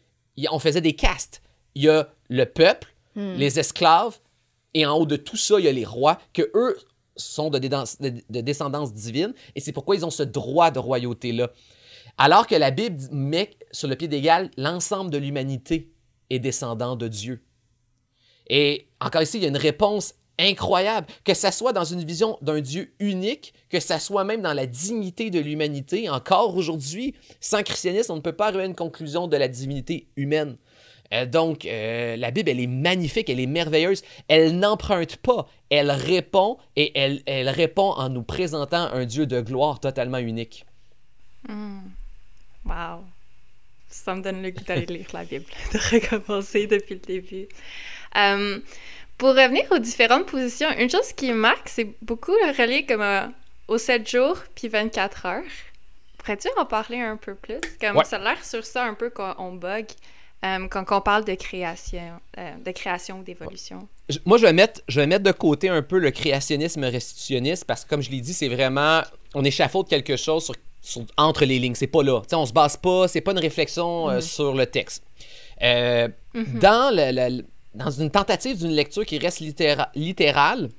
On 0.51 0.59
faisait 0.59 0.81
des 0.81 0.93
castes. 0.93 1.41
Il 1.75 1.83
y 1.83 1.89
a 1.89 2.07
le 2.29 2.45
peuple, 2.45 2.93
les 3.37 3.59
esclaves, 3.59 4.17
et 4.73 4.85
en 4.85 4.97
haut 4.97 5.05
de 5.05 5.15
tout 5.15 5.37
ça, 5.37 5.55
il 5.57 5.65
y 5.65 5.67
a 5.69 5.71
les 5.71 5.85
rois, 5.85 6.17
que 6.33 6.51
eux 6.53 6.77
sont 7.15 7.49
de, 7.49 7.59
descendance 8.41 8.93
divine, 8.93 9.33
et 9.55 9.59
c'est 9.59 9.71
pourquoi 9.71 9.95
ils 9.95 10.05
ont 10.05 10.09
ce 10.09 10.23
droit 10.23 10.71
de 10.71 10.79
royauté-là. 10.79 11.51
Alors 12.17 12.47
que 12.47 12.55
la 12.55 12.71
Bible 12.71 13.01
met 13.11 13.51
sur 13.71 13.87
le 13.87 13.95
pied 13.95 14.07
d'égal 14.07 14.49
l'ensemble 14.57 15.11
de 15.11 15.17
l'humanité 15.17 15.91
est 16.29 16.39
descendant 16.39 16.95
de 16.95 17.07
Dieu. 17.07 17.43
Et 18.47 18.87
encore 19.01 19.21
ici, 19.21 19.37
il 19.37 19.43
y 19.43 19.45
a 19.45 19.49
une 19.49 19.57
réponse 19.57 20.13
incroyable, 20.37 21.07
que 21.23 21.33
ça 21.33 21.51
soit 21.51 21.73
dans 21.73 21.83
une 21.83 22.03
vision 22.03 22.37
d'un 22.41 22.59
Dieu 22.59 22.93
unique, 22.99 23.53
que 23.69 23.79
ça 23.79 23.99
soit 23.99 24.23
même 24.23 24.41
dans 24.41 24.53
la 24.53 24.65
dignité 24.65 25.29
de 25.29 25.39
l'humanité. 25.39 26.09
Encore 26.09 26.55
aujourd'hui, 26.55 27.15
sans 27.39 27.63
christianisme, 27.63 28.11
on 28.11 28.17
ne 28.17 28.21
peut 28.21 28.33
pas 28.33 28.47
arriver 28.47 28.63
à 28.63 28.67
une 28.67 28.75
conclusion 28.75 29.27
de 29.27 29.37
la 29.37 29.47
divinité 29.47 30.09
humaine. 30.15 30.57
Euh, 31.13 31.25
donc, 31.25 31.65
euh, 31.65 32.15
la 32.17 32.31
Bible, 32.31 32.49
elle 32.49 32.59
est 32.59 32.67
magnifique, 32.67 33.29
elle 33.29 33.39
est 33.39 33.45
merveilleuse. 33.45 34.03
Elle 34.27 34.57
n'emprunte 34.57 35.17
pas, 35.17 35.47
elle 35.69 35.91
répond 35.91 36.57
et 36.75 36.91
elle, 36.99 37.21
elle 37.25 37.49
répond 37.49 37.91
en 37.91 38.09
nous 38.09 38.23
présentant 38.23 38.89
un 38.91 39.05
Dieu 39.05 39.25
de 39.25 39.41
gloire 39.41 39.79
totalement 39.79 40.17
unique. 40.17 40.65
Wow. 42.65 43.03
Ça 43.89 44.15
me 44.15 44.21
donne 44.21 44.41
le 44.41 44.49
goût 44.51 44.63
d'aller 44.63 44.85
lire 44.87 45.07
la 45.13 45.23
Bible, 45.23 45.45
de 45.73 45.77
recommencer 45.95 46.67
depuis 46.67 46.95
le 46.95 46.99
début. 47.01 47.47
Euh, 48.17 48.59
pour 49.17 49.29
revenir 49.29 49.63
aux 49.71 49.79
différentes 49.79 50.25
positions, 50.25 50.67
une 50.77 50.89
chose 50.89 51.13
qui 51.13 51.31
marque, 51.31 51.69
c'est 51.69 51.87
beaucoup 52.01 52.31
le 52.31 52.51
relier 52.61 52.85
comme 52.85 53.01
euh, 53.01 53.27
aux 53.67 53.77
7 53.77 54.09
jours 54.09 54.37
puis 54.55 54.67
24 54.67 55.25
heures. 55.27 55.43
Pourrais-tu 56.17 56.47
en 56.57 56.65
parler 56.65 56.99
un 56.99 57.15
peu 57.17 57.35
plus? 57.35 57.59
Comme 57.79 57.95
Ouais. 57.97 58.03
ça 58.03 58.17
a 58.17 58.19
l'air 58.19 58.43
sur 58.43 58.65
ça 58.65 58.83
un 58.85 58.95
peu 58.95 59.09
qu'on 59.11 59.53
bug 59.53 59.85
euh, 60.45 60.67
quand 60.69 60.85
on 60.91 61.01
parle 61.01 61.25
de 61.25 61.33
création, 61.33 61.99
euh, 62.37 62.51
de 62.63 62.71
création 62.71 63.19
ou 63.19 63.23
d'évolution. 63.23 63.87
Moi, 64.25 64.37
je 64.37 64.43
vais, 64.45 64.53
mettre, 64.53 64.81
je 64.87 64.99
vais 64.99 65.07
mettre 65.07 65.23
de 65.23 65.31
côté 65.31 65.67
un 65.69 65.81
peu 65.81 65.97
le 65.97 66.11
créationnisme 66.11 66.83
restitutionniste 66.83 67.65
parce 67.65 67.83
que, 67.83 67.89
comme 67.89 68.01
je 68.01 68.11
l'ai 68.11 68.21
dit, 68.21 68.33
c'est 68.33 68.49
vraiment. 68.49 69.01
On 69.33 69.43
échafaude 69.43 69.87
quelque 69.87 70.15
chose 70.15 70.45
sur, 70.45 70.55
sur- 70.81 71.05
entre 71.17 71.43
les 71.45 71.57
lignes. 71.59 71.75
C'est 71.75 71.87
pas 71.87 72.03
là. 72.03 72.21
Tu 72.21 72.29
sais, 72.29 72.35
on 72.35 72.45
se 72.45 72.53
base 72.53 72.77
pas, 72.77 73.07
c'est 73.07 73.21
pas 73.21 73.31
une 73.31 73.39
réflexion 73.39 74.09
euh, 74.09 74.21
sur 74.21 74.53
le 74.53 74.65
texte. 74.67 75.03
Euh, 75.63 76.07
dans, 76.33 76.93
le- 76.95 77.11
le- 77.37 77.45
dans 77.73 77.89
une 77.91 78.11
tentative 78.11 78.57
d'une 78.57 78.71
lecture 78.71 79.05
qui 79.05 79.17
reste 79.17 79.39
littéra- 79.39 79.89
littérale, 79.95 80.69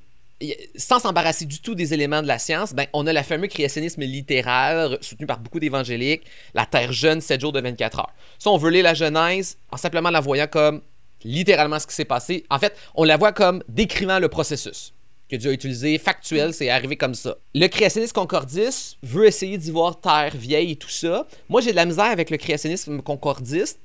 sans 0.76 0.98
s'embarrasser 0.98 1.46
du 1.46 1.60
tout 1.60 1.74
des 1.74 1.94
éléments 1.94 2.22
de 2.22 2.26
la 2.26 2.38
science, 2.38 2.74
ben, 2.74 2.86
on 2.92 3.06
a 3.06 3.12
le 3.12 3.22
fameux 3.22 3.46
créationnisme 3.46 4.02
littéral 4.02 4.98
soutenu 5.00 5.26
par 5.26 5.40
beaucoup 5.40 5.60
d'évangéliques, 5.60 6.24
la 6.54 6.66
Terre 6.66 6.92
jeune, 6.92 7.20
7 7.20 7.40
jours 7.40 7.52
de 7.52 7.60
24 7.60 8.00
heures. 8.00 8.12
Ça, 8.38 8.50
on 8.50 8.58
veut 8.58 8.70
lire 8.70 8.84
la 8.84 8.94
Genèse 8.94 9.58
en 9.70 9.76
simplement 9.76 10.10
la 10.10 10.20
voyant 10.20 10.46
comme 10.46 10.82
littéralement 11.24 11.78
ce 11.78 11.86
qui 11.86 11.94
s'est 11.94 12.04
passé. 12.04 12.44
En 12.50 12.58
fait, 12.58 12.76
on 12.94 13.04
la 13.04 13.16
voit 13.16 13.32
comme 13.32 13.62
décrivant 13.68 14.18
le 14.18 14.28
processus 14.28 14.92
que 15.28 15.36
Dieu 15.36 15.50
a 15.50 15.52
utilisé, 15.52 15.98
factuel, 15.98 16.54
c'est 16.54 16.70
arrivé 16.70 16.96
comme 16.96 17.14
ça. 17.14 17.36
Le 17.54 17.66
créationnisme 17.66 18.12
concordiste 18.12 18.96
veut 19.02 19.26
essayer 19.26 19.58
d'y 19.58 19.70
voir 19.70 20.00
terre 20.00 20.36
vieille 20.36 20.72
et 20.72 20.76
tout 20.76 20.88
ça. 20.88 21.26
Moi, 21.48 21.60
j'ai 21.60 21.72
de 21.72 21.76
la 21.76 21.84
misère 21.84 22.04
avec 22.04 22.30
le 22.30 22.36
créationnisme 22.36 23.02
concordiste 23.02 23.80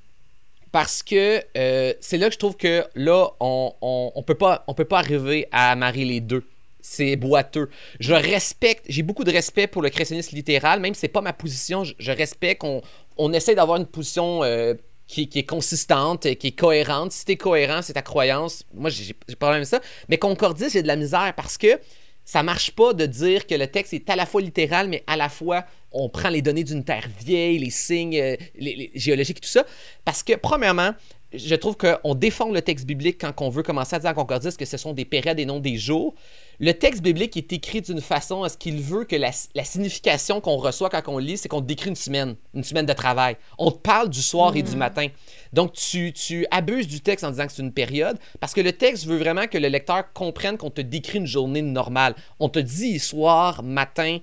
parce 0.72 1.04
que 1.04 1.44
euh, 1.58 1.94
c'est 2.00 2.18
là 2.18 2.28
que 2.28 2.34
je 2.34 2.40
trouve 2.40 2.56
que 2.56 2.86
là, 2.96 3.30
on, 3.40 3.74
on, 3.82 4.24
peut 4.24 4.36
pas, 4.36 4.64
on 4.68 4.74
peut 4.74 4.86
pas 4.86 5.00
arriver 5.00 5.48
à 5.52 5.76
marier 5.76 6.06
les 6.06 6.22
deux. 6.22 6.44
C'est 6.80 7.16
boiteux. 7.16 7.70
Je 8.00 8.14
respecte, 8.14 8.86
j'ai 8.90 9.04
beaucoup 9.04 9.24
de 9.24 9.32
respect 9.32 9.68
pour 9.68 9.82
le 9.82 9.90
créationnisme 9.90 10.36
littéral, 10.36 10.80
même 10.80 10.94
si 10.94 11.02
c'est 11.02 11.08
pas 11.10 11.22
ma 11.22 11.34
position, 11.34 11.84
je, 11.84 12.12
respecte 12.12 12.62
qu'on 12.62 12.82
on 13.18 13.34
essaie 13.34 13.54
d'avoir 13.54 13.78
une 13.78 13.86
position 13.86 14.44
euh, 14.44 14.74
qui, 15.08 15.28
qui 15.30 15.40
est 15.40 15.46
consistante, 15.46 16.22
qui 16.36 16.48
est 16.48 16.58
cohérente. 16.58 17.12
Si 17.12 17.26
t'es 17.26 17.36
cohérent, 17.36 17.82
c'est 17.82 17.94
ta 17.94 18.02
croyance. 18.02 18.64
Moi, 18.74 18.90
j'ai 18.90 19.14
pas 19.14 19.36
problème 19.36 19.58
avec 19.58 19.68
ça. 19.68 19.82
Mais 20.10 20.18
concordiste, 20.18 20.72
j'ai 20.72 20.82
de 20.82 20.88
la 20.88 20.96
misère 20.96 21.34
parce 21.36 21.58
que 21.58 21.80
Ça 22.24 22.44
marche 22.44 22.72
pas 22.72 22.94
de 22.94 23.06
dire 23.06 23.46
que 23.46 23.56
le 23.56 23.68
texte 23.68 23.94
est 23.94 24.10
à 24.10 24.16
la 24.16 24.26
fois 24.26 24.42
littéral, 24.42 24.88
mais 24.88 25.04
à 25.08 25.18
la 25.18 25.28
fois 25.28 25.66
on 25.92 26.10
prend 26.10 26.30
les 26.30 26.42
données 26.42 26.64
d'une 26.64 26.84
terre 26.84 27.08
vieille, 27.20 27.60
les 27.60 27.70
signes 27.70 28.20
euh, 28.20 28.36
les, 28.56 28.76
les 28.76 28.92
géologiques 28.96 29.38
et 29.38 29.42
tout 29.42 29.50
ça. 29.50 29.66
Parce 30.06 30.24
que, 30.24 30.34
premièrement, 30.34 30.94
je 31.34 31.56
trouve 31.56 31.78
qu'on 31.78 32.16
défend 32.16 32.52
le 32.52 32.62
texte 32.62 32.86
biblique 32.86 33.20
quand 33.22 33.34
on 33.42 33.50
veut 33.50 33.64
commencer 33.64 33.96
à 33.96 34.00
dire 34.00 34.10
en 34.10 34.14
concordiste 34.14 34.58
que 34.58 34.66
ce 34.66 34.78
sont 34.78 34.94
des 34.94 35.06
périodes 35.06 35.40
et 35.40 35.46
non 35.46 35.60
des 35.60 35.78
jours. 35.78 36.14
Le 36.60 36.74
texte 36.74 37.02
biblique 37.02 37.38
est 37.38 37.54
écrit 37.54 37.82
d'une 37.82 38.02
façon 38.02 38.44
à 38.44 38.50
ce 38.50 38.58
qu'il 38.58 38.82
veut 38.82 39.06
que 39.06 39.16
la, 39.16 39.32
signification 39.64 40.42
qu'on 40.42 40.58
reçoit 40.58 40.90
quand 40.90 41.02
on 41.08 41.18
lit, 41.18 41.38
c'est 41.38 41.48
qu'on 41.48 41.62
te 41.62 41.66
décrit 41.66 41.90
une 41.90 41.96
semaine, 41.96 42.36
une 42.54 42.64
semaine 42.64 42.86
de 42.86 42.94
travail. 42.94 43.38
On 43.58 43.72
te 43.72 43.80
parle 43.80 44.10
du 44.10 44.22
soir 44.22 44.56
et 44.56 44.62
du 44.62 44.76
mm. 44.76 44.80
matin. 44.80 45.08
Donc, 45.54 45.74
tu, 45.74 46.12
tu 46.14 46.46
abuses 46.52 46.88
du 46.88 47.00
texte 47.00 47.24
en 47.24 47.32
disant 47.32 47.48
que 47.48 47.54
c'est 47.54 47.64
une 47.64 47.74
période 47.74 48.20
parce 48.40 48.54
que 48.54 48.62
le 48.62 48.74
texte 48.74 49.06
veut 49.06 49.18
vraiment 49.18 49.48
que 49.48 49.58
le 49.58 49.70
lecteur 49.70 50.12
comprenne 50.14 50.58
qu'on 50.58 50.70
te 50.70 50.82
décrit 50.82 51.20
une 51.20 51.28
journée 51.28 51.62
normale. 51.62 52.14
On 52.40 52.50
te 52.50 52.60
dit 52.60 53.00
soir, 53.00 53.64
matin, 53.64 54.20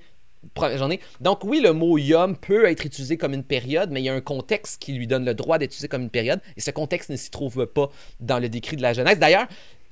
Donc 1.21 1.45
oui, 1.45 1.61
le 1.61 1.73
mot 1.73 1.99
yom 1.99 2.37
peut 2.37 2.67
être 2.67 2.85
utilisé 2.85 3.17
comme 3.17 3.35
une 3.35 3.45
période, 3.45 3.91
mais 3.91 4.01
il 4.01 4.05
y 4.05 4.09
a 4.09 4.15
un 4.15 4.21
contexte 4.21 4.81
qui 4.81 4.93
lui 4.93 5.07
donne 5.07 5.25
le 5.25 5.35
droit 5.35 5.59
d'être 5.59 5.71
utilisé 5.71 5.89
comme 5.89 6.03
une 6.03 6.11
période, 6.11 6.41
et 6.57 6.61
ce 6.61 6.71
contexte 6.71 7.11
ne 7.11 7.17
s'y 7.17 7.31
trouve 7.31 7.67
pas 7.67 7.91
dans 8.21 8.39
le 8.39 8.49
décrit 8.49 8.77
de 8.77 8.83
la 8.83 8.93
Genèse. 8.93 9.19
D'ailleurs, 9.19 9.47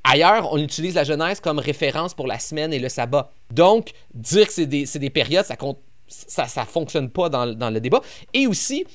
ailleurs, 0.04 0.52
on 0.52 0.58
utilise 0.58 0.94
la 0.94 1.04
Genèse 1.04 1.40
comme 1.40 1.58
référence 1.58 2.14
pour 2.14 2.26
la 2.26 2.38
semaine 2.38 2.72
et 2.72 2.78
le 2.78 2.88
sabbat. 2.88 3.32
Donc, 3.52 3.90
dire 4.14 4.46
que 4.46 4.52
c'est 4.52 4.66
des, 4.66 5.10
périodes, 5.10 5.44
ça 5.44 5.56
ne 6.44 6.66
fonctionne 6.66 7.10
pas 7.10 7.28
dans, 7.28 7.70
le 7.70 7.80
débat. 7.80 8.00
Et 8.32 8.46
aussi, 8.46 8.86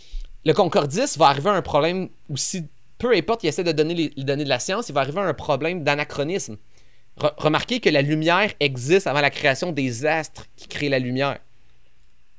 le 0.46 0.54
concordiste 0.54 1.18
va 1.18 1.28
arriver 1.28 1.50
à 1.50 1.54
un 1.54 1.62
problème 1.62 2.10
aussi, 2.30 2.66
peu 2.98 3.16
importe, 3.16 3.44
il 3.44 3.48
essaie 3.48 3.64
de 3.64 3.72
donner 3.72 3.94
les, 3.94 4.24
données 4.24 4.44
de 4.44 4.50
la 4.50 4.60
science, 4.60 4.90
il 4.90 4.94
va 4.94 5.02
arriver 5.02 5.20
à 5.20 5.24
un 5.24 5.34
problème 5.34 5.84
d'anachronisme. 5.84 6.58
Remarquez 7.18 7.80
que 7.80 7.90
la 7.90 8.02
lumière 8.02 8.52
existe 8.60 9.08
avant 9.08 9.22
la 9.22 9.30
création 9.30 9.72
des 9.72 10.06
astres 10.06 10.46
qui 10.56 10.68
créent 10.68 10.90
la 10.90 11.00
lumière. 11.00 11.40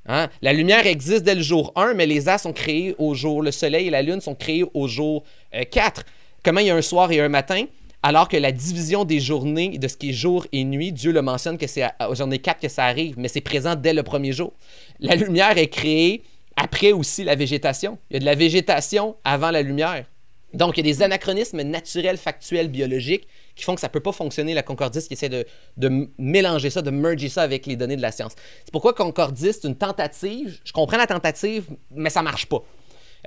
Hein? 0.07 0.29
La 0.41 0.53
lumière 0.53 0.87
existe 0.87 1.23
dès 1.23 1.35
le 1.35 1.43
jour 1.43 1.73
1, 1.77 1.95
mais 1.95 2.07
les 2.07 2.29
astres 2.29 2.49
sont 2.49 2.53
créés 2.53 2.95
au 2.99 3.15
jour. 3.15 3.43
Le 3.43 3.53
soleil 3.53 3.87
et 3.87 3.91
la 3.91 4.03
lune 4.03 4.21
sont 4.21 4.35
créés 4.35 4.65
au 4.75 4.89
jour 4.89 5.25
4. 5.71 6.01
Euh, 6.01 6.03
Comment 6.45 6.61
il 6.61 6.67
y 6.67 6.71
a 6.71 6.75
un 6.75 6.83
soir 6.83 7.13
et 7.13 7.21
un 7.21 7.29
matin? 7.29 7.67
Alors 8.03 8.29
que 8.29 8.37
la 8.37 8.51
division 8.51 9.05
des 9.05 9.21
journées, 9.21 9.79
de 9.79 9.87
ce 9.87 9.97
qui 9.97 10.11
est 10.11 10.13
jour 10.13 10.45
et 10.51 10.65
nuit, 10.65 10.91
Dieu 10.91 11.13
le 11.13 11.23
mentionne 11.23 11.57
que 11.57 11.69
c'est 11.69 11.85
aux 12.09 12.17
journée 12.17 12.41
4 12.41 12.61
que 12.61 12.69
ça 12.69 12.85
arrive, 12.85 13.15
mais 13.17 13.29
c'est 13.29 13.41
présent 13.41 13.77
dès 13.77 13.95
le 13.95 14.03
premier 14.03 14.33
jour. 14.33 14.53
La 14.99 15.15
lumière 15.15 15.57
est 15.57 15.69
créée 15.69 16.25
après 16.57 16.91
aussi 16.91 17.23
la 17.23 17.37
végétation. 17.37 17.99
Il 18.11 18.15
y 18.15 18.17
a 18.17 18.21
de 18.21 18.25
la 18.25 18.35
végétation 18.35 19.15
avant 19.23 19.53
la 19.53 19.63
lumière. 19.63 20.05
Donc, 20.53 20.77
il 20.77 20.85
y 20.85 20.91
a 20.91 20.93
des 20.93 21.03
anachronismes 21.03 21.63
naturels, 21.63 22.19
factuels, 22.19 22.69
biologiques 22.69 23.29
qui 23.55 23.65
font 23.65 23.75
que 23.75 23.81
ça 23.81 23.89
ne 23.89 23.93
peut 23.93 24.01
pas 24.01 24.13
fonctionner, 24.13 24.55
la 24.55 24.63
concordiste 24.63 25.09
qui 25.09 25.15
essaie 25.15 25.29
de, 25.29 25.47
de, 25.77 26.09
mélanger 26.19 26.71
ça, 26.71 26.83
de 26.83 26.91
merger 26.91 27.29
ça 27.29 27.43
avec 27.43 27.67
les 27.67 27.77
données 27.77 27.97
de 27.97 28.03
la 28.03 28.13
science. 28.13 28.33
C'est 28.65 28.73
pourquoi 28.73 28.95
concordiste, 28.95 29.63
c'est 29.63 29.69
une 29.69 29.77
tentative. 29.77 30.59
Je 30.65 30.73
comprends 30.73 30.97
la 30.97 31.07
tentative, 31.07 31.67
mais 31.91 32.11
ça 32.11 32.21
ne 32.21 32.25
marche 32.25 32.47
pas. 32.47 32.63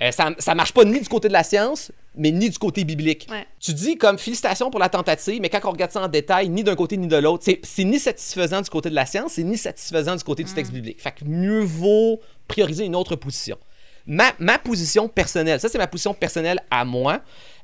Euh, 0.01 0.11
ça 0.11 0.29
ne 0.29 0.55
marche 0.55 0.73
pas 0.73 0.83
ni 0.83 0.99
du 0.99 1.07
côté 1.07 1.29
de 1.29 1.33
la 1.33 1.43
science, 1.43 1.91
mais 2.15 2.31
ni 2.31 2.49
du 2.49 2.57
côté 2.57 2.83
biblique. 2.83 3.29
Tu 3.59 3.73
dis 3.73 3.97
comme 3.97 4.17
félicitations 4.17 4.69
pour 4.69 4.79
la 4.79 4.89
tentative, 4.89 5.39
mais 5.41 5.49
quand 5.49 5.61
on 5.63 5.71
regarde 5.71 5.91
ça 5.91 6.01
en 6.01 6.07
détail, 6.09 6.49
ni 6.49 6.63
d'un 6.63 6.75
côté 6.75 6.97
ni 6.97 7.07
de 7.07 7.15
l'autre, 7.15 7.45
c'est 7.45 7.83
ni 7.83 7.99
satisfaisant 7.99 8.61
du 8.61 8.69
côté 8.69 8.89
de 8.89 8.95
la 8.95 9.05
science, 9.05 9.33
c'est 9.33 9.43
ni 9.43 9.57
satisfaisant 9.57 10.15
du 10.15 10.23
côté 10.23 10.43
du 10.43 10.53
texte 10.53 10.71
mm. 10.71 10.75
biblique. 10.75 11.01
Fait 11.01 11.13
que 11.13 11.23
mieux 11.23 11.61
vaut 11.61 12.19
prioriser 12.47 12.83
une 12.85 12.95
autre 12.95 13.15
position. 13.15 13.57
Ma, 14.05 14.33
ma 14.38 14.59
position 14.59 15.07
personnelle, 15.07 15.59
ça 15.59 15.69
c'est 15.69 15.77
ma 15.77 15.88
position 15.88 16.13
personnelle 16.13 16.59
à 16.69 16.83
moi. 16.85 17.21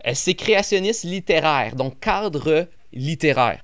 Euh, 0.07 0.11
c'est 0.13 0.33
créationniste 0.33 1.03
littéraire, 1.03 1.75
donc 1.75 1.99
cadre 1.99 2.67
littéraire. 2.93 3.63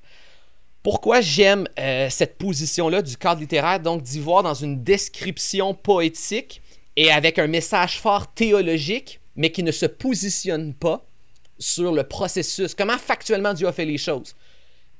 Pourquoi 0.82 1.20
j'aime 1.20 1.68
euh, 1.78 2.08
cette 2.08 2.38
position-là 2.38 3.02
du 3.02 3.16
cadre 3.16 3.40
littéraire, 3.40 3.80
donc 3.80 4.02
d'y 4.02 4.20
voir 4.20 4.42
dans 4.42 4.54
une 4.54 4.82
description 4.82 5.74
poétique 5.74 6.62
et 6.96 7.10
avec 7.10 7.38
un 7.38 7.46
message 7.46 8.00
fort 8.00 8.32
théologique, 8.32 9.20
mais 9.36 9.50
qui 9.50 9.62
ne 9.62 9.72
se 9.72 9.86
positionne 9.86 10.74
pas 10.74 11.04
sur 11.58 11.92
le 11.92 12.04
processus, 12.04 12.74
comment 12.74 12.98
factuellement 12.98 13.52
Dieu 13.52 13.66
a 13.66 13.72
fait 13.72 13.84
les 13.84 13.98
choses? 13.98 14.34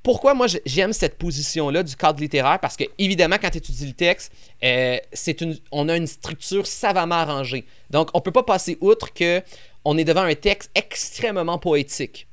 Pourquoi 0.03 0.33
moi 0.33 0.46
j'aime 0.64 0.92
cette 0.92 1.18
position-là 1.18 1.83
du 1.83 1.96
cadre 1.96 2.20
littéraire? 2.20 2.59
Parce 2.61 2.77
que 2.77 2.85
évidemment, 2.98 3.37
quand 3.40 3.51
tu 3.51 3.59
étudies 3.59 3.87
le 3.87 3.92
texte, 3.92 4.33
euh, 4.64 4.98
une, 5.40 5.59
on 5.72 5.88
a 5.88 5.96
une 5.96 6.07
structure 6.07 6.66
savamment 6.66 7.16
arrangée. 7.16 7.66
Donc, 7.90 8.11
on 8.14 8.18
ne 8.18 8.22
peut 8.22 8.33
pas 8.33 8.44
passer 8.44 8.79
outre 8.81 9.12
que 9.12 9.42
on 9.84 9.96
est 9.98 10.04
devant 10.04 10.22
un 10.22 10.34
texte 10.34 10.70
extrêmement 10.74 11.58
poétique. 11.58 12.28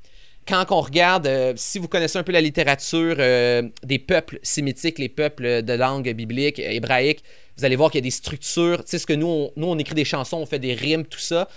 Quand 0.48 0.64
on 0.70 0.82
regarde, 0.82 1.26
euh, 1.26 1.54
si 1.56 1.80
vous 1.80 1.88
connaissez 1.88 2.20
un 2.20 2.24
peu 2.24 2.32
la 2.32 2.42
littérature 2.42 3.16
euh, 3.18 3.64
des 3.84 3.98
peuples 3.98 4.40
sémitiques, 4.44 5.00
les 5.00 5.10
peuples 5.10 5.64
de 5.64 5.74
langue 5.74 6.12
biblique, 6.14 6.60
euh, 6.60 6.70
hébraïque, 6.70 7.24
vous 7.58 7.66
allez 7.66 7.76
voir 7.76 7.90
qu'il 7.90 7.98
y 7.98 8.04
a 8.04 8.08
des 8.08 8.12
structures. 8.12 8.84
Tu 8.84 8.92
sais, 8.92 9.00
ce 9.00 9.08
que 9.08 9.14
nous 9.14 9.28
on, 9.28 9.52
nous, 9.56 9.68
on 9.68 9.78
écrit 9.80 9.96
des 9.96 10.06
chansons, 10.06 10.38
on 10.38 10.46
fait 10.46 10.60
des 10.60 10.76
rimes, 10.76 11.06
tout 11.06 11.20
ça. 11.20 11.48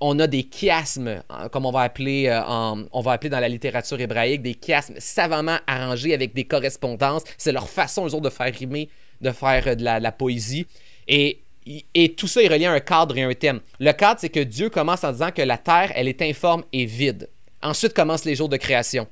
On 0.00 0.18
a 0.18 0.26
des 0.26 0.48
chiasmes, 0.50 1.22
comme 1.52 1.64
on 1.64 1.70
va 1.70 1.82
appeler, 1.82 2.28
on 2.90 3.00
va 3.02 3.12
appeler 3.12 3.30
dans 3.30 3.38
la 3.38 3.48
littérature 3.48 4.00
hébraïque, 4.00 4.42
des 4.42 4.58
chiasmes 4.60 4.96
savamment 4.98 5.58
arrangés 5.68 6.12
avec 6.12 6.34
des 6.34 6.42
correspondances. 6.42 7.22
C'est 7.38 7.52
leur 7.52 7.68
façon, 7.68 8.08
eux 8.08 8.14
autres, 8.14 8.22
de 8.22 8.30
faire 8.30 8.52
rimer, 8.52 8.88
de 9.20 9.30
faire 9.30 9.76
de 9.76 9.84
la, 9.84 10.00
la 10.00 10.10
poésie. 10.10 10.66
Et 11.06 11.42
et 11.66 12.14
tout 12.14 12.26
ça 12.26 12.42
est 12.42 12.48
relié 12.48 12.66
à 12.66 12.72
un 12.72 12.80
cadre 12.80 13.16
et 13.16 13.22
un 13.22 13.34
thème. 13.34 13.60
Le 13.78 13.92
cadre, 13.92 14.20
c'est 14.20 14.28
que 14.28 14.40
Dieu 14.40 14.68
commence 14.68 15.04
en 15.04 15.12
disant 15.12 15.30
que 15.30 15.42
la 15.42 15.58
terre, 15.58 15.92
elle 15.94 16.08
est 16.08 16.22
informe 16.22 16.64
et 16.72 16.84
vide. 16.84 17.28
Ensuite 17.62 17.94
commencent 17.94 18.24
les 18.24 18.34
jours 18.34 18.48
de 18.48 18.56
création. 18.56 19.06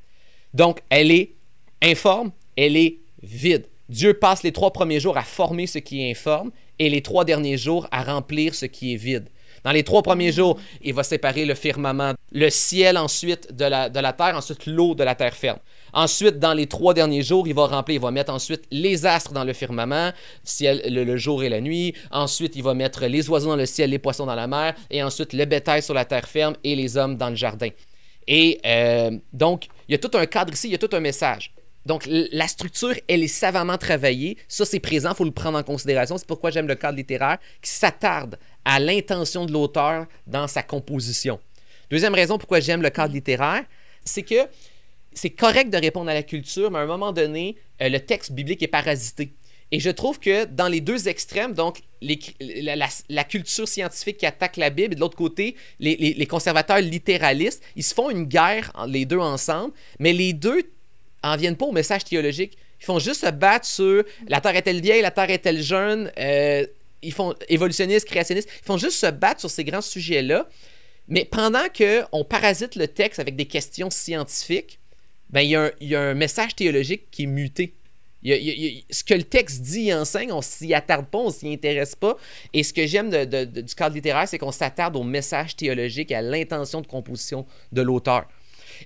Donc, 0.54 0.80
elle 0.90 1.10
est 1.10 1.32
informe, 1.82 2.32
elle 2.56 2.76
est 2.76 2.98
vide. 3.22 3.66
Dieu 3.88 4.14
passe 4.14 4.42
les 4.42 4.52
trois 4.52 4.72
premiers 4.72 5.00
jours 5.00 5.16
à 5.16 5.22
former 5.22 5.66
ce 5.66 5.78
qui 5.78 6.02
est 6.02 6.10
informe 6.10 6.50
et 6.78 6.88
les 6.88 7.02
trois 7.02 7.24
derniers 7.24 7.56
jours 7.56 7.88
à 7.90 8.02
remplir 8.02 8.54
ce 8.54 8.66
qui 8.66 8.94
est 8.94 8.96
vide. 8.96 9.28
Dans 9.64 9.72
les 9.72 9.82
trois 9.82 10.02
premiers 10.02 10.32
jours, 10.32 10.58
il 10.82 10.94
va 10.94 11.02
séparer 11.02 11.44
le 11.44 11.54
firmament, 11.54 12.14
le 12.32 12.50
ciel 12.50 12.96
ensuite 12.96 13.54
de 13.54 13.64
la, 13.64 14.12
terre, 14.12 14.36
ensuite 14.36 14.66
l'eau 14.66 14.94
de 14.94 15.04
la 15.04 15.14
terre 15.14 15.34
ferme. 15.34 15.58
Ensuite, 15.92 16.38
dans 16.38 16.54
les 16.54 16.66
trois 16.66 16.94
derniers 16.94 17.22
jours, 17.22 17.48
il 17.48 17.54
va 17.54 17.66
remplir, 17.66 17.96
il 17.96 18.00
va 18.00 18.10
mettre 18.10 18.32
ensuite 18.32 18.62
les 18.70 19.06
astres 19.06 19.32
dans 19.32 19.44
le 19.44 19.52
firmament, 19.52 20.12
ciel, 20.44 20.82
le, 20.86 21.16
jour 21.16 21.42
et 21.42 21.48
la 21.48 21.60
nuit. 21.60 21.94
Ensuite, 22.10 22.54
il 22.56 22.62
va 22.62 22.74
mettre 22.74 23.06
les 23.06 23.28
oiseaux 23.28 23.50
dans 23.50 23.56
le 23.56 23.66
ciel, 23.66 23.90
les 23.90 23.98
poissons 23.98 24.26
dans 24.26 24.34
la 24.34 24.46
mer. 24.46 24.74
Et 24.90 25.02
ensuite, 25.02 25.32
le 25.32 25.44
bétail 25.44 25.82
sur 25.82 25.94
la 25.94 26.04
terre 26.04 26.28
ferme 26.28 26.54
et 26.62 26.76
les 26.76 26.96
hommes 26.96 27.16
dans 27.16 27.28
le 27.28 27.36
jardin. 27.36 27.68
Et 28.28 28.60
euh, 28.64 29.10
donc, 29.32 29.66
il 29.88 29.92
y 29.92 29.94
a 29.94 29.98
tout 29.98 30.16
un 30.16 30.26
cadre 30.26 30.52
ici, 30.52 30.68
il 30.68 30.72
y 30.72 30.74
a 30.74 30.78
tout 30.78 30.94
un 30.94 31.00
message. 31.00 31.52
Donc, 31.86 32.06
la 32.06 32.46
structure, 32.46 32.94
elle 33.08 33.22
est 33.22 33.28
savamment 33.28 33.78
travaillée. 33.78 34.36
Ça, 34.48 34.64
c'est 34.64 34.80
présent, 34.80 35.10
il 35.12 35.16
faut 35.16 35.24
le 35.24 35.30
prendre 35.30 35.58
en 35.58 35.62
considération. 35.62 36.18
C'est 36.18 36.26
pourquoi 36.26 36.50
j'aime 36.50 36.68
le 36.68 36.74
cadre 36.74 36.96
littéraire 36.96 37.38
qui 37.62 37.70
s'attarde 37.70 38.38
à 38.64 38.78
l'intention 38.78 39.46
de 39.46 39.52
l'auteur 39.52 40.06
dans 40.26 40.46
sa 40.46 40.62
composition. 40.62 41.40
Deuxième 41.90 42.14
raison 42.14 42.38
pourquoi 42.38 42.60
j'aime 42.60 42.82
le 42.82 42.90
cadre 42.90 43.14
littéraire, 43.14 43.64
c'est 44.04 44.22
que 44.22 44.46
c'est 45.12 45.30
correct 45.30 45.70
de 45.70 45.76
répondre 45.76 46.10
à 46.10 46.14
la 46.14 46.22
culture, 46.22 46.70
mais 46.70 46.78
à 46.78 46.82
un 46.82 46.86
moment 46.86 47.12
donné, 47.12 47.56
euh, 47.82 47.88
le 47.88 47.98
texte 48.00 48.32
biblique 48.32 48.62
est 48.62 48.68
parasité. 48.68 49.32
Et 49.72 49.78
je 49.78 49.90
trouve 49.90 50.18
que 50.18 50.46
dans 50.46 50.68
les 50.68 50.80
deux 50.80 51.08
extrêmes, 51.08 51.52
donc 51.52 51.80
la, 52.00 53.24
culture 53.24 53.68
scientifique 53.68 54.18
qui 54.18 54.26
attaque 54.26 54.56
la 54.56 54.70
Bible, 54.70 54.92
et 54.92 54.96
de 54.96 55.00
l'autre 55.00 55.16
côté, 55.16 55.54
les, 55.78 56.26
conservateurs 56.26 56.80
littéralistes, 56.80 57.62
ils 57.76 57.84
se 57.84 57.94
font 57.94 58.10
une 58.10 58.24
guerre, 58.24 58.72
les 58.88 59.04
deux 59.04 59.18
ensemble, 59.18 59.72
mais 60.00 60.12
les 60.12 60.32
deux 60.32 60.62
en 61.22 61.36
viennent 61.36 61.56
pas 61.56 61.66
au 61.66 61.72
message 61.72 62.04
théologique. 62.04 62.56
Ils 62.80 62.84
font 62.84 62.98
juste 62.98 63.24
se 63.24 63.30
battre 63.30 63.66
sur 63.66 64.02
la 64.26 64.40
Terre 64.40 64.56
est-elle 64.56 64.80
vieille, 64.80 65.02
la 65.02 65.10
Terre 65.10 65.30
est-elle 65.30 65.62
jeune, 65.62 66.10
euh, 66.18 66.66
ils 67.02 67.12
font 67.12 67.34
évolutionniste, 67.48 68.06
créationniste, 68.06 68.48
ils 68.62 68.66
font 68.66 68.76
juste 68.76 68.98
se 68.98 69.06
battre 69.06 69.40
sur 69.40 69.50
ces 69.50 69.64
grands 69.64 69.80
sujets-là. 69.80 70.48
Mais 71.08 71.24
pendant 71.24 71.66
qu'on 71.76 72.24
parasite 72.24 72.76
le 72.76 72.86
texte 72.86 73.18
avec 73.18 73.36
des 73.36 73.46
questions 73.46 73.90
scientifiques, 73.90 74.78
ben, 75.30 75.40
il, 75.40 75.50
y 75.88 75.94
a 75.94 76.00
un, 76.00 76.14
message 76.14 76.56
théologique 76.56 77.10
qui 77.10 77.24
est 77.24 77.26
muté. 77.26 77.74
ce 78.22 79.04
que 79.04 79.14
le 79.14 79.22
texte 79.22 79.62
dit 79.62 79.88
et 79.88 79.94
enseigne, 79.94 80.32
on 80.32 80.42
s'y 80.42 80.74
attarde 80.74 81.06
pas, 81.06 81.18
on 81.18 81.30
s'y 81.30 81.52
intéresse 81.52 81.94
pas. 81.94 82.16
Et 82.52 82.62
ce 82.62 82.72
que 82.72 82.86
j'aime 82.86 83.10
du 83.10 83.74
cadre 83.74 83.94
littéraire, 83.94 84.28
c'est 84.28 84.38
qu'on 84.38 84.52
s'attarde 84.52 84.96
au 84.96 85.02
message 85.02 85.56
théologique 85.56 86.10
et 86.10 86.16
à 86.16 86.22
l'intention 86.22 86.80
de 86.80 86.86
composition 86.86 87.46
de 87.72 87.82
l'auteur. 87.82 88.28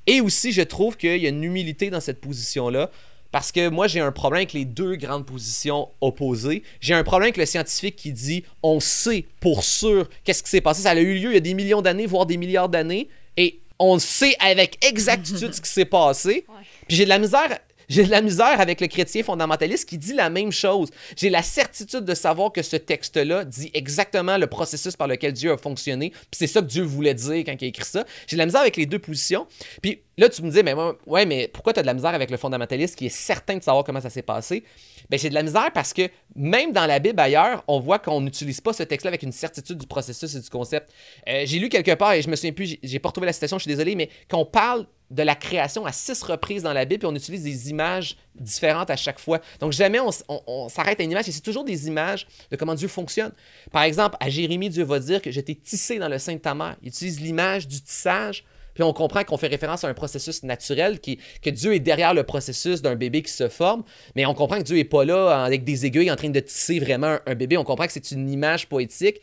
Et 0.06 0.20
aussi, 0.20 0.52
je 0.52 0.62
trouve 0.62 0.96
qu'il 0.96 1.22
y 1.22 1.26
a 1.26 1.28
une 1.28 1.44
humilité 1.44 1.90
dans 1.90 2.00
cette 2.00 2.20
position-là. 2.20 2.90
Parce 3.34 3.50
que 3.50 3.68
moi, 3.68 3.88
j'ai 3.88 3.98
un 3.98 4.12
problème 4.12 4.42
avec 4.42 4.52
les 4.52 4.64
deux 4.64 4.94
grandes 4.94 5.26
positions 5.26 5.88
opposées. 6.00 6.62
J'ai 6.78 6.94
un 6.94 7.02
problème 7.02 7.24
avec 7.24 7.36
le 7.36 7.46
scientifique 7.46 7.96
qui 7.96 8.12
dit 8.12 8.44
on 8.62 8.78
sait 8.78 9.26
pour 9.40 9.64
sûr 9.64 10.08
qu'est-ce 10.22 10.40
qui 10.44 10.50
s'est 10.50 10.60
passé. 10.60 10.82
Ça 10.82 10.90
a 10.90 10.94
eu 10.94 11.18
lieu 11.18 11.30
il 11.30 11.34
y 11.34 11.38
a 11.38 11.40
des 11.40 11.54
millions 11.54 11.82
d'années, 11.82 12.06
voire 12.06 12.26
des 12.26 12.36
milliards 12.36 12.68
d'années. 12.68 13.08
Et 13.36 13.58
on 13.80 13.98
sait 13.98 14.36
avec 14.38 14.78
exactitude 14.86 15.52
ce 15.52 15.60
qui 15.60 15.68
s'est 15.68 15.84
passé. 15.84 16.46
Puis 16.86 16.96
j'ai 16.96 17.02
de 17.06 17.08
la 17.08 17.18
misère. 17.18 17.58
J'ai 17.88 18.04
de 18.04 18.10
la 18.10 18.22
misère 18.22 18.60
avec 18.60 18.80
le 18.80 18.86
chrétien 18.86 19.22
fondamentaliste 19.22 19.88
qui 19.88 19.98
dit 19.98 20.14
la 20.14 20.30
même 20.30 20.52
chose. 20.52 20.90
J'ai 21.16 21.30
la 21.30 21.42
certitude 21.42 22.04
de 22.04 22.14
savoir 22.14 22.52
que 22.52 22.62
ce 22.62 22.76
texte-là 22.76 23.44
dit 23.44 23.70
exactement 23.74 24.36
le 24.36 24.46
processus 24.46 24.96
par 24.96 25.08
lequel 25.08 25.32
Dieu 25.32 25.52
a 25.52 25.56
fonctionné. 25.56 26.10
Puis 26.10 26.28
c'est 26.32 26.46
ça 26.46 26.60
que 26.60 26.66
Dieu 26.66 26.82
voulait 26.82 27.14
dire 27.14 27.44
quand 27.44 27.54
il 27.60 27.64
a 27.64 27.68
écrit 27.68 27.84
ça. 27.84 28.04
J'ai 28.26 28.36
de 28.36 28.38
la 28.38 28.46
misère 28.46 28.60
avec 28.60 28.76
les 28.76 28.86
deux 28.86 28.98
positions. 28.98 29.46
Puis 29.82 30.02
là, 30.16 30.28
tu 30.28 30.42
me 30.42 30.50
dis, 30.50 30.62
mais 30.62 30.74
ouais, 31.06 31.26
mais 31.26 31.48
pourquoi 31.48 31.72
tu 31.72 31.80
as 31.80 31.82
de 31.82 31.86
la 31.86 31.94
misère 31.94 32.14
avec 32.14 32.30
le 32.30 32.36
fondamentaliste 32.36 32.96
qui 32.96 33.06
est 33.06 33.16
certain 33.16 33.56
de 33.56 33.62
savoir 33.62 33.84
comment 33.84 34.00
ça 34.00 34.10
s'est 34.10 34.22
passé? 34.22 34.64
Ben, 35.10 35.18
j'ai 35.18 35.28
de 35.28 35.34
la 35.34 35.42
misère 35.42 35.70
parce 35.72 35.92
que 35.92 36.08
même 36.34 36.72
dans 36.72 36.86
la 36.86 36.98
Bible 36.98 37.20
ailleurs, 37.20 37.64
on 37.68 37.80
voit 37.80 37.98
qu'on 37.98 38.20
n'utilise 38.20 38.60
pas 38.60 38.72
ce 38.72 38.82
texte-là 38.82 39.08
avec 39.08 39.22
une 39.22 39.32
certitude 39.32 39.78
du 39.78 39.86
processus 39.86 40.34
et 40.34 40.40
du 40.40 40.48
concept. 40.48 40.90
Euh, 41.28 41.42
j'ai 41.44 41.58
lu 41.58 41.68
quelque 41.68 41.94
part, 41.94 42.12
et 42.12 42.22
je 42.22 42.28
me 42.28 42.36
souviens 42.36 42.52
plus, 42.52 42.76
j'ai 42.82 42.98
pas 42.98 43.08
retrouvé 43.08 43.26
la 43.26 43.32
citation, 43.32 43.58
je 43.58 43.62
suis 43.62 43.70
désolé, 43.70 43.94
mais 43.94 44.08
qu'on 44.30 44.44
parle 44.44 44.86
de 45.14 45.22
la 45.22 45.34
création 45.34 45.86
à 45.86 45.92
six 45.92 46.22
reprises 46.22 46.62
dans 46.62 46.72
la 46.72 46.84
Bible, 46.84 47.04
et 47.04 47.08
on 47.08 47.14
utilise 47.14 47.42
des 47.42 47.70
images 47.70 48.16
différentes 48.34 48.90
à 48.90 48.96
chaque 48.96 49.20
fois. 49.20 49.40
Donc 49.60 49.72
jamais 49.72 50.00
on, 50.00 50.68
s'arrête 50.68 51.00
à 51.00 51.04
une 51.04 51.12
image, 51.12 51.28
et 51.28 51.32
c'est 51.32 51.40
toujours 51.40 51.64
des 51.64 51.86
images 51.86 52.26
de 52.50 52.56
comment 52.56 52.74
Dieu 52.74 52.88
fonctionne. 52.88 53.32
Par 53.70 53.84
exemple, 53.84 54.16
à 54.20 54.28
Jérémie, 54.28 54.70
Dieu 54.70 54.84
va 54.84 54.98
dire 54.98 55.22
que 55.22 55.30
j'étais 55.30 55.54
tissé 55.54 55.98
dans 55.98 56.08
le 56.08 56.18
sein 56.18 56.34
de 56.34 56.38
ta 56.38 56.54
mère. 56.54 56.76
Il 56.82 56.88
utilise 56.88 57.20
l'image 57.20 57.68
du 57.68 57.80
tissage 57.80 58.44
puis 58.74 58.82
on 58.82 58.92
comprend 58.92 59.24
qu'on 59.24 59.36
fait 59.36 59.46
référence 59.46 59.84
à 59.84 59.88
un 59.88 59.94
processus 59.94 60.42
naturel, 60.42 61.00
qui, 61.00 61.18
que 61.42 61.50
Dieu 61.50 61.74
est 61.74 61.80
derrière 61.80 62.12
le 62.12 62.24
processus 62.24 62.82
d'un 62.82 62.96
bébé 62.96 63.22
qui 63.22 63.32
se 63.32 63.48
forme, 63.48 63.84
mais 64.16 64.26
on 64.26 64.34
comprend 64.34 64.58
que 64.58 64.64
Dieu 64.64 64.76
n'est 64.76 64.84
pas 64.84 65.04
là 65.04 65.44
avec 65.44 65.64
des 65.64 65.86
aiguilles 65.86 66.10
en 66.10 66.16
train 66.16 66.30
de 66.30 66.40
tisser 66.40 66.80
vraiment 66.80 67.18
un 67.24 67.34
bébé. 67.34 67.56
On 67.56 67.64
comprend 67.64 67.86
que 67.86 67.92
c'est 67.92 68.10
une 68.10 68.28
image 68.28 68.68
poétique. 68.68 69.20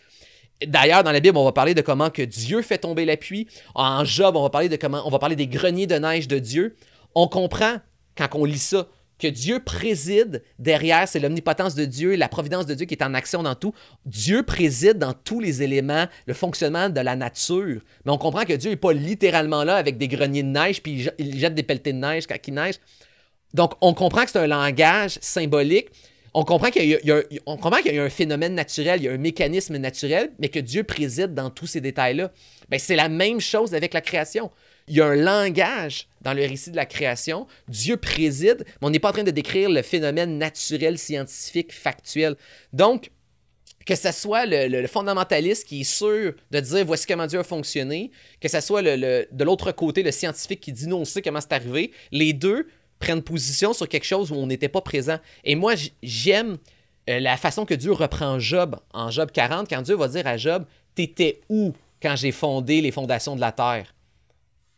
D'ailleurs, 0.66 1.03
dans 1.03 1.12
la 1.12 1.20
Bible, 1.20 1.38
on 1.38 1.43
va 1.43 1.51
parler 1.51 1.74
de 1.74 1.82
comment 1.82 2.09
que 2.09 2.22
Dieu 2.22 2.62
fait 2.62 2.80
tomber 2.80 3.05
la 3.05 3.18
pluie. 3.18 3.47
En 3.76 4.05
Job, 4.05 4.36
on 4.36 4.43
va 4.43 4.49
parler 4.49 4.70
de 4.70 4.76
comment 4.76 5.01
on 5.05 5.09
va 5.09 5.20
parler 5.20 5.36
des 5.36 5.47
greniers 5.47 5.88
de 5.88 5.95
neige 5.95 6.28
de 6.28 6.39
Dieu. 6.39 6.76
On 7.16 7.28
comprend 7.28 7.78
quand 8.16 8.28
on 8.36 8.45
lit 8.45 8.59
ça 8.59 8.88
que 9.22 9.28
Dieu 9.28 9.59
préside 9.59 10.43
derrière, 10.57 11.07
c'est 11.07 11.20
l'omnipotence 11.20 11.76
de 11.76 11.86
Dieu, 11.86 12.16
la 12.16 12.28
providence 12.28 12.66
de 12.66 12.74
Dieu 12.74 12.88
qui 12.88 12.95
est 12.95 13.03
en 13.03 13.14
action 13.14 13.43
dans 13.43 13.53
tout. 13.53 13.74
Dieu 14.05 14.41
préside 14.43 14.97
dans 14.97 15.14
tous 15.14 15.39
les 15.39 15.62
éléments, 15.62 16.07
le 16.26 16.34
fonctionnement 16.34 16.89
de 16.89 16.99
la 16.99 17.16
nature. 17.16 17.82
Mais 18.03 18.12
on 18.12 18.18
comprend 18.18 18.45
que 18.45 18.53
Dieu 18.53 18.72
n'est 18.72 18.78
pas 18.78 18.93
littéralement 18.93 19.64
là 19.64 19.76
avec 19.76 19.99
des 19.99 20.07
greniers 20.07 20.41
de 20.41 20.47
neige, 20.47 20.82
puis 20.82 21.07
il 21.20 21.39
jette 21.39 21.53
des 21.53 21.64
pelletées 21.64 21.93
de 21.93 21.99
neige 21.99 22.26
quand 22.26 22.36
il 22.47 22.53
neige. 22.55 22.76
Donc, 23.53 23.74
on 23.82 23.93
comprend 23.93 24.24
que 24.24 24.32
c'est 24.32 24.39
un 24.39 24.47
langage 24.47 25.20
symbolique. 25.22 25.89
On 26.34 26.46
comprend 26.46 26.72
qu'il 26.72 26.86
y, 26.86 27.12
a 27.12 28.04
un 28.04 28.10
phénomène 28.10 28.56
naturel, 28.56 29.02
il 29.02 29.06
y 29.06 29.10
a 29.10 29.12
un 29.12 29.18
mécanisme 29.18 29.76
naturel, 29.78 30.32
mais 30.40 30.48
que 30.50 30.60
Dieu 30.60 30.84
préside 30.84 31.34
dans 31.34 31.50
tous 31.50 31.68
ces 31.68 31.82
détails-là. 31.82 32.32
Ben, 32.70 32.80
c'est 32.80 32.96
la 32.96 33.10
même 33.10 33.42
chose 33.42 33.76
avec 33.76 33.94
la 33.94 34.00
création 34.00 34.50
il 34.88 34.98
y 34.98 35.02
a 35.02 35.06
un 35.06 35.16
langage 35.16 36.08
dans 36.22 36.34
le 36.34 36.42
récit 36.42 36.72
de 36.72 36.76
la 36.76 36.86
création. 36.86 37.48
Dieu 37.68 37.98
préside, 37.98 38.66
mais 38.82 38.88
on 38.88 38.90
n'est 38.90 39.00
pas 39.00 39.10
en 39.10 39.14
train 39.14 39.24
de 39.24 39.32
décrire 39.32 39.70
le 39.70 39.82
phénomène 39.82 40.38
naturel, 40.38 40.98
scientifique, 40.98 41.74
factuel. 41.74 42.36
Donc, 42.74 43.12
que 43.86 43.96
ce 43.96 44.12
soit 44.12 44.46
le, 44.46 44.86
fondamentaliste 44.88 45.68
qui 45.68 45.82
est 45.82 45.86
sûr 45.86 46.34
de 46.52 46.60
dire 46.60 46.86
voici 46.86 47.08
comment 47.08 47.26
Dieu 47.26 47.40
a 47.40 47.44
fonctionné, 47.44 48.12
que 48.40 48.48
ce 48.48 48.60
soit 48.60 48.84
de 48.84 49.44
l'autre 49.44 49.72
côté 49.72 50.04
le 50.04 50.12
scientifique 50.12 50.60
qui 50.60 50.72
dit 50.72 50.88
non, 50.88 51.00
on 51.00 51.06
sait 51.06 51.22
comment 51.22 51.42
c'est 51.42 51.54
arrivé, 51.54 51.92
les 52.12 52.34
deux 52.34 52.68
prennent 53.02 53.22
position 53.22 53.74
sur 53.74 53.89
quelque 53.89 54.06
chose 54.06 54.32
où 54.32 54.36
on 54.36 54.47
n'était 54.47 54.70
pas 54.70 54.82
présent. 54.82 55.18
Et 55.43 55.56
moi, 55.56 55.74
j'aime 56.02 56.58
euh, 57.10 57.20
la 57.20 57.36
façon 57.36 57.66
que 57.66 57.74
Dieu 57.74 57.91
reprend 57.91 58.39
Job 58.39 58.78
en 58.93 59.12
Job 59.12 59.32
40, 59.32 59.70
quand 59.70 59.82
Dieu 59.82 59.95
va 59.95 60.08
dire 60.08 60.26
à 60.28 60.38
Job 60.38 60.66
T'étais 60.95 61.41
où 61.49 61.74
quand 62.02 62.16
j'ai 62.16 62.32
fondé 62.32 62.82
les 62.82 62.91
fondations 62.91 63.36
de 63.36 63.41
la 63.41 63.52
terre 63.52 63.93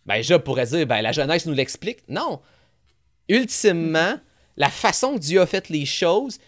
ben, 0.06 0.22
Job 0.22 0.44
pourrait 0.44 0.66
dire, 0.66 0.86
ben, 0.86 1.02
la 1.02 1.12
jeunesse 1.12 1.46
nous 1.46 1.54
l'explique. 1.54 2.00
Non. 2.10 2.42
Ultimement, 3.30 4.16
la 4.58 4.70
façon 4.70 5.16
que 5.16 5.20
Dieu 5.20 5.42
a 5.42 5.46
fait 5.46 5.70
les 5.70 5.86
choses 5.86 6.40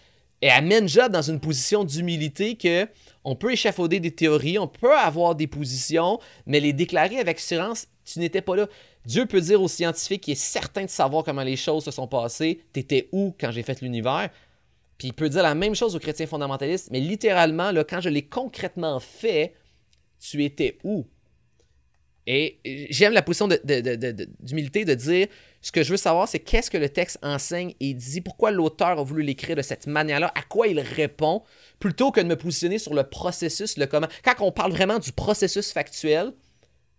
amène 0.41 0.88
Job 0.88 1.11
dans 1.11 1.21
une 1.21 1.39
position 1.39 1.84
d'humilité 1.84 2.55
que 2.55 2.88
on 3.26 3.36
peut 3.36 3.51
échafauder 3.51 3.99
des 3.99 4.11
théories, 4.11 4.57
on 4.59 4.67
peut 4.67 4.95
avoir 4.95 5.36
des 5.36 5.47
positions, 5.47 6.19
mais 6.45 6.59
les 6.59 6.73
déclarer 6.73 7.19
avec 7.19 7.38
assurance, 7.38 7.88
tu 8.05 8.19
n'étais 8.19 8.41
pas 8.41 8.55
là. 8.55 8.67
Dieu 9.05 9.26
peut 9.26 9.41
dire 9.41 9.61
aux 9.61 9.67
scientifiques 9.67 10.21
qui 10.21 10.32
est 10.32 10.36
certain 10.36 10.86
de 10.86 10.89
savoir 10.89 11.23
comment 11.23 11.43
les 11.43 11.55
choses 11.55 11.84
se 11.84 11.91
sont 11.91 12.07
passées, 12.07 12.61
t'étais 12.71 13.09
où 13.11 13.36
quand 13.39 13.51
j'ai 13.51 13.63
fait 13.63 13.82
l'univers? 13.82 14.30
Puis 14.97 15.09
il 15.09 15.13
peut 15.13 15.28
dire 15.28 15.43
la 15.43 15.55
même 15.55 15.76
chose 15.76 15.95
aux 15.95 15.99
chrétiens 15.99 16.28
fondamentalistes, 16.28 16.89
mais 16.91 16.99
littéralement, 16.99 17.71
là, 17.71 17.84
quand 17.84 17.99
je 17.99 18.09
l'ai 18.09 18.21
concrètement 18.21 18.99
fait, 18.99 19.55
tu 20.19 20.43
étais 20.43 20.78
où? 20.84 21.05
Et 22.28 22.59
j'aime 22.89 23.13
la 23.13 23.21
position 23.21 23.47
d'humilité 24.39 24.84
de, 24.84 24.93
dire 24.95 25.28
ce 25.61 25.71
que 25.71 25.84
je 25.84 25.91
veux 25.91 25.97
savoir, 25.97 26.28
c'est 26.28 26.39
qu'est-ce 26.39 26.71
que 26.71 26.78
le 26.78 26.89
texte 26.89 27.19
enseigne 27.21 27.73
et 27.80 27.93
dit, 27.93 28.21
pourquoi 28.21 28.51
l'auteur 28.51 28.99
a 28.99 29.03
voulu 29.03 29.21
l'écrire 29.21 29.55
de 29.55 29.61
cette 29.61 29.86
manière-là, 29.86 30.32
à 30.36 30.41
quoi 30.41 30.67
il 30.67 30.80
répond, 30.80 31.43
plutôt 31.80 32.11
que 32.11 32.19
de 32.19 32.26
me 32.26 32.36
positionner 32.36 32.80
sur 32.80 32.93
le 32.93 33.03
processus, 33.03 33.78
le 33.78 33.86
comment. 33.86 34.07
Quand 34.23 34.34
on 34.39 34.51
parle 34.51 34.71
vraiment 34.71 34.99
du 34.99 35.11
processus 35.11 35.71
factuel, 35.71 36.34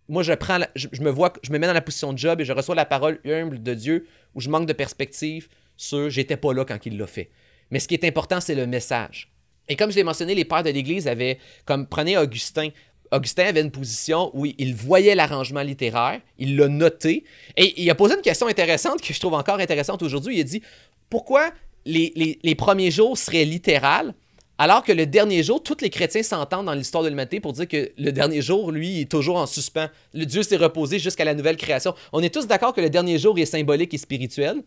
moi, 0.09 0.23
je 0.23 0.33
prends, 0.33 0.59
me 1.01 1.09
vois, 1.09 1.33
je 1.43 1.51
me 1.51 1.59
mets 1.59 1.67
dans 1.67 1.73
la 1.73 1.81
position 1.81 2.13
de 2.13 2.17
Job 2.17 2.39
et 2.39 2.45
je 2.45 2.53
reçois 2.53 2.75
la 2.75 2.85
parole 2.85 3.19
humble 3.25 3.61
de 3.61 3.73
Dieu 3.73 4.07
où 4.35 4.41
je 4.41 4.49
manque 4.49 4.65
de 4.65 4.73
perspective 4.73 5.49
sur 5.75 6.09
j'étais 6.09 6.37
pas 6.37 6.53
là 6.53 6.63
quand 6.63 6.85
il 6.85 6.97
l'a 6.97 7.07
fait. 7.07 7.29
Mais 7.71 7.79
ce 7.79 7.87
qui 7.87 7.93
est 7.93 8.05
important, 8.05 8.39
c'est 8.39 8.55
le 8.55 8.65
message. 8.65 9.29
Et 9.69 9.75
comme 9.75 9.91
je 9.91 9.97
l'ai 9.97 10.03
mentionné, 10.03 10.33
les 10.33 10.45
pères 10.45 10.63
de 10.63 10.69
l'Église 10.69 11.07
avaient, 11.07 11.39
comme 11.65 11.87
prenez 11.87 12.17
Augustin, 12.17 12.69
Augustin 13.11 13.45
avait 13.45 13.61
une 13.61 13.71
position 13.71 14.31
où 14.33 14.45
il 14.45 14.75
voyait 14.75 15.15
l'arrangement 15.15 15.61
littéraire, 15.61 16.21
il 16.37 16.55
l'a 16.57 16.67
noté, 16.67 17.23
et 17.55 17.81
il 17.81 17.89
a 17.89 17.95
posé 17.95 18.15
une 18.15 18.21
question 18.21 18.47
intéressante 18.47 19.01
que 19.01 19.13
je 19.13 19.19
trouve 19.19 19.33
encore 19.33 19.59
intéressante 19.59 20.03
aujourd'hui. 20.03 20.37
Il 20.37 20.41
a 20.41 20.43
dit 20.43 20.61
pourquoi 21.09 21.51
les, 21.85 22.55
premiers 22.55 22.91
jours 22.91 23.17
seraient 23.17 23.45
littérales 23.45 24.13
alors 24.59 24.83
que 24.83 24.91
le 24.91 25.05
dernier 25.05 25.43
jour, 25.43 25.61
tous 25.61 25.77
les 25.81 25.91
chrétiens 25.91 26.23
s'entendent 26.23 26.65
dans 26.65 26.73
l'histoire 26.73 27.03
de 27.03 27.09
l'humanité 27.09 27.39
pour 27.39 27.53
dire 27.53 27.67
que 27.67 27.91
le 27.95 28.11
dernier 28.11 28.41
jour, 28.41 28.71
lui, 28.71 29.01
est 29.01 29.11
toujours 29.11 29.37
en 29.37 29.45
suspens. 29.45 29.87
Le 30.15 30.25
Dieu 30.25 30.41
s'est 30.41 30.57
reposé 30.57 30.97
jusqu'à 30.97 31.25
la 31.25 31.35
nouvelle 31.35 31.57
création. 31.57 31.93
On 32.11 32.23
est 32.23 32.33
tous 32.33 32.47
d'accord 32.47 32.73
que 32.73 32.81
le 32.81 32.89
dernier 32.89 33.19
jour 33.19 33.37
est 33.37 33.45
symbolique 33.45 33.93
et 33.93 33.99
spirituel, 33.99 34.63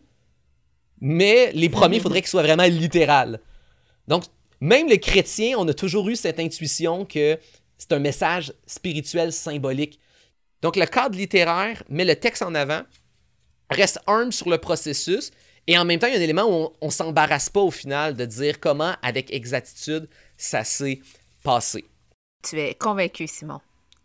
mais 1.01 1.51
les 1.53 1.67
premiers, 1.67 1.97
il 1.97 2.01
faudrait 2.01 2.21
qu'ils 2.21 2.29
soient 2.29 2.41
vraiment 2.41 2.63
littéral. 2.63 3.41
Donc, 4.07 4.23
même 4.61 4.87
les 4.87 4.99
chrétiens, 4.99 5.55
on 5.57 5.67
a 5.67 5.73
toujours 5.73 6.07
eu 6.07 6.15
cette 6.15 6.39
intuition 6.39 7.03
que 7.03 7.37
c'est 7.81 7.93
un 7.93 7.99
message 7.99 8.53
spirituel 8.67 9.33
symbolique. 9.33 9.99
Donc 10.61 10.75
le 10.75 10.85
cadre 10.85 11.17
littéraire 11.17 11.81
met 11.89 12.05
le 12.05 12.15
texte 12.15 12.43
en 12.43 12.53
avant, 12.53 12.83
reste 13.71 13.99
humble 14.05 14.31
sur 14.31 14.51
le 14.51 14.59
processus, 14.59 15.31
et 15.65 15.79
en 15.79 15.85
même 15.85 15.97
temps, 15.97 16.05
il 16.05 16.13
y 16.13 16.15
a 16.15 16.19
un 16.19 16.21
élément 16.21 16.43
où 16.43 16.71
on 16.79 16.85
ne 16.85 16.91
s'embarrasse 16.91 17.49
pas 17.49 17.61
au 17.61 17.71
final 17.71 18.15
de 18.15 18.25
dire 18.25 18.59
comment, 18.59 18.93
avec 19.01 19.33
exactitude, 19.33 20.07
ça 20.37 20.63
s'est 20.63 21.01
passé. 21.43 21.85
Tu 22.43 22.59
es 22.59 22.75
convaincu, 22.75 23.27
Simon. 23.27 23.61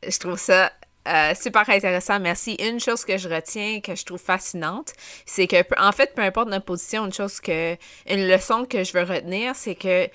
Je 0.07 0.19
trouve 0.19 0.39
ça 0.39 0.73
euh, 1.07 1.35
super 1.35 1.69
intéressant, 1.69 2.19
merci. 2.19 2.55
Une 2.55 2.81
chose 2.81 3.05
que 3.05 3.19
je 3.19 3.29
retiens, 3.29 3.81
que 3.81 3.95
je 3.95 4.07
trouve 4.07 4.21
fascinante, 4.21 4.95
c'est 5.27 5.47
que, 5.47 5.57
en 5.79 5.93
fait, 5.93 6.15
peu 6.15 6.23
importe 6.23 6.49
notre 6.49 6.65
position, 6.65 7.05
une 7.05 7.13
chose 7.13 7.41
que, 7.41 7.77
une 8.09 8.27
leçon 8.27 8.65
que 8.65 8.85
je 8.85 8.95
veux 8.95 9.05
retenir, 9.05 9.55
c'est 9.55 9.75
que 9.75 10.09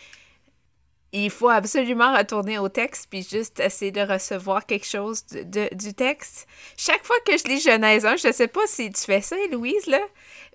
il 1.14 1.30
faut 1.30 1.50
absolument 1.50 2.16
retourner 2.16 2.58
au 2.58 2.70
texte 2.70 3.08
puis 3.10 3.26
juste 3.30 3.60
essayer 3.60 3.92
de 3.92 4.02
recevoir 4.02 4.66
quelque 4.66 4.88
chose 4.88 5.26
de, 5.26 5.74
du 5.74 5.94
texte. 5.94 6.48
Chaque 6.78 7.06
fois 7.06 7.18
que 7.26 7.38
je 7.38 7.44
lis 7.46 7.62
Genèse 7.62 8.06
1, 8.06 8.18
je 8.18 8.28
ne 8.28 8.34
sais 8.34 8.48
pas 8.48 8.66
si 8.68 8.92
tu 8.92 9.02
fais 9.02 9.22
ça, 9.22 9.36
Louise, 9.52 9.88
là, 9.88 10.02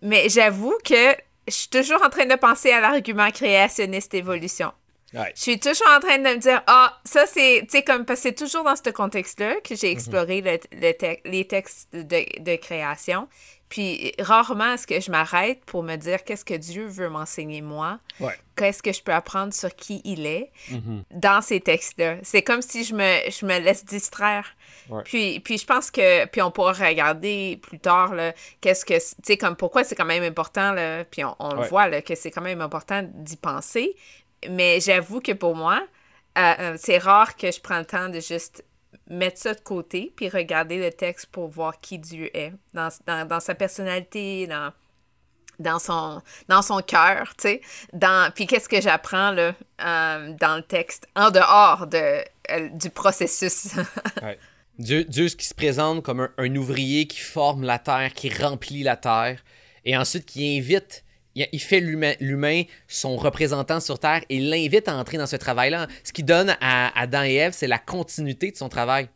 mais 0.03 0.29
j'avoue 0.29 0.77
que 0.85 1.15
je 1.47 1.53
suis 1.53 1.69
toujours 1.69 2.03
en 2.05 2.11
train 2.11 2.27
de 2.27 2.35
penser 2.35 2.73
à 2.73 2.81
l'argument 2.81 3.31
créationniste 3.31 4.15
évolution. 4.15 4.73
Je 5.13 5.41
suis 5.41 5.59
toujours 5.59 5.89
en 5.97 6.01
train 6.01 6.19
de 6.19 6.25
me 6.25 6.37
dire, 6.37 6.63
ah, 6.67 7.01
ça 7.05 7.27
c'est, 7.27 7.61
tu 7.63 7.79
sais, 7.79 7.83
comme, 7.83 8.05
parce 8.05 8.21
que 8.21 8.29
c'est 8.29 8.35
toujours 8.35 8.65
dans 8.65 8.77
ce 8.77 8.91
contexte-là 8.91 9.61
que 9.63 9.75
j'ai 9.75 9.89
mhm. 9.89 9.93
exploré 9.93 10.41
le, 10.43 10.59
les 11.25 11.47
textes 11.47 11.95
de, 11.95 12.43
de 12.43 12.57
création. 12.57 13.29
Puis 13.69 14.13
rarement 14.21 14.75
est-ce 14.75 14.87
que 14.87 15.01
je 15.01 15.11
m'arrête 15.11 15.65
pour 15.65 15.83
me 15.83 15.97
dire 15.97 16.23
qu'est-ce 16.23 16.45
que 16.45 16.55
Dieu 16.55 16.87
veut 16.87 17.09
m'enseigner 17.09 17.63
moi, 17.63 17.99
qu'est-ce 18.57 18.83
que 18.83 18.93
je 18.93 19.03
peux 19.03 19.13
apprendre 19.13 19.53
sur 19.53 19.75
qui 19.75 20.01
il 20.05 20.25
est? 20.27 20.51
Mm-hmm. 20.71 21.03
dans 21.13 21.43
ces 21.43 21.61
textes-là. 21.61 22.17
C'est 22.23 22.43
comme 22.43 22.63
si 22.63 22.85
je 22.85 22.95
me, 22.95 23.31
je 23.31 23.45
me 23.45 23.59
laisse 23.59 23.85
distraire. 23.85 24.55
Puis, 25.05 25.41
puis 25.41 25.59
je 25.59 25.67
pense 25.67 25.91
que, 25.91 26.27
puis 26.27 26.43
on 26.43 26.51
pourra 26.51 26.73
regarder 26.73 27.59
plus 27.63 27.79
tard, 27.79 28.15
qu'est-ce 28.61 28.85
que, 28.85 28.95
tu 28.95 29.15
sais, 29.25 29.37
comme 29.37 29.57
pourquoi 29.57 29.85
c'est 29.85 29.95
quand 29.95 30.05
même 30.05 30.23
important, 30.23 30.73
là, 30.73 31.05
puis 31.05 31.23
on, 31.25 31.55
le 31.55 31.67
voit, 31.67 31.89
là, 31.89 32.03
que 32.03 32.15
c'est 32.15 32.31
quand 32.31 32.43
même 32.43 32.61
important 32.61 33.03
d'y 33.03 33.37
penser. 33.37 33.97
Mais 34.49 34.81
j'avoue 34.81 35.21
que 35.21 35.33
pour 35.33 35.57
moi, 35.57 35.83
euh, 36.39 36.55
euh, 36.61 36.77
c'est 36.79 36.99
rare 36.99 37.37
que 37.37 37.51
je 37.51 37.61
prends 37.61 37.79
le 37.79 37.87
temps 37.87 38.09
de 38.09 38.21
juste 38.21 38.65
mettre 39.09 39.39
ça 39.39 39.55
de 39.55 39.61
côté, 39.61 40.13
puis 40.17 40.29
regarder 40.29 40.79
le 40.79 40.91
texte 40.91 41.27
pour 41.27 41.49
voir 41.49 41.81
qui 41.81 41.99
Dieu 41.99 42.37
est, 42.37 42.53
dans, 42.75 42.89
dans, 43.07 43.27
dans 43.27 43.41
sa 43.41 43.55
personnalité, 43.55 44.47
dans, 44.47 44.73
dans 45.59 45.79
son, 45.79 46.23
dans 46.49 46.63
son 46.63 46.81
cœur, 46.81 47.35
tu 47.37 47.49
sais. 47.49 47.61
Puis 48.35 48.47
qu'est-ce 48.47 48.69
que 48.69 48.81
j'apprends 48.81 49.31
là, 49.31 49.55
euh, 49.85 50.33
dans 50.41 50.57
le 50.57 50.63
texte, 50.63 51.09
en 51.15 51.31
dehors 51.31 51.87
de, 51.87 52.23
euh, 52.51 52.69
du 52.71 52.91
processus? 52.91 53.71
Dieu, 54.79 55.05
Dieu 55.05 55.29
qui 55.29 55.47
se 55.47 55.55
présente 55.55 56.03
comme 56.03 56.21
un, 56.21 56.31
un, 56.37 56.55
ouvrier 56.55 57.07
qui 57.07 57.21
forme 57.21 57.63
la 57.63 57.79
terre, 57.79 58.13
qui 58.13 58.29
remplit 58.29 58.83
la 58.83 58.97
terre. 58.97 59.43
et 59.87 59.97
ensuite 59.97 60.27
qui 60.27 60.59
invite 60.59 61.06
il 61.37 61.61
fait 61.61 61.81
l'humain 61.81 62.63
son 62.89 63.17
représentant 63.17 63.81
sur 63.81 63.99
Terre 63.99 64.25
et 64.29 64.41
l'invite 64.41 64.89
à 64.89 64.97
entrer 64.97 65.19
dans 65.19 65.27
ce 65.27 65.37
travail-là. 65.37 65.87
Ce 66.03 66.13
qui 66.13 66.23
donne 66.23 66.57
à 66.61 66.99
Adam 66.99 67.25
et 67.25 67.35
Ève, 67.35 67.53
c'est 67.53 67.67
la 67.67 67.79
continuité 67.79 68.51
de 68.51 68.57
son 68.57 68.69
travail. 68.69 69.09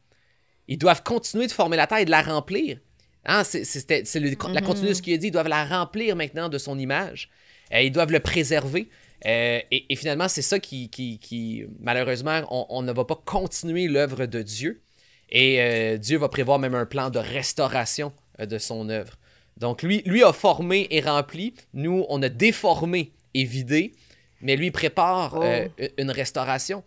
Ils 0.69 0.79
doivent 0.79 1.03
continuer 1.03 1.47
de 1.47 1.53
former 1.53 1.77
la 1.77 1.87
Terre 1.87 1.99
et 1.99 2.05
de 2.05 2.11
la 2.11 2.23
remplir. 2.23 2.79
Hein, 3.27 3.45
c'est 3.45 3.91
la 3.91 4.03
mm-hmm. 4.03 4.37
continuité 4.37 4.89
de 4.89 4.95
ce 4.95 5.03
qu'il 5.03 5.15
a 5.15 5.17
dit. 5.17 5.29
Ils 5.29 5.33
doivent 5.33 5.49
la 5.49 5.65
remplir 5.65 6.15
maintenant 6.17 6.49
de 6.49 6.59
son 6.59 6.79
image. 6.79 7.31
Euh, 7.73 7.81
ils 7.81 7.93
doivent 7.93 8.13
le 8.13 8.21
préserver. 8.21 8.89
Euh, 9.27 9.61
et, 9.71 9.97
finalement, 9.97 10.29
c'est 10.29 10.43
ça 10.43 10.59
qui, 10.59 10.89
qui, 10.89 11.65
malheureusement, 11.81 12.43
on, 12.51 12.83
ne 12.83 12.93
va 12.93 13.05
pas 13.05 13.21
continuer 13.25 13.89
l'œuvre 13.89 14.27
de 14.27 14.43
Dieu. 14.43 14.83
Et 15.29 15.61
euh, 15.61 15.99
Dieu 15.99 16.19
va 16.19 16.29
prévoir 16.29 16.59
même 16.59 16.75
un 16.75 16.87
plan 16.87 17.11
de 17.11 17.19
restauration 17.19 18.13
de 18.39 18.59
son 18.59 18.89
œuvre. 18.89 19.19
Donc 19.61 19.83
lui, 19.83 20.03
lui 20.07 20.25
a 20.25 20.33
formé 20.33 20.89
et 20.91 21.01
rempli. 21.01 21.55
Nous, 21.75 22.05
on 22.09 22.21
a 22.23 22.29
déformé 22.29 23.13
et 23.35 23.45
vidé. 23.45 23.93
Mais 24.41 24.57
lui 24.57 24.71
prépare 24.71 25.35
oh. 25.37 25.43
euh, 25.43 25.69
une 25.99 26.11
restauration. 26.11 26.83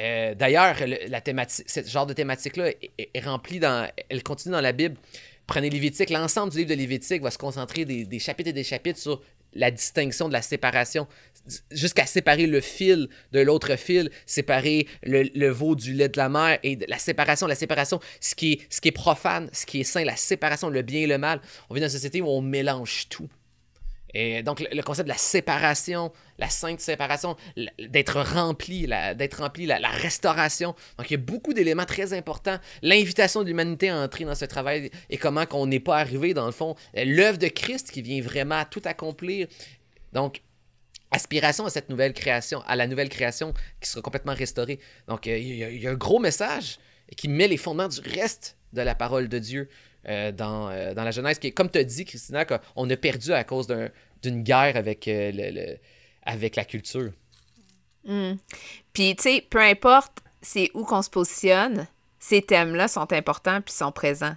Euh, 0.00 0.34
d'ailleurs, 0.34 0.76
la 1.08 1.20
thématique, 1.20 1.68
ce 1.68 1.82
genre 1.82 2.06
de 2.06 2.14
thématique-là 2.14 2.70
est, 2.98 3.20
remplie 3.24 3.60
dans. 3.60 3.88
Elle 4.08 4.22
continue 4.22 4.52
dans 4.52 4.60
la 4.60 4.72
Bible. 4.72 4.96
Prenez 5.46 5.68
Lévitique, 5.68 6.08
l'ensemble 6.08 6.50
du 6.52 6.58
livre 6.58 6.70
de 6.70 6.74
Lévitique 6.74 7.22
va 7.22 7.30
se 7.30 7.36
concentrer 7.36 7.84
des, 7.84 8.18
chapitres 8.18 8.48
et 8.48 8.54
des 8.54 8.64
chapitres 8.64 8.98
sur 8.98 9.20
la 9.52 9.70
distinction 9.70 10.26
de 10.26 10.32
la 10.32 10.40
séparation, 10.40 11.06
jusqu'à 11.70 12.06
séparer 12.06 12.46
le 12.46 12.60
fil 12.60 13.08
de 13.32 13.40
l'autre 13.40 13.76
fil, 13.76 14.10
séparer 14.26 14.86
le, 15.02 15.48
veau 15.48 15.74
du 15.74 15.92
lait 15.92 16.08
de 16.08 16.16
la 16.16 16.28
mer 16.28 16.58
et 16.62 16.78
la 16.88 16.98
séparation, 16.98 17.46
la 17.46 17.54
séparation, 17.54 18.00
ce 18.20 18.34
qui, 18.34 18.52
est, 18.52 18.60
ce 18.70 18.80
qui 18.80 18.88
est 18.88 18.92
profane, 18.92 19.48
ce 19.52 19.66
qui 19.66 19.80
est 19.80 19.84
sain, 19.84 20.04
la 20.04 20.16
séparation, 20.16 20.68
le 20.68 20.82
bien 20.82 21.00
et 21.00 21.06
le 21.06 21.18
mal. 21.18 21.40
On 21.68 21.74
vit 21.74 21.80
dans 21.80 21.86
une 21.86 21.92
société 21.92 22.20
où 22.20 22.28
on 22.28 22.40
mélange 22.40 23.08
tout. 23.08 23.28
Et 24.16 24.44
donc, 24.44 24.60
le, 24.60 24.82
concept 24.82 25.08
de 25.08 25.12
la 25.12 25.18
séparation, 25.18 26.12
la 26.38 26.48
sainte 26.48 26.80
séparation, 26.80 27.36
d'être 27.88 28.20
rempli, 28.20 28.86
d'être 29.16 29.42
rempli, 29.42 29.66
la, 29.66 29.88
restauration. 29.88 30.76
Donc, 30.98 31.10
il 31.10 31.14
y 31.14 31.16
a 31.16 31.18
beaucoup 31.18 31.52
d'éléments 31.52 31.84
très 31.84 32.12
importants. 32.12 32.58
L'invitation 32.82 33.42
de 33.42 33.48
l'humanité 33.48 33.88
à 33.88 33.98
entrer 33.98 34.24
dans 34.24 34.36
ce 34.36 34.44
travail 34.44 34.92
et 35.10 35.18
comment 35.18 35.46
qu'on 35.46 35.66
n'est 35.66 35.80
pas 35.80 35.98
arrivé, 35.98 36.32
dans 36.32 36.46
le 36.46 36.52
fond. 36.52 36.76
L'œuvre 36.94 37.38
de 37.38 37.48
Christ 37.48 37.90
qui 37.90 38.02
vient 38.02 38.22
vraiment 38.22 38.62
tout 38.70 38.82
accomplir. 38.84 39.48
Donc, 40.12 40.42
aspiration 41.14 41.66
à 41.66 41.70
cette 41.70 41.88
nouvelle 41.88 42.12
création, 42.12 42.62
à 42.66 42.76
la 42.76 42.86
nouvelle 42.86 43.08
création 43.08 43.52
qui 43.80 43.88
sera 43.88 44.02
complètement 44.02 44.34
restaurée. 44.34 44.78
Donc, 45.08 45.26
il 45.26 45.54
y, 45.54 45.86
a, 45.86 45.90
un 45.90 45.94
gros 45.94 46.18
message 46.18 46.78
qui 47.16 47.28
met 47.28 47.48
les 47.48 47.56
fondements 47.56 47.88
du 47.88 48.00
reste 48.00 48.56
de 48.72 48.82
la 48.82 48.94
parole 48.94 49.28
de 49.28 49.38
Dieu. 49.38 49.68
Euh, 50.06 50.32
dans, 50.32 50.68
euh, 50.68 50.92
dans, 50.92 51.02
la 51.02 51.12
Genèse, 51.12 51.38
qui 51.38 51.54
comme 51.54 51.70
tu 51.70 51.78
as 51.78 51.84
dit, 51.84 52.04
Christina, 52.04 52.44
qu'on 52.44 52.90
a 52.90 52.96
perdu 52.98 53.32
à 53.32 53.42
cause 53.42 53.66
d'une 54.22 54.42
guerre 54.42 54.74
euh, 54.76 55.76
avec 56.24 56.56
la 56.56 56.64
culture. 56.66 57.10
Hmm. 58.04 58.34
Puis, 58.92 59.16
tu 59.16 59.22
sais, 59.22 59.46
peu 59.48 59.60
importe 59.60 60.18
c'est 60.44 60.70
où 60.74 60.84
qu'on 60.84 61.02
se 61.02 61.10
positionne, 61.10 61.88
ces 62.26 62.40
thèmes-là 62.40 62.88
sont 62.88 63.12
importants 63.12 63.60
puis 63.60 63.74
sont 63.74 63.92
présents. 63.92 64.34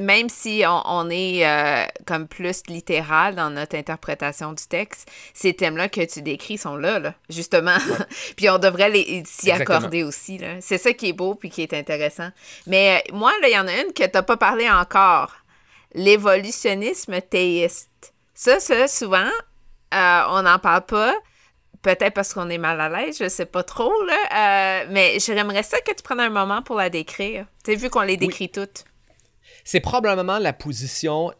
Même 0.00 0.28
si 0.28 0.64
on, 0.66 1.08
est 1.10 1.46
euh, 1.46 1.86
comme 2.06 2.26
plus 2.26 2.62
littéral 2.66 3.36
dans 3.36 3.50
notre 3.50 3.76
interprétation 3.76 4.52
du 4.52 4.64
texte, 4.66 5.08
ces 5.32 5.54
thèmes-là 5.54 5.88
que 5.88 6.04
tu 6.04 6.22
décris 6.22 6.58
sont 6.58 6.74
là, 6.74 6.98
là 6.98 7.14
justement. 7.28 7.76
puis 8.36 8.50
on 8.50 8.58
devrait 8.58 8.90
s'y 9.26 9.52
accorder 9.52 10.02
aussi. 10.02 10.40
C'est 10.58 10.76
ça 10.76 10.92
qui 10.92 11.10
est 11.10 11.12
beau 11.12 11.36
puis 11.36 11.50
qui 11.50 11.62
est 11.62 11.72
intéressant. 11.72 12.30
Mais 12.66 13.04
euh, 13.08 13.14
moi, 13.14 13.32
il 13.44 13.52
y 13.52 13.58
en 13.58 13.68
a 13.68 13.72
une 13.72 13.92
que 13.92 14.02
tu 14.02 14.10
n'as 14.12 14.22
pas 14.22 14.36
parlé 14.36 14.68
encore. 14.68 15.30
L'évolutionnisme 15.92 17.20
théiste. 17.20 18.12
Ça, 18.34 18.58
ça 18.58 18.88
souvent, 18.88 19.30
euh, 19.94 20.22
on 20.30 20.42
n'en 20.42 20.58
parle 20.58 20.84
pas. 20.84 21.14
Peut-être 21.84 22.14
parce 22.14 22.32
qu'on 22.32 22.48
est 22.48 22.56
mal 22.56 22.80
à 22.80 22.88
l'aise, 22.88 23.18
je 23.20 23.28
sais 23.28 23.44
pas 23.44 23.62
trop, 23.62 23.92
là. 24.04 24.84
Euh, 24.84 24.86
mais 24.90 25.18
j'aimerais 25.20 25.62
ça 25.62 25.78
que 25.80 25.94
tu 25.94 26.02
prennes 26.02 26.18
un 26.18 26.30
moment 26.30 26.62
pour 26.62 26.76
la 26.76 26.88
décrire. 26.88 27.44
Tu 27.62 27.72
as 27.72 27.74
vu 27.74 27.90
qu'on 27.90 28.00
les 28.00 28.16
décrit 28.16 28.48
toutes. 28.48 28.84
C'est 29.64 29.80
probablement 29.80 30.38
la 30.38 30.54
position 30.54 31.30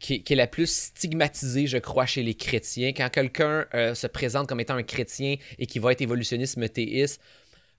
qui, 0.00 0.24
est 0.28 0.34
la 0.34 0.48
plus 0.48 0.66
stigmatisée, 0.66 1.68
je 1.68 1.78
crois, 1.78 2.04
chez 2.04 2.24
les 2.24 2.34
chrétiens. 2.34 2.92
Quand 2.92 3.10
quelqu'un 3.10 3.64
euh, 3.74 3.94
se 3.94 4.08
présente 4.08 4.48
comme 4.48 4.58
étant 4.58 4.74
un 4.74 4.82
chrétien 4.82 5.36
et 5.60 5.66
qui 5.66 5.78
va 5.78 5.92
être 5.92 6.00
évolutionnisme 6.00 6.68
théiste, 6.68 7.20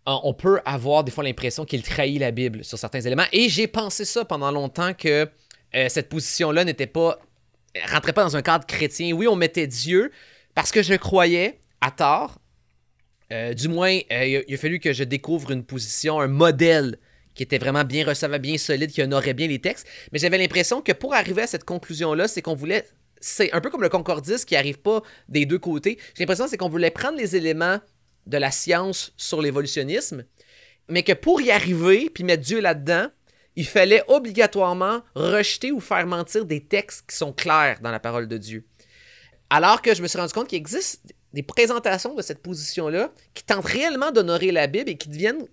on 0.05 0.33
peut 0.33 0.61
avoir 0.63 1.03
des 1.03 1.11
fois 1.11 1.25
l'impression 1.25 1.65
qu'il 1.65 1.83
trahit 1.83 2.21
la 2.21 2.31
Bible 2.31 2.63
sur 2.63 2.77
certains 2.77 3.01
éléments. 3.01 3.27
Et 3.33 3.49
j'ai 3.49 3.67
pensé 3.67 4.05
ça 4.05 4.23
pendant 4.23 4.51
longtemps 4.51 4.93
que 4.93 5.27
euh, 5.75 5.89
cette 5.89 6.07
position-là 6.07 6.63
n'était 6.63 6.87
pas 6.87 7.19
rentrait 7.91 8.13
pas 8.13 8.23
dans 8.23 8.37
un 8.37 8.41
cadre 8.41 8.65
chrétien. 8.65 9.11
Oui, 9.13 9.27
on 9.27 9.35
mettait 9.35 9.67
Dieu 9.67 10.11
parce 10.55 10.71
que 10.71 10.83
je 10.83 10.93
croyais 10.93 11.59
à 11.83 11.91
tort. 11.91 12.39
Euh, 13.31 13.53
du 13.53 13.67
moins, 13.67 13.99
euh, 14.11 14.43
il, 14.47 14.53
a, 14.53 14.57
fallu 14.57 14.79
que 14.79 14.93
je 14.93 15.03
découvre 15.03 15.51
une 15.51 15.63
position, 15.63 16.19
un 16.19 16.27
modèle 16.27 16.97
qui 17.35 17.43
était 17.43 17.57
vraiment 17.57 17.83
bien 17.83 18.05
recevable, 18.05 18.41
bien 18.41 18.57
solide, 18.57 18.91
qui 18.91 19.01
honorait 19.01 19.33
bien 19.33 19.47
les 19.47 19.59
textes. 19.59 19.87
Mais 20.11 20.19
j'avais 20.19 20.37
l'impression 20.37 20.81
que 20.81 20.91
pour 20.91 21.13
arriver 21.13 21.41
à 21.41 21.47
cette 21.47 21.65
conclusion-là, 21.65 22.27
c'est 22.27 22.41
qu'on 22.41 22.55
voulait. 22.55 22.85
C'est 23.19 23.51
un 23.53 23.61
peu 23.61 23.69
comme 23.69 23.81
le 23.81 23.89
concordisme 23.89 24.45
qui 24.45 24.53
n'arrive 24.53 24.79
pas 24.79 25.01
des 25.29 25.45
deux 25.45 25.59
côtés. 25.59 25.97
J'ai 26.15 26.23
l'impression 26.23 26.47
c'est 26.47 26.57
qu'on 26.57 26.69
voulait 26.69 26.91
prendre 26.91 27.17
les 27.17 27.35
éléments 27.35 27.79
de 28.27 28.37
la 28.37 28.51
science 28.51 29.13
sur 29.17 29.41
l'évolutionnisme, 29.41 30.25
mais 30.87 31.03
que 31.03 31.13
pour 31.13 31.41
y 31.41 31.51
arriver, 31.51 32.09
puis 32.13 32.23
mettre 32.23 32.43
Dieu 32.43 32.61
là-dedans, 32.61 33.07
il 33.55 33.65
fallait 33.65 34.03
obligatoirement 34.07 35.01
rejeter 35.15 35.71
ou 35.71 35.79
faire 35.79 36.05
mentir 36.05 36.45
des 36.45 36.63
textes 36.63 37.09
qui 37.09 37.15
sont 37.15 37.33
clairs 37.33 37.79
dans 37.81 37.91
la 37.91 37.99
parole 37.99 38.27
de 38.27 38.37
Dieu. 38.37 38.65
Alors 39.49 39.81
que 39.81 39.93
je 39.93 40.01
me 40.01 40.07
suis 40.07 40.19
rendu 40.19 40.33
compte 40.33 40.47
qu'il 40.47 40.57
existe 40.57 41.13
des 41.33 41.43
présentations 41.43 42.13
de 42.13 42.21
cette 42.21 42.39
position-là 42.39 43.11
qui 43.33 43.43
tentent 43.43 43.65
réellement 43.65 44.11
d'honorer 44.11 44.51
la 44.51 44.67
Bible 44.67 44.89
et 44.89 44.97
qui 44.97 45.09
deviennent 45.09 45.45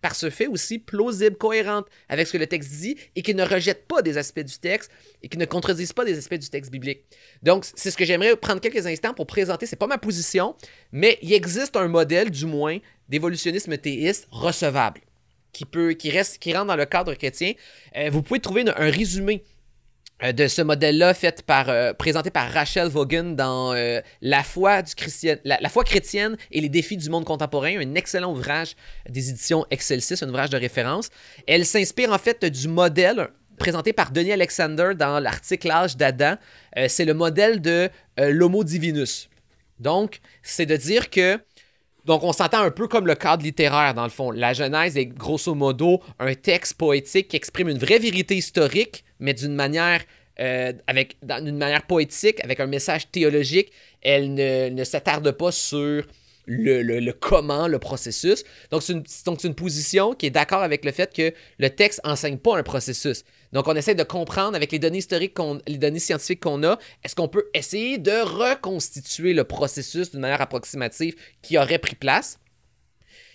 par 0.00 0.14
ce 0.14 0.30
fait 0.30 0.46
aussi 0.46 0.78
plausibles, 0.78 1.36
cohérentes 1.36 1.86
avec 2.08 2.26
ce 2.26 2.32
que 2.32 2.38
le 2.38 2.46
texte 2.46 2.70
dit 2.70 2.96
et 3.16 3.22
qui 3.22 3.34
ne 3.34 3.44
rejettent 3.44 3.86
pas 3.86 4.02
des 4.02 4.16
aspects 4.16 4.40
du 4.40 4.58
texte 4.58 4.90
et 5.22 5.28
qui 5.28 5.38
ne 5.38 5.44
contredisent 5.44 5.92
pas 5.92 6.04
des 6.04 6.16
aspects 6.16 6.34
du 6.34 6.48
texte 6.48 6.70
biblique. 6.70 7.02
Donc, 7.42 7.64
c'est 7.74 7.90
ce 7.90 7.96
que 7.96 8.04
j'aimerais 8.04 8.36
prendre 8.36 8.60
quelques 8.60 8.86
instants 8.86 9.14
pour 9.14 9.26
présenter. 9.26 9.66
C'est 9.66 9.76
pas 9.76 9.86
ma 9.86 9.98
position, 9.98 10.54
mais 10.92 11.18
il 11.22 11.32
existe 11.32 11.76
un 11.76 11.88
modèle, 11.88 12.30
du 12.30 12.46
moins, 12.46 12.78
d'évolutionnisme 13.08 13.76
théiste 13.76 14.28
recevable 14.30 15.00
qui 15.52 15.64
peut, 15.64 15.92
qui 15.92 16.10
reste, 16.10 16.38
qui 16.38 16.52
rentre 16.52 16.66
dans 16.66 16.76
le 16.76 16.86
cadre 16.86 17.14
chrétien. 17.14 17.52
Euh, 17.96 18.10
vous 18.10 18.22
pouvez 18.22 18.40
trouver 18.40 18.64
un 18.68 18.90
résumé 18.90 19.42
de 20.22 20.48
ce 20.48 20.62
modèle-là 20.62 21.14
fait 21.14 21.42
par, 21.42 21.68
euh, 21.68 21.92
présenté 21.92 22.30
par 22.30 22.50
Rachel 22.50 22.88
Vaughan 22.88 23.24
dans 23.24 23.72
euh, 23.74 24.00
la, 24.20 24.42
foi 24.42 24.82
du 24.82 24.92
la, 25.44 25.68
foi 25.68 25.84
chrétienne 25.84 26.36
et 26.50 26.60
les 26.60 26.68
défis 26.68 26.96
du 26.96 27.08
monde 27.08 27.24
contemporain, 27.24 27.78
un 27.78 27.94
excellent 27.94 28.32
ouvrage 28.32 28.74
des 29.08 29.30
éditions 29.30 29.64
Excelsis, 29.70 30.22
un 30.22 30.28
ouvrage 30.28 30.50
de 30.50 30.56
référence. 30.56 31.10
Elle 31.46 31.64
s'inspire 31.64 32.12
en 32.12 32.18
fait 32.18 32.44
du 32.44 32.68
modèle 32.68 33.28
présenté 33.58 33.92
par 33.92 34.10
Denis 34.10 34.32
Alexander 34.32 34.92
dans 34.96 35.20
l'article 35.20 35.68
L'âge 35.68 35.96
d'Adam. 35.96 36.36
c'est 36.88 37.04
le 37.04 37.14
modèle 37.14 37.60
de 37.60 37.88
l'Homo 38.16 38.62
divinus. 38.62 39.28
Donc, 39.80 40.20
c'est 40.42 40.66
de 40.66 40.76
dire 40.76 41.10
que 41.10 41.38
donc, 42.08 42.24
on 42.24 42.32
s'entend 42.32 42.62
un 42.62 42.70
peu 42.70 42.88
comme 42.88 43.06
le 43.06 43.14
cadre 43.14 43.42
littéraire, 43.42 43.92
dans 43.92 44.04
le 44.04 44.08
fond. 44.08 44.30
La 44.30 44.54
Genèse 44.54 44.96
est 44.96 45.04
grosso 45.04 45.54
modo 45.54 46.00
un 46.18 46.34
texte 46.34 46.72
poétique 46.78 47.28
qui 47.28 47.36
exprime 47.36 47.68
une 47.68 47.76
vraie 47.76 47.98
vérité 47.98 48.34
historique, 48.34 49.04
mais 49.20 49.34
d'une 49.34 49.54
manière, 49.54 50.00
euh, 50.40 50.72
manière 51.22 51.86
poétique, 51.86 52.42
avec 52.42 52.60
un 52.60 52.66
message 52.66 53.10
théologique. 53.10 53.72
Elle 54.00 54.32
ne, 54.32 54.84
s'attarde 54.84 55.30
pas 55.32 55.52
sur 55.52 56.02
le, 56.46 57.10
comment, 57.12 57.68
le 57.68 57.78
processus. 57.78 58.42
Donc, 58.70 58.82
c'est 58.82 59.44
une 59.44 59.54
position 59.54 60.14
qui 60.14 60.24
est 60.24 60.30
d'accord 60.30 60.62
avec 60.62 60.86
le 60.86 60.92
fait 60.92 61.12
que 61.14 61.34
le 61.58 61.68
texte 61.68 62.00
enseigne 62.04 62.38
pas 62.38 62.56
un 62.56 62.62
processus. 62.62 63.22
Donc, 63.52 63.66
on 63.68 63.74
essaie 63.74 63.94
de 63.94 64.02
comprendre 64.02 64.56
avec 64.56 64.72
les 64.72 64.78
données 64.78 64.98
historiques, 64.98 65.36
les 65.66 65.78
données 65.78 65.98
scientifiques 65.98 66.40
qu'on 66.40 66.62
a, 66.64 66.78
est-ce 67.04 67.14
qu'on 67.14 67.28
peut 67.28 67.48
essayer 67.54 67.98
de 67.98 68.22
reconstituer 68.22 69.32
le 69.32 69.44
processus 69.44 70.10
d'une 70.10 70.20
manière 70.20 70.40
approximative 70.40 71.14
qui 71.42 71.58
aurait 71.58 71.78
pris 71.78 71.94
place? 71.94 72.38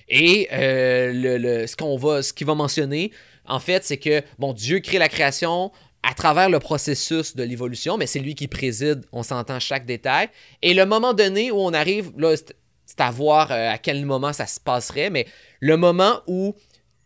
Et 0.10 0.50
euh, 0.52 1.12
le, 1.14 1.68
ce 1.68 1.76
qu'on 1.76 1.98
va, 1.98 2.22
ce 2.22 2.34
qu'il 2.34 2.46
va 2.46 2.56
mentionner, 2.56 3.12
en 3.46 3.60
fait, 3.60 3.84
c'est 3.84 3.98
que 3.98 4.22
bon, 4.38 4.54
Dieu 4.54 4.80
crée 4.80 5.00
la 5.00 5.10
création 5.10 5.72
à 6.04 6.14
travers 6.14 6.50
le 6.50 6.60
processus 6.60 7.36
de 7.36 7.44
l'évolution, 7.44 7.98
mais 7.98 8.08
c'est 8.08 8.20
lui 8.20 8.36
qui 8.36 8.48
préside, 8.48 9.06
on 9.14 9.24
s'entend 9.24 9.60
chaque 9.60 9.86
détail. 9.86 10.30
Et 10.62 10.74
le 10.74 10.86
moment 10.86 11.14
donné 11.14 11.50
où 11.50 11.58
on 11.58 11.74
arrive, 11.74 12.12
là, 12.18 12.36
c'est 12.86 13.00
à 13.00 13.10
voir 13.10 13.52
euh, 13.52 13.70
à 13.70 13.78
quel 13.78 14.06
moment 14.06 14.34
ça 14.34 14.46
se 14.46 14.60
passerait, 14.60 15.10
mais 15.10 15.26
le 15.62 15.78
moment 15.78 16.22
où 16.28 16.54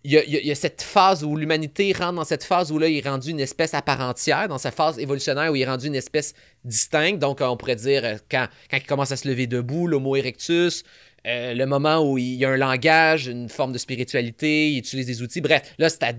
il 0.10 0.46
y, 0.46 0.52
a, 0.52 0.56
cette 0.56 0.82
phase 0.82 1.26
où 1.26 1.36
l'humanité 1.36 1.92
rentre 1.92 2.14
dans 2.14 2.24
cette 2.24 2.46
phase 2.46 2.72
où 2.72 2.80
là, 2.80 2.88
il 2.88 2.98
est 2.98 3.10
rendu 3.10 3.32
une 3.32 3.42
espèce 3.42 3.74
à 3.74 3.82
part 3.82 4.00
entière, 4.00 4.48
dans 4.48 4.58
sa 4.58 4.72
phase 4.72 5.00
évolutionnaire 5.00 5.52
où 5.52 5.56
il 5.58 5.64
est 5.64 5.66
rendu 5.66 5.88
une 5.88 5.96
espèce 5.96 6.34
distincte. 6.64 7.20
Donc, 7.20 7.42
on 7.42 7.58
pourrait 7.58 7.76
dire, 7.76 8.06
euh, 8.06 8.16
quand, 8.32 8.48
quand 8.72 8.78
il 8.78 8.86
commence 8.86 9.12
à 9.12 9.18
se 9.18 9.28
lever 9.28 9.48
debout, 9.48 9.86
l'homo 9.86 10.16
erectus, 10.16 10.86
euh, 11.28 11.54
le 11.54 11.66
moment 11.66 12.10
où 12.10 12.18
il 12.18 12.36
y 12.36 12.46
a 12.46 12.50
un 12.50 12.56
langage, 12.56 13.28
une 13.28 13.50
forme 13.50 13.74
de 13.74 13.78
spiritualité, 13.78 14.72
il 14.72 14.78
utilise 14.78 15.08
des 15.08 15.22
outils. 15.22 15.42
Bref, 15.42 15.74
là, 15.78 15.90
c'est 15.90 16.04
à 16.04 16.14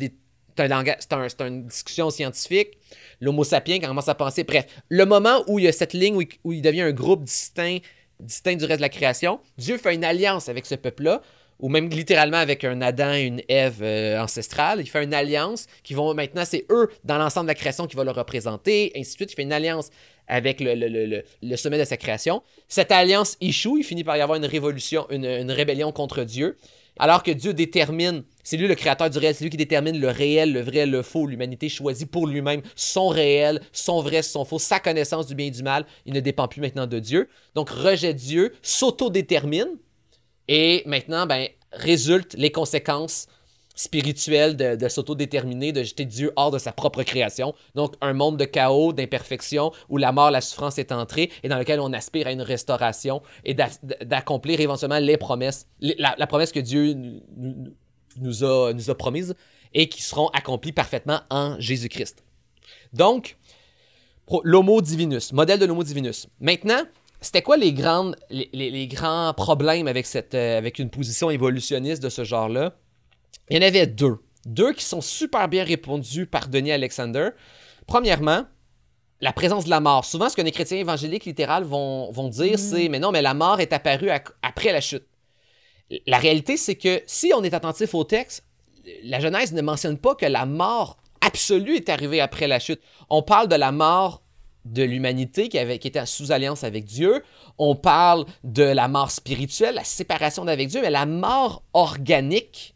c'est 0.58 1.40
une 1.40 1.66
discussion 1.66 2.10
scientifique. 2.10 2.76
L'homo 3.22 3.42
sapiens 3.42 3.78
commence 3.78 4.08
à 4.08 4.14
penser. 4.14 4.44
Bref, 4.44 4.66
le 4.90 5.06
moment 5.06 5.44
où 5.46 5.58
il 5.58 5.64
y 5.64 5.68
a 5.68 5.72
cette 5.72 5.94
ligne 5.94 6.26
où 6.44 6.52
il, 6.52 6.60
devient 6.60 6.82
un 6.82 6.92
groupe 6.92 7.24
distinct, 7.24 7.78
distinct 8.20 8.56
du 8.56 8.64
reste 8.64 8.78
de 8.78 8.82
la 8.82 8.88
création, 8.90 9.40
Dieu 9.56 9.78
fait 9.78 9.94
une 9.94 10.04
alliance 10.04 10.48
avec 10.48 10.66
ce 10.66 10.74
peuple-là, 10.74 11.22
ou 11.60 11.68
même 11.68 11.88
littéralement 11.88 12.36
avec 12.38 12.64
un 12.64 12.80
Adam 12.80 13.12
et 13.12 13.22
une 13.22 13.42
Ève 13.48 13.82
euh, 13.82 14.20
ancestrale. 14.20 14.80
Il 14.80 14.86
fait 14.86 15.02
une 15.02 15.14
alliance 15.14 15.66
qui 15.82 15.94
vont 15.94 16.14
maintenant, 16.14 16.44
c'est 16.44 16.66
eux 16.70 16.88
dans 17.04 17.18
l'ensemble 17.18 17.46
de 17.46 17.50
la 17.50 17.54
création 17.54 17.86
qui 17.86 17.96
vont 17.96 18.04
le 18.04 18.10
représenter, 18.10 18.92
ainsi 18.96 19.12
de 19.12 19.16
suite. 19.16 19.32
Il 19.32 19.36
fait 19.36 19.42
une 19.42 19.52
alliance 19.52 19.90
avec 20.26 20.58
le, 20.60 21.56
sommet 21.56 21.78
de 21.78 21.84
sa 21.84 21.96
création. 21.96 22.42
Cette 22.68 22.92
alliance 22.92 23.36
échoue, 23.40 23.78
il 23.78 23.84
finit 23.84 24.04
par 24.04 24.16
y 24.16 24.20
avoir 24.20 24.36
une 24.36 24.44
révolution, 24.44 25.06
une 25.10 25.50
rébellion 25.50 25.90
contre 25.90 26.24
Dieu. 26.24 26.56
Alors 26.98 27.22
que 27.22 27.30
Dieu 27.30 27.54
détermine, 27.54 28.24
c'est 28.42 28.56
lui 28.56 28.66
le 28.66 28.74
créateur 28.74 29.08
du 29.08 29.18
réel, 29.18 29.34
c'est 29.34 29.44
lui 29.44 29.50
qui 29.50 29.56
détermine 29.56 29.98
le 30.00 30.08
réel, 30.08 30.52
le 30.52 30.60
vrai, 30.60 30.84
le 30.84 31.02
faux. 31.02 31.26
L'humanité 31.26 31.68
choisit 31.68 32.10
pour 32.10 32.26
lui-même 32.26 32.62
son 32.74 33.08
réel, 33.08 33.60
son 33.72 34.02
vrai, 34.02 34.22
son 34.22 34.44
faux, 34.44 34.58
sa 34.58 34.80
connaissance 34.80 35.26
du 35.26 35.34
bien 35.34 35.46
et 35.46 35.50
du 35.50 35.62
mal. 35.62 35.86
Il 36.06 36.12
ne 36.12 36.20
dépend 36.20 36.48
plus 36.48 36.60
maintenant 36.60 36.86
de 36.86 36.98
Dieu. 36.98 37.28
Donc, 37.54 37.70
rejet 37.70 38.14
Dieu, 38.14 38.52
s'auto-détermine. 38.62 39.68
Et 40.48 40.82
maintenant, 40.86 41.26
ben, 41.26 41.48
résultent 41.72 42.34
les 42.34 42.50
conséquences 42.50 43.26
spirituel 43.78 44.56
de, 44.56 44.74
de 44.74 44.88
s'auto-déterminer, 44.88 45.70
de 45.70 45.84
jeter 45.84 46.04
Dieu 46.04 46.32
hors 46.34 46.50
de 46.50 46.58
sa 46.58 46.72
propre 46.72 47.04
création. 47.04 47.54
Donc, 47.76 47.94
un 48.00 48.12
monde 48.12 48.36
de 48.36 48.44
chaos, 48.44 48.92
d'imperfection, 48.92 49.70
où 49.88 49.98
la 49.98 50.10
mort, 50.10 50.32
la 50.32 50.40
souffrance 50.40 50.78
est 50.78 50.90
entrée 50.90 51.30
et 51.44 51.48
dans 51.48 51.58
lequel 51.58 51.78
on 51.78 51.92
aspire 51.92 52.26
à 52.26 52.32
une 52.32 52.42
restauration 52.42 53.22
et 53.44 53.54
d'accomplir 53.54 54.58
éventuellement 54.58 54.98
les 54.98 55.16
promesses, 55.16 55.68
la, 55.80 56.26
promesse 56.26 56.50
que 56.50 56.58
Dieu 56.58 56.96
nous 58.16 58.42
a, 58.42 58.72
nous 58.72 58.90
a 58.90 58.94
promise 58.96 59.36
et 59.72 59.88
qui 59.88 60.02
seront 60.02 60.26
accomplies 60.30 60.72
parfaitement 60.72 61.20
en 61.30 61.54
Jésus-Christ. 61.60 62.24
Donc, 62.92 63.36
l'homo 64.42 64.82
divinus, 64.82 65.32
modèle 65.32 65.60
de 65.60 65.66
l'homo 65.66 65.84
divinus. 65.84 66.26
Maintenant, 66.40 66.82
c'était 67.20 67.42
quoi 67.42 67.56
les, 67.56 67.72
grandes, 67.72 68.16
les, 68.30 68.48
les, 68.52 68.86
grands 68.86 69.34
problèmes 69.34 69.88
avec, 69.88 70.06
cette, 70.06 70.34
euh, 70.34 70.58
avec 70.58 70.78
une 70.78 70.90
position 70.90 71.30
évolutionniste 71.30 72.02
de 72.02 72.08
ce 72.08 72.24
genre-là? 72.24 72.76
Il 73.50 73.56
y 73.56 73.64
en 73.64 73.66
avait 73.66 73.86
deux. 73.86 74.18
Deux 74.46 74.72
qui 74.72 74.84
sont 74.84 75.00
super 75.00 75.48
bien 75.48 75.64
répondus 75.64 76.26
par 76.26 76.48
Denis 76.48 76.72
Alexander. 76.72 77.30
Premièrement, 77.86 78.44
la 79.20 79.32
présence 79.32 79.64
de 79.64 79.70
la 79.70 79.80
mort. 79.80 80.04
Souvent, 80.04 80.28
ce 80.28 80.36
que 80.36 80.42
les 80.42 80.52
chrétiens 80.52 80.78
évangéliques 80.78 81.24
littérales 81.24 81.64
vont, 81.64 82.10
vont 82.12 82.28
dire, 82.28 82.54
mm. 82.54 82.58
c'est 82.58 82.88
Mais 82.88 82.98
non, 82.98 83.10
mais 83.10 83.22
la 83.22 83.34
mort 83.34 83.60
est 83.60 83.72
apparue 83.72 84.10
après 84.42 84.72
la 84.72 84.80
chute. 84.80 85.06
La 86.06 86.18
réalité, 86.18 86.56
c'est 86.56 86.76
que 86.76 87.02
si 87.06 87.32
on 87.34 87.42
est 87.42 87.54
attentif 87.54 87.94
au 87.94 88.04
texte, 88.04 88.44
la 89.02 89.20
Genèse 89.20 89.52
ne 89.52 89.62
mentionne 89.62 89.98
pas 89.98 90.14
que 90.14 90.26
la 90.26 90.46
mort 90.46 90.98
absolue 91.20 91.76
est 91.76 91.88
arrivée 91.88 92.20
après 92.20 92.46
la 92.46 92.58
chute. 92.58 92.80
On 93.10 93.22
parle 93.22 93.48
de 93.48 93.56
la 93.56 93.72
mort 93.72 94.22
de 94.72 94.82
l'humanité 94.82 95.48
qui, 95.48 95.58
avait, 95.58 95.78
qui 95.78 95.88
était 95.88 96.04
sous 96.06 96.32
alliance 96.32 96.64
avec 96.64 96.84
Dieu. 96.84 97.22
On 97.58 97.74
parle 97.74 98.24
de 98.44 98.62
la 98.62 98.88
mort 98.88 99.10
spirituelle, 99.10 99.74
la 99.74 99.84
séparation 99.84 100.44
d'avec 100.44 100.68
Dieu, 100.68 100.80
mais 100.82 100.90
la 100.90 101.06
mort 101.06 101.62
organique, 101.72 102.74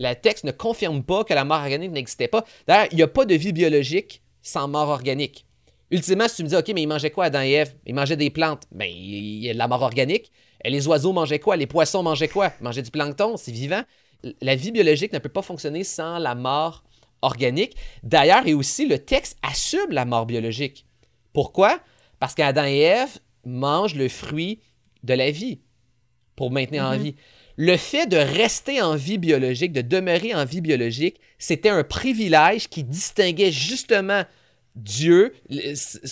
le 0.00 0.12
texte 0.14 0.44
ne 0.44 0.52
confirme 0.52 1.02
pas 1.02 1.24
que 1.24 1.34
la 1.34 1.44
mort 1.44 1.60
organique 1.60 1.92
n'existait 1.92 2.28
pas. 2.28 2.44
D'ailleurs, 2.66 2.88
il 2.90 2.96
n'y 2.96 3.02
a 3.02 3.08
pas 3.08 3.24
de 3.24 3.34
vie 3.34 3.52
biologique 3.52 4.22
sans 4.42 4.68
mort 4.68 4.88
organique. 4.88 5.46
Ultimement, 5.90 6.26
si 6.28 6.36
tu 6.36 6.44
me 6.44 6.48
dis, 6.48 6.56
OK, 6.56 6.72
mais 6.74 6.82
ils 6.82 6.88
mangeaient 6.88 7.10
quoi 7.10 7.26
Adam 7.26 7.42
et 7.42 7.52
Ève? 7.52 7.74
Ils 7.86 7.94
mangeaient 7.94 8.16
des 8.16 8.30
plantes. 8.30 8.64
Ben, 8.72 8.88
il 8.90 9.44
y 9.44 9.50
a 9.50 9.52
de 9.52 9.58
la 9.58 9.68
mort 9.68 9.82
organique. 9.82 10.32
Et 10.64 10.70
les 10.70 10.88
oiseaux 10.88 11.12
mangeaient 11.12 11.38
quoi? 11.38 11.56
Les 11.56 11.66
poissons 11.66 12.02
mangeaient 12.02 12.28
quoi? 12.28 12.52
Ils 12.60 12.64
mangeaient 12.64 12.82
du 12.82 12.90
plancton, 12.90 13.36
c'est 13.36 13.52
vivant. 13.52 13.82
La 14.40 14.56
vie 14.56 14.72
biologique 14.72 15.12
ne 15.12 15.18
peut 15.18 15.28
pas 15.28 15.42
fonctionner 15.42 15.84
sans 15.84 16.18
la 16.18 16.34
mort 16.34 16.82
organique. 17.22 17.76
D'ailleurs, 18.02 18.46
et 18.46 18.54
aussi, 18.54 18.86
le 18.86 18.98
texte 18.98 19.38
assume 19.42 19.90
la 19.90 20.04
mort 20.04 20.26
biologique. 20.26 20.86
Pourquoi? 21.34 21.78
Parce 22.18 22.34
qu'Adam 22.34 22.64
et 22.64 22.78
Ève 22.78 23.18
mangent 23.44 23.96
le 23.96 24.08
fruit 24.08 24.60
de 25.02 25.12
la 25.12 25.30
vie 25.30 25.60
pour 26.36 26.50
maintenir 26.50 26.84
en 26.84 26.94
mm-hmm. 26.94 27.02
vie 27.02 27.14
le 27.56 27.76
fait 27.76 28.06
de 28.06 28.16
rester 28.16 28.82
en 28.82 28.96
vie 28.96 29.18
biologique, 29.18 29.72
de 29.72 29.80
demeurer 29.80 30.34
en 30.34 30.44
vie 30.44 30.60
biologique, 30.60 31.20
c'était 31.38 31.68
un 31.68 31.84
privilège 31.84 32.68
qui 32.68 32.82
distinguait 32.84 33.52
justement 33.52 34.24
Dieu, 34.74 35.34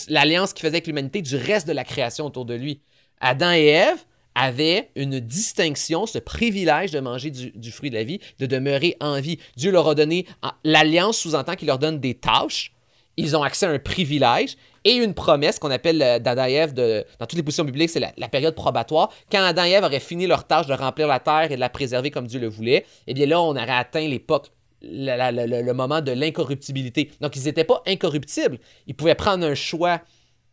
l'alliance 0.09 0.53
qu'il 0.53 0.63
faisait 0.63 0.77
avec 0.77 0.87
l'humanité, 0.87 1.21
du 1.21 1.35
reste 1.35 1.67
de 1.67 1.73
la 1.73 1.85
création 1.85 2.27
autour 2.27 2.45
de 2.45 2.55
lui. 2.55 2.81
Adam 3.21 3.53
et 3.53 3.67
Ève 3.67 3.99
avaient 4.35 4.91
une 4.95 5.19
distinction, 5.19 6.07
ce 6.07 6.19
privilège 6.19 6.93
de 6.93 7.01
manger 7.01 7.31
du, 7.31 7.73
fruit 7.73 7.91
de 7.91 7.97
la 7.97 8.05
vie, 8.05 8.21
de 8.39 8.47
demeurer 8.47 8.97
en 9.01 9.21
vie. 9.21 9.39
Dieu 9.57 9.73
leur 9.73 9.89
a 9.89 9.95
donné, 9.95 10.27
l'alliance 10.65 11.19
sous-entend 11.19 11.57
qu'il 11.57 11.67
leur 11.67 11.79
donne 11.79 11.99
des 11.99 12.15
tâches, 12.15 12.73
ils 13.17 13.37
ont 13.37 13.43
accès 13.43 13.67
à 13.67 13.71
un 13.71 13.79
privilège 13.79 14.57
et 14.85 14.95
une 14.95 15.15
promesse 15.15 15.59
qu'on 15.59 15.71
appelle 15.71 16.03
euh, 16.03 16.19
d'Adam 16.19 16.47
et 16.47 16.53
Ève 16.55 16.75
dans 16.75 17.27
toutes 17.27 17.35
les 17.35 17.43
positions 17.43 17.65
bibliques, 17.65 17.91
c'est 17.91 18.01
la, 18.01 18.29
période 18.29 18.55
probatoire. 18.55 19.13
Quand 19.31 19.43
Adam 19.43 19.65
et 19.65 19.71
Ève 19.71 19.85
auraient 19.85 20.01
fini 20.01 20.27
leur 20.27 20.47
tâche 20.47 20.67
de 20.67 20.75
remplir 20.75 21.07
la 21.07 21.21
terre 21.21 21.53
et 21.53 21.57
de 21.57 21.61
la 21.61 21.69
préserver 21.69 22.11
comme 22.11 22.27
Dieu 22.27 22.41
le 22.41 22.49
voulait, 22.49 22.85
eh 23.07 23.15
bien 23.15 23.27
là, 23.27 23.41
on 23.41 23.51
aurait 23.51 23.71
atteint 23.71 24.07
l'époque, 24.07 24.49
le, 24.83 25.73
moment 25.73 26.01
de 26.01 26.13
l'incorruptibilité. 26.13 27.11
Donc, 27.21 27.37
ils 27.37 27.45
n'étaient 27.45 27.65
pas 27.65 27.83
incorruptibles. 27.87 28.59
Ils 28.87 28.95
pouvaient 28.95 29.15
prendre 29.15 29.47
un 29.47 29.55
choix 29.55 30.01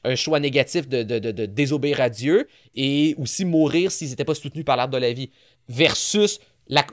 un 0.05 0.15
choix 0.15 0.39
négatif 0.39 0.87
de, 0.87 1.03
de, 1.03 1.45
désobéir 1.45 1.99
à 1.99 2.09
Dieu 2.09 2.47
et 2.73 3.15
aussi 3.17 3.43
mourir 3.43 3.91
s'ils 3.91 4.09
n'étaient 4.09 4.23
pas 4.23 4.33
soutenus 4.33 4.63
par 4.63 4.77
l'arbre 4.77 4.93
de 4.93 4.97
la 4.97 5.11
vie. 5.11 5.29
Versus 5.67 6.39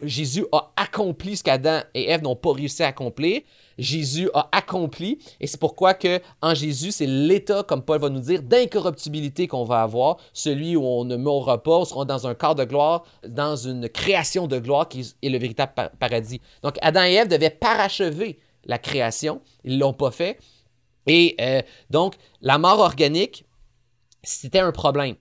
Jésus 0.03 0.45
a 0.53 0.73
accompli 0.77 1.37
ce 1.37 1.45
qu'Adam 1.45 1.83
et 1.95 2.09
Ève 2.09 2.23
n'ont 2.23 2.37
pas 2.37 2.53
réussi 2.53 2.83
à 2.83 2.89
accomplir. 2.89 3.43
Jésus 3.79 4.31
a 4.35 4.49
accompli. 4.53 5.19
Et 5.41 5.47
c'est 5.47 5.61
pourquoi 5.61 5.95
que 5.95 6.21
en 6.43 6.55
Jésus, 6.55 6.93
c'est 6.93 7.07
l'état, 7.07 7.63
comme 7.63 7.83
Paul 7.83 8.01
va 8.01 8.09
nous 8.09 8.21
dire, 8.21 8.43
d'incorruptibilité 8.43 9.47
qu'on 9.49 9.65
va 9.65 9.83
avoir, 9.83 10.17
celui 10.33 10.77
où 10.77 10.85
on 10.85 11.05
ne 11.05 11.17
mourra 11.17 11.63
pas, 11.63 11.79
on 11.79 11.85
sera 11.85 12.05
dans 12.05 12.27
un 12.27 12.35
corps 12.35 12.55
de 12.55 12.65
gloire, 12.65 13.05
dans 13.27 13.57
une 13.57 13.89
création 13.89 14.47
de 14.47 14.59
gloire 14.59 14.89
qui 14.89 15.15
est 15.23 15.29
le 15.29 15.39
véritable 15.39 15.73
paradis. 15.99 16.41
Donc 16.63 16.77
Adam 16.83 17.05
et 17.05 17.15
Ève 17.15 17.29
devaient 17.29 17.51
parachever 17.51 18.39
la 18.65 18.79
création, 18.79 19.41
ils 19.65 19.77
ne 19.77 19.81
l'ont 19.81 19.93
pas 19.93 20.11
fait. 20.11 20.39
Et 21.07 21.37
euh, 21.41 21.63
donc, 21.91 22.17
la 22.41 22.59
mort 22.59 22.81
organique, 22.81 23.45
c'était 24.23 24.59
un 24.59 24.73
problème. 24.73 25.15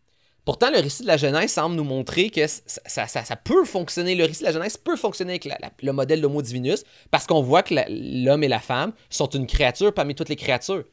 Pourtant, 0.45 0.69
le 0.69 0.79
récit 0.79 1.01
de 1.01 1.07
la 1.07 1.17
Genèse 1.17 1.51
semble 1.51 1.75
nous 1.75 1.83
montrer 1.83 2.29
que 2.29 2.45
ça, 2.47 3.35
peut 3.43 3.65
fonctionner. 3.65 4.13
Le 4.13 4.25
récit 4.25 4.41
de 4.41 4.45
la 4.45 4.51
Genèse 4.51 4.77
peut 4.77 4.95
fonctionner 4.95 5.33
avec 5.33 5.47
le 5.81 5.91
modèle 5.91 6.21
d'Homo 6.21 6.43
divinus 6.43 6.83
parce 7.09 7.25
qu'on 7.25 7.41
voit 7.41 7.63
que 7.63 7.73
l'homme 7.89 8.43
et 8.43 8.47
la 8.47 8.59
femme 8.59 8.93
sont 9.09 9.27
une 9.27 9.47
créature 9.47 9.91
parmi 9.91 10.13
toutes 10.13 10.29
les 10.29 10.35
créatures. 10.35 10.83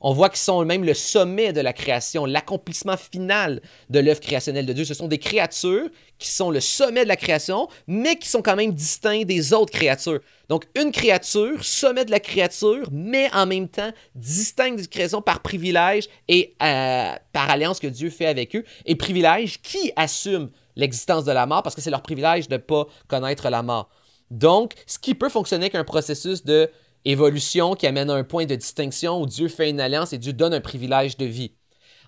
On 0.00 0.12
voit 0.12 0.28
qu'ils 0.28 0.38
sont 0.38 0.64
même 0.64 0.84
le 0.84 0.94
sommet 0.94 1.52
de 1.52 1.60
la 1.60 1.72
création, 1.72 2.24
l'accomplissement 2.24 2.96
final 2.96 3.60
de 3.90 3.98
l'œuvre 3.98 4.20
créationnelle 4.20 4.66
de 4.66 4.72
Dieu. 4.72 4.84
Ce 4.84 4.94
sont 4.94 5.08
des 5.08 5.18
créatures 5.18 5.88
qui 6.18 6.30
sont 6.30 6.50
le 6.50 6.60
sommet 6.60 7.02
de 7.02 7.08
la 7.08 7.16
création, 7.16 7.68
mais 7.86 8.16
qui 8.16 8.28
sont 8.28 8.42
quand 8.42 8.54
même 8.54 8.72
distincts 8.72 9.24
des 9.24 9.52
autres 9.52 9.72
créatures. 9.72 10.20
Donc, 10.48 10.66
une 10.76 10.92
créature, 10.92 11.64
sommet 11.64 12.04
de 12.04 12.10
la 12.10 12.20
créature, 12.20 12.88
mais 12.92 13.28
en 13.34 13.46
même 13.46 13.68
temps 13.68 13.90
distincte 14.14 14.80
des 14.80 14.86
créations 14.86 15.20
par 15.20 15.40
privilège 15.40 16.08
et 16.28 16.54
euh, 16.62 17.14
par 17.32 17.50
alliance 17.50 17.80
que 17.80 17.88
Dieu 17.88 18.10
fait 18.10 18.26
avec 18.26 18.54
eux. 18.54 18.64
Et 18.86 18.94
privilège 18.94 19.60
qui 19.60 19.92
assume 19.96 20.50
l'existence 20.76 21.24
de 21.24 21.32
la 21.32 21.44
mort 21.44 21.62
parce 21.62 21.74
que 21.74 21.80
c'est 21.80 21.90
leur 21.90 22.02
privilège 22.02 22.48
de 22.48 22.54
ne 22.54 22.58
pas 22.58 22.86
connaître 23.08 23.50
la 23.50 23.62
mort. 23.62 23.90
Donc, 24.30 24.74
ce 24.86 24.98
qui 24.98 25.14
peut 25.14 25.28
fonctionner 25.28 25.70
qu'un 25.70 25.84
processus 25.84 26.44
de 26.44 26.70
évolution 27.04 27.74
qui 27.74 27.86
amène 27.86 28.10
à 28.10 28.14
un 28.14 28.24
point 28.24 28.46
de 28.46 28.54
distinction 28.54 29.20
où 29.20 29.26
Dieu 29.26 29.48
fait 29.48 29.70
une 29.70 29.80
alliance 29.80 30.12
et 30.12 30.18
Dieu 30.18 30.32
donne 30.32 30.54
un 30.54 30.60
privilège 30.60 31.16
de 31.16 31.24
vie. 31.24 31.52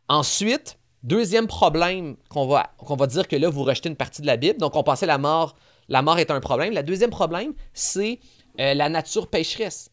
Ensuite, 0.08 0.78
deuxième 1.02 1.46
problème 1.46 2.16
qu'on 2.28 2.46
va, 2.46 2.72
va 2.80 3.06
dire 3.06 3.28
que 3.28 3.36
là, 3.36 3.48
vous 3.48 3.62
rejetez 3.62 3.88
une 3.88 3.96
partie 3.96 4.22
de 4.22 4.26
la 4.26 4.36
Bible. 4.36 4.58
Donc, 4.58 4.76
on 4.76 4.82
pensait 4.82 5.06
la 5.06 5.18
mort, 5.18 5.54
la 5.88 6.02
mort 6.02 6.18
est 6.18 6.30
un 6.30 6.40
problème. 6.40 6.74
Le 6.74 6.82
deuxième 6.82 7.10
problème, 7.10 7.54
c'est 7.72 8.18
euh, 8.58 8.74
la 8.74 8.88
nature 8.88 9.28
pécheresse. 9.28 9.90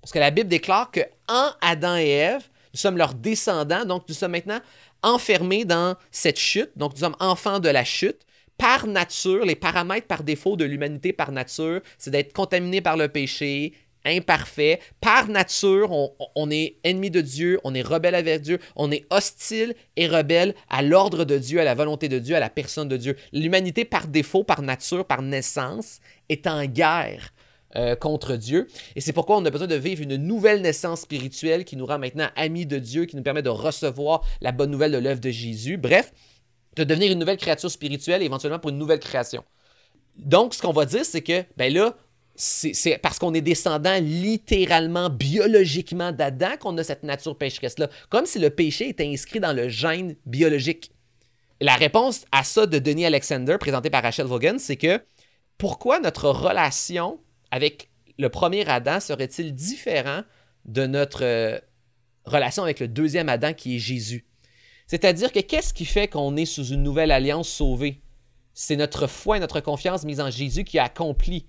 Parce 0.00 0.12
que 0.12 0.18
la 0.18 0.30
Bible 0.30 0.48
déclare 0.48 0.90
que 0.90 1.00
en 1.28 1.50
Adam 1.60 1.96
et 1.96 2.08
Ève, 2.08 2.48
nous 2.72 2.78
sommes 2.78 2.96
leurs 2.96 3.14
descendants, 3.14 3.84
donc 3.84 4.04
nous 4.08 4.14
sommes 4.14 4.32
maintenant 4.32 4.60
enfermés 5.02 5.64
dans 5.64 5.96
cette 6.10 6.38
chute, 6.38 6.70
donc 6.76 6.92
nous 6.94 7.00
sommes 7.00 7.16
enfants 7.20 7.60
de 7.60 7.68
la 7.68 7.84
chute. 7.84 8.20
Par 8.56 8.86
nature, 8.86 9.44
les 9.44 9.54
paramètres 9.54 10.06
par 10.06 10.24
défaut 10.24 10.56
de 10.56 10.64
l'humanité 10.64 11.12
par 11.12 11.30
nature, 11.30 11.80
c'est 11.96 12.10
d'être 12.10 12.32
contaminé 12.32 12.80
par 12.80 12.96
le 12.96 13.08
péché, 13.08 13.72
imparfait. 14.04 14.80
Par 15.00 15.28
nature, 15.28 15.90
on, 16.34 16.50
est 16.50 16.76
ennemi 16.84 17.10
de 17.10 17.20
Dieu, 17.20 17.60
on 17.64 17.74
est 17.74 17.82
rebelle 17.82 18.14
avec 18.14 18.42
Dieu, 18.42 18.58
on 18.76 18.90
est 18.90 19.06
hostile 19.10 19.74
et 19.96 20.06
rebelle 20.06 20.54
à 20.68 20.82
l'ordre 20.82 21.24
de 21.24 21.38
Dieu, 21.38 21.60
à 21.60 21.64
la 21.64 21.74
volonté 21.74 22.08
de 22.08 22.18
Dieu, 22.18 22.36
à 22.36 22.40
la 22.40 22.50
personne 22.50 22.88
de 22.88 22.96
Dieu. 22.96 23.16
L'humanité, 23.32 23.84
par 23.84 24.08
défaut, 24.08 24.44
par 24.44 24.62
nature, 24.62 25.04
par 25.04 25.22
naissance, 25.22 26.00
est 26.28 26.46
en 26.46 26.64
guerre 26.64 27.32
euh, 27.76 27.96
contre 27.96 28.36
Dieu. 28.36 28.66
Et 28.96 29.00
c'est 29.00 29.12
pourquoi 29.12 29.36
on 29.36 29.44
a 29.44 29.50
besoin 29.50 29.66
de 29.66 29.74
vivre 29.74 30.02
une 30.02 30.16
nouvelle 30.16 30.62
naissance 30.62 31.02
spirituelle 31.02 31.64
qui 31.64 31.76
nous 31.76 31.84
rend 31.84 31.98
maintenant 31.98 32.28
amis 32.34 32.64
de 32.64 32.78
Dieu, 32.78 33.04
qui 33.04 33.14
nous 33.14 33.22
permet 33.22 33.42
de 33.42 33.50
recevoir 33.50 34.22
la 34.40 34.52
bonne 34.52 34.70
nouvelle 34.70 34.92
de 34.92 34.98
l'œuvre 34.98 35.20
de 35.20 35.30
Jésus. 35.30 35.76
Bref, 35.76 36.12
de 36.76 36.84
devenir 36.84 37.12
une 37.12 37.18
nouvelle 37.18 37.36
créature 37.36 37.70
spirituelle, 37.70 38.22
éventuellement 38.22 38.58
pour 38.58 38.70
une 38.70 38.78
nouvelle 38.78 39.00
création. 39.00 39.44
Donc, 40.16 40.54
ce 40.54 40.62
qu'on 40.62 40.72
va 40.72 40.86
dire, 40.86 41.04
c'est 41.04 41.22
que, 41.22 41.44
ben 41.56 41.72
là, 41.72 41.94
c'est 42.40 42.98
parce 42.98 43.18
qu'on 43.18 43.34
est 43.34 43.40
descendant 43.40 43.98
littéralement, 44.00 45.10
biologiquement 45.10 46.12
d'Adam 46.12 46.56
qu'on 46.60 46.78
a 46.78 46.84
cette 46.84 47.02
nature 47.02 47.36
pécheresse-là. 47.36 47.88
Comme 48.10 48.26
si 48.26 48.38
le 48.38 48.50
péché 48.50 48.88
était 48.88 49.06
inscrit 49.06 49.40
dans 49.40 49.52
le 49.52 49.68
gène 49.68 50.14
biologique. 50.24 50.92
La 51.60 51.74
réponse 51.74 52.24
à 52.30 52.44
ça 52.44 52.66
de 52.66 52.78
Denis 52.78 53.04
Alexander, 53.04 53.56
présenté 53.58 53.90
par 53.90 54.04
Rachel 54.04 54.26
Vaughan, 54.26 54.56
c'est 54.58 54.76
que 54.76 55.02
pourquoi 55.58 55.98
notre 55.98 56.28
relation 56.28 57.18
avec 57.50 57.90
le 58.18 58.28
premier 58.28 58.68
Adam 58.68 59.00
serait-il 59.00 59.52
différent 59.52 60.22
de 60.64 60.86
notre 60.86 61.24
euh, 61.24 61.58
relation 62.24 62.62
avec 62.62 62.78
le 62.78 62.86
deuxième 62.86 63.28
Adam 63.28 63.52
qui 63.52 63.74
est 63.74 63.80
Jésus? 63.80 64.24
C'est-à-dire 64.86 65.32
que 65.32 65.40
qu'est-ce 65.40 65.74
qui 65.74 65.84
fait 65.84 66.06
qu'on 66.06 66.36
est 66.36 66.44
sous 66.44 66.66
une 66.66 66.84
nouvelle 66.84 67.10
alliance 67.10 67.48
sauvée? 67.48 68.00
C'est 68.54 68.76
notre 68.76 69.08
foi 69.08 69.38
et 69.38 69.40
notre 69.40 69.58
confiance 69.58 70.04
mise 70.04 70.20
en 70.20 70.30
Jésus 70.30 70.62
qui 70.62 70.78
a 70.78 70.84
accompli 70.84 71.46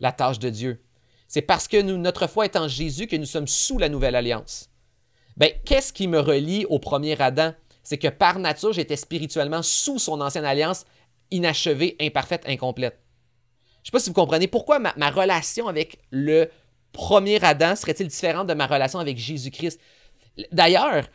la 0.00 0.12
tâche 0.12 0.38
de 0.38 0.50
Dieu. 0.50 0.82
C'est 1.28 1.42
parce 1.42 1.68
que 1.68 1.80
notre 1.80 2.26
foi 2.26 2.44
est 2.44 2.56
en 2.56 2.68
Jésus 2.68 3.06
que 3.06 3.16
nous 3.16 3.24
sommes 3.26 3.48
sous 3.48 3.78
la 3.78 3.88
nouvelle 3.88 4.14
alliance. 4.14 4.70
Ben, 5.36 5.50
qu'est-ce 5.64 5.92
qui 5.92 6.06
me 6.06 6.20
relie 6.20 6.64
au 6.66 6.78
premier 6.78 7.20
Adam? 7.20 7.52
C'est 7.82 7.98
que 7.98 8.08
par 8.08 8.38
nature, 8.38 8.72
j'étais 8.72 8.96
spirituellement 8.96 9.62
sous 9.62 9.98
son 9.98 10.20
ancienne 10.20 10.44
alliance, 10.44 10.84
inachevée, 11.30 11.96
imparfaite, 12.00 12.44
incomplète. 12.46 13.00
Je 13.76 13.80
ne 13.80 13.84
sais 13.86 13.90
pas 13.90 13.98
si 13.98 14.10
vous 14.10 14.14
comprenez 14.14 14.46
pourquoi 14.46 14.78
ma, 14.78 14.94
ma 14.96 15.10
relation 15.10 15.68
avec 15.68 15.98
le 16.10 16.48
premier 16.92 17.42
Adam 17.44 17.76
serait-il 17.76 18.06
différente 18.06 18.46
de 18.46 18.54
ma 18.54 18.66
relation 18.66 18.98
avec 18.98 19.18
Jésus-Christ. 19.18 19.80
D'ailleurs, 20.52 21.08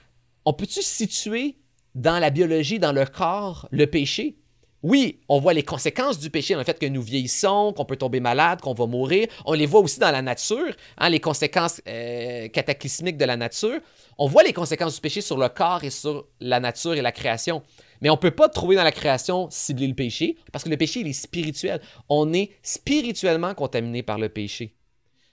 on 0.45 0.53
peut-tu 0.53 0.81
situer 0.81 1.57
dans 1.95 2.19
la 2.19 2.29
biologie, 2.29 2.79
dans 2.79 2.91
le 2.91 3.05
corps, 3.05 3.67
le 3.71 3.87
péché? 3.87 4.37
Oui, 4.81 5.19
on 5.27 5.39
voit 5.39 5.53
les 5.53 5.63
conséquences 5.63 6.19
du 6.19 6.29
péché 6.29 6.53
dans 6.53 6.61
le 6.61 6.65
fait 6.65 6.79
que 6.79 6.85
nous 6.85 7.01
vieillissons, 7.01 7.73
qu'on 7.73 7.83
peut 7.83 7.97
tomber 7.97 8.21
malade, 8.21 8.61
qu'on 8.61 8.73
va 8.73 8.85
mourir. 8.85 9.27
On 9.45 9.53
les 9.53 9.65
voit 9.65 9.81
aussi 9.81 9.99
dans 9.99 10.11
la 10.11 10.21
nature, 10.21 10.73
hein, 10.97 11.09
les 11.09 11.19
conséquences 11.19 11.81
euh, 11.85 12.47
cataclysmiques 12.47 13.17
de 13.17 13.25
la 13.25 13.35
nature. 13.35 13.79
On 14.17 14.27
voit 14.27 14.43
les 14.43 14.53
conséquences 14.53 14.95
du 14.95 15.01
péché 15.01 15.19
sur 15.19 15.37
le 15.37 15.49
corps 15.49 15.83
et 15.83 15.89
sur 15.89 16.27
la 16.39 16.61
nature 16.61 16.93
et 16.93 17.01
la 17.01 17.11
création. 17.11 17.61
Mais 18.01 18.09
on 18.09 18.13
ne 18.13 18.19
peut 18.19 18.31
pas 18.31 18.47
trouver 18.47 18.77
dans 18.77 18.85
la 18.85 18.93
création 18.93 19.49
cibler 19.51 19.87
le 19.87 19.95
péché, 19.95 20.37
parce 20.53 20.63
que 20.63 20.69
le 20.69 20.77
péché, 20.77 21.01
il 21.01 21.07
est 21.07 21.13
spirituel. 21.13 21.81
On 22.07 22.31
est 22.31 22.51
spirituellement 22.63 23.53
contaminé 23.53 24.01
par 24.01 24.17
le 24.17 24.29
péché. 24.29 24.75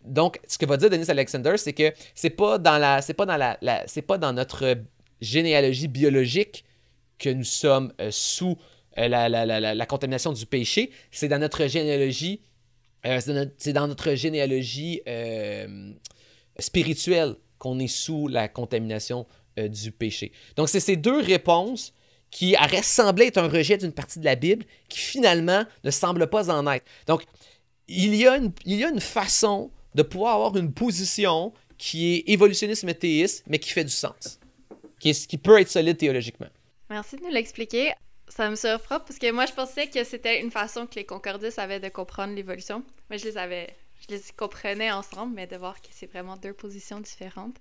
Donc, 0.05 0.41
ce 0.49 0.59
que 0.59 0.67
va 0.67 0.77
dire 0.77 0.91
Denis 0.91 1.09
Alexander, 1.09 1.55
c'est 1.57 1.73
que 1.73 1.93
c'est 2.17 2.31
pas 2.31 2.59
dans 2.59 2.79
la, 2.79 3.01
c'est 3.01 4.03
pas 4.03 4.19
dans 4.19 4.33
notre 4.33 4.77
généalogie 5.21 5.89
biologique 5.89 6.65
que 7.19 7.31
nous 7.31 7.45
sommes 7.45 7.93
euh, 8.01 8.11
sous 8.11 8.57
euh, 8.99 9.09
la, 9.09 9.87
contamination 9.87 10.33
du 10.33 10.47
péché, 10.47 10.91
c'est 11.11 11.29
dans 11.29 11.39
notre 11.39 11.67
généalogie, 11.67 12.41
euh, 13.05 13.21
c'est 13.59 13.73
dans 13.73 13.89
notre 13.89 14.15
généalogie 14.15 15.03
euh, 15.07 15.93
spirituelle 16.59 17.37
qu'on 17.59 17.79
est 17.79 17.89
sous 17.89 18.29
la 18.29 18.49
contamination 18.49 19.27
du 19.57 19.91
péché. 19.91 20.33
Donc, 20.57 20.69
c'est 20.69 20.81
ces 20.81 20.97
deux 20.97 21.19
réponses 21.19 21.95
qui 22.31 22.55
semblé 22.83 23.27
être 23.27 23.39
un 23.39 23.49
rejet 23.49 23.79
d'une 23.79 23.93
partie 23.93 24.19
de 24.19 24.25
la 24.27 24.35
Bible 24.35 24.67
qui 24.91 24.99
finalement 24.99 25.65
ne 25.83 25.91
semble 25.91 26.27
pas 26.27 26.51
en 26.51 26.71
être. 26.71 26.85
Donc, 27.07 27.25
il 27.89 28.15
y 28.15 28.27
a 28.27 28.37
une, 28.37 28.53
il 28.67 28.77
y 28.77 28.85
a 28.85 28.91
une 28.91 29.01
façon 29.01 29.71
de 29.95 30.03
pouvoir 30.03 30.35
avoir 30.35 30.57
une 30.59 30.75
position 30.75 31.55
qui 31.79 32.15
est 32.15 32.25
évolutionnisme 32.27 32.89
et 32.91 32.95
théiste, 32.95 33.45
mais 33.47 33.59
qui 33.59 33.71
fait 33.71 33.85
du 33.85 33.91
sens, 33.91 34.39
qui, 35.01 35.11
est, 35.11 35.27
qui 35.27 35.39
peut 35.39 35.59
être 35.59 35.71
solide 35.71 35.97
théologiquement. 35.97 36.49
Merci 36.91 37.17
de 37.17 37.23
nous 37.23 37.31
l'expliquer. 37.31 37.93
Ça 38.29 38.51
me 38.51 38.57
surprend 38.57 39.01
parce 39.01 39.19
que 39.19 39.31
moi, 39.31 39.47
je 39.47 39.53
pensais 39.53 39.87
que 39.87 40.03
c'était 40.05 40.41
une 40.41 40.51
façon 40.51 40.87
que 40.87 40.97
les 40.97 41.07
concordistes 41.07 41.59
avaient 41.59 41.81
de 41.81 41.89
comprendre 41.89 42.35
l'évolution. 42.35 42.83
Mais 43.11 43.19
je 43.19 43.25
les 43.25 43.39
avais. 43.39 43.69
Je 44.09 44.15
les 44.15 44.21
comprenais 44.37 44.91
ensemble, 44.93 45.35
mais 45.35 45.47
de 45.47 45.57
voir 45.57 45.81
que 45.81 45.89
c'est 45.91 46.07
vraiment 46.07 46.37
deux 46.37 46.53
positions 46.53 47.01
différentes. 47.01 47.57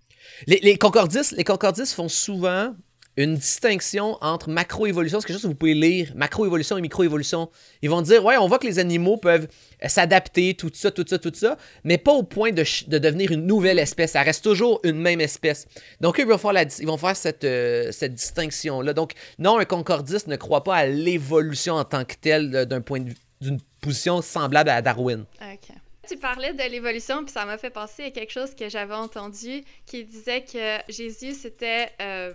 Les, 0.47 0.59
les, 0.59 0.77
concordistes, 0.77 1.31
les 1.31 1.45
concordistes 1.45 1.93
font 1.93 2.09
souvent 2.09 2.75
une 3.17 3.35
distinction 3.35 4.17
entre 4.21 4.49
macroévolution, 4.49 5.19
c'est 5.19 5.27
quelque 5.27 5.35
chose 5.37 5.43
que 5.43 5.47
vous 5.47 5.55
pouvez 5.55 5.73
lire, 5.73 6.11
macroévolution 6.15 6.77
et 6.77 6.81
microévolution. 6.81 7.49
Ils 7.81 7.89
vont 7.89 8.01
dire, 8.01 8.23
ouais, 8.25 8.37
on 8.37 8.47
voit 8.47 8.59
que 8.59 8.67
les 8.67 8.79
animaux 8.79 9.17
peuvent 9.17 9.47
s'adapter, 9.85 10.53
tout 10.53 10.71
ça, 10.73 10.91
tout 10.91 11.05
ça, 11.07 11.17
tout 11.17 11.31
ça, 11.33 11.57
mais 11.83 11.97
pas 11.97 12.11
au 12.11 12.23
point 12.23 12.51
de, 12.51 12.63
devenir 12.87 13.31
une 13.31 13.45
nouvelle 13.45 13.79
espèce. 13.79 14.11
Ça 14.11 14.21
reste 14.21 14.43
toujours 14.43 14.79
une 14.83 14.99
même 14.99 15.21
espèce. 15.21 15.67
Donc, 16.01 16.17
ils 16.19 16.25
vont 16.25 16.37
faire, 16.37 16.53
ils 16.79 16.87
vont 16.87 16.97
faire 16.97 17.15
cette, 17.15 17.43
euh, 17.43 17.91
cette 17.91 18.15
distinction-là. 18.15 18.93
Donc, 18.93 19.13
non, 19.39 19.59
un 19.59 19.65
concordiste 19.65 20.27
ne 20.27 20.35
croit 20.35 20.63
pas 20.63 20.75
à 20.75 20.85
l'évolution 20.85 21.75
en 21.75 21.85
tant 21.85 22.03
que 22.03 22.15
telle 22.19 22.65
d'un 22.65 22.81
point 22.81 22.99
de 22.99 23.13
d'une 23.41 23.59
position 23.81 24.21
semblable 24.21 24.69
à 24.69 24.81
Darwin. 24.81 25.25
OK. 25.41 25.75
Tu 26.07 26.17
parlais 26.17 26.53
de 26.53 26.63
l'évolution, 26.69 27.23
puis 27.23 27.33
ça 27.33 27.45
m'a 27.45 27.57
fait 27.57 27.71
penser 27.71 28.03
à 28.03 28.11
quelque 28.11 28.31
chose 28.31 28.53
que 28.53 28.69
j'avais 28.69 28.93
entendu 28.93 29.63
qui 29.85 30.05
disait 30.05 30.43
que 30.43 30.91
Jésus, 30.91 31.33
c'était... 31.33 31.89
Euh, 32.01 32.33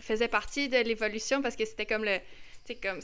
faisait 0.00 0.28
partie 0.28 0.68
de 0.68 0.78
l'évolution 0.78 1.42
parce 1.42 1.56
que 1.56 1.64
c'était 1.64 1.86
comme 1.86 2.04
le. 2.04 2.18
Tu 2.64 2.74
sais, 2.74 2.74
comme 2.76 3.00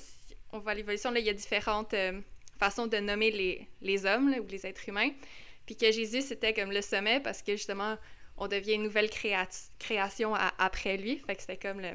on 0.53 0.59
voit 0.59 0.74
l'évolution, 0.74 1.11
là, 1.11 1.20
il 1.20 1.26
y 1.26 1.30
a 1.30 1.34
différentes 1.34 1.95
euh, 1.95 2.20
façons 2.59 2.86
de 2.86 2.97
nommer 2.99 3.30
les, 3.30 3.68
les 3.82 4.07
hommes 4.07 4.34
ou 4.41 4.47
les 4.49 4.66
êtres 4.66 4.89
humains. 4.89 5.11
Puis 5.66 5.76
que 5.76 5.91
Jésus, 5.93 6.22
c'était 6.22 6.55
comme 6.55 6.72
le 6.72 6.80
sommet 6.80 7.20
parce 7.20 7.43
que 7.43 7.53
justement, 7.53 7.99
on 8.39 8.49
devient 8.49 8.74
une 8.74 8.84
nouvelle 8.84 9.11
création 9.11 10.34
après 10.34 10.97
lui. 10.97 11.18
Fait 11.26 11.34
que 11.34 11.43
c'était 11.43 11.59
comme 11.59 11.80
le, 11.80 11.91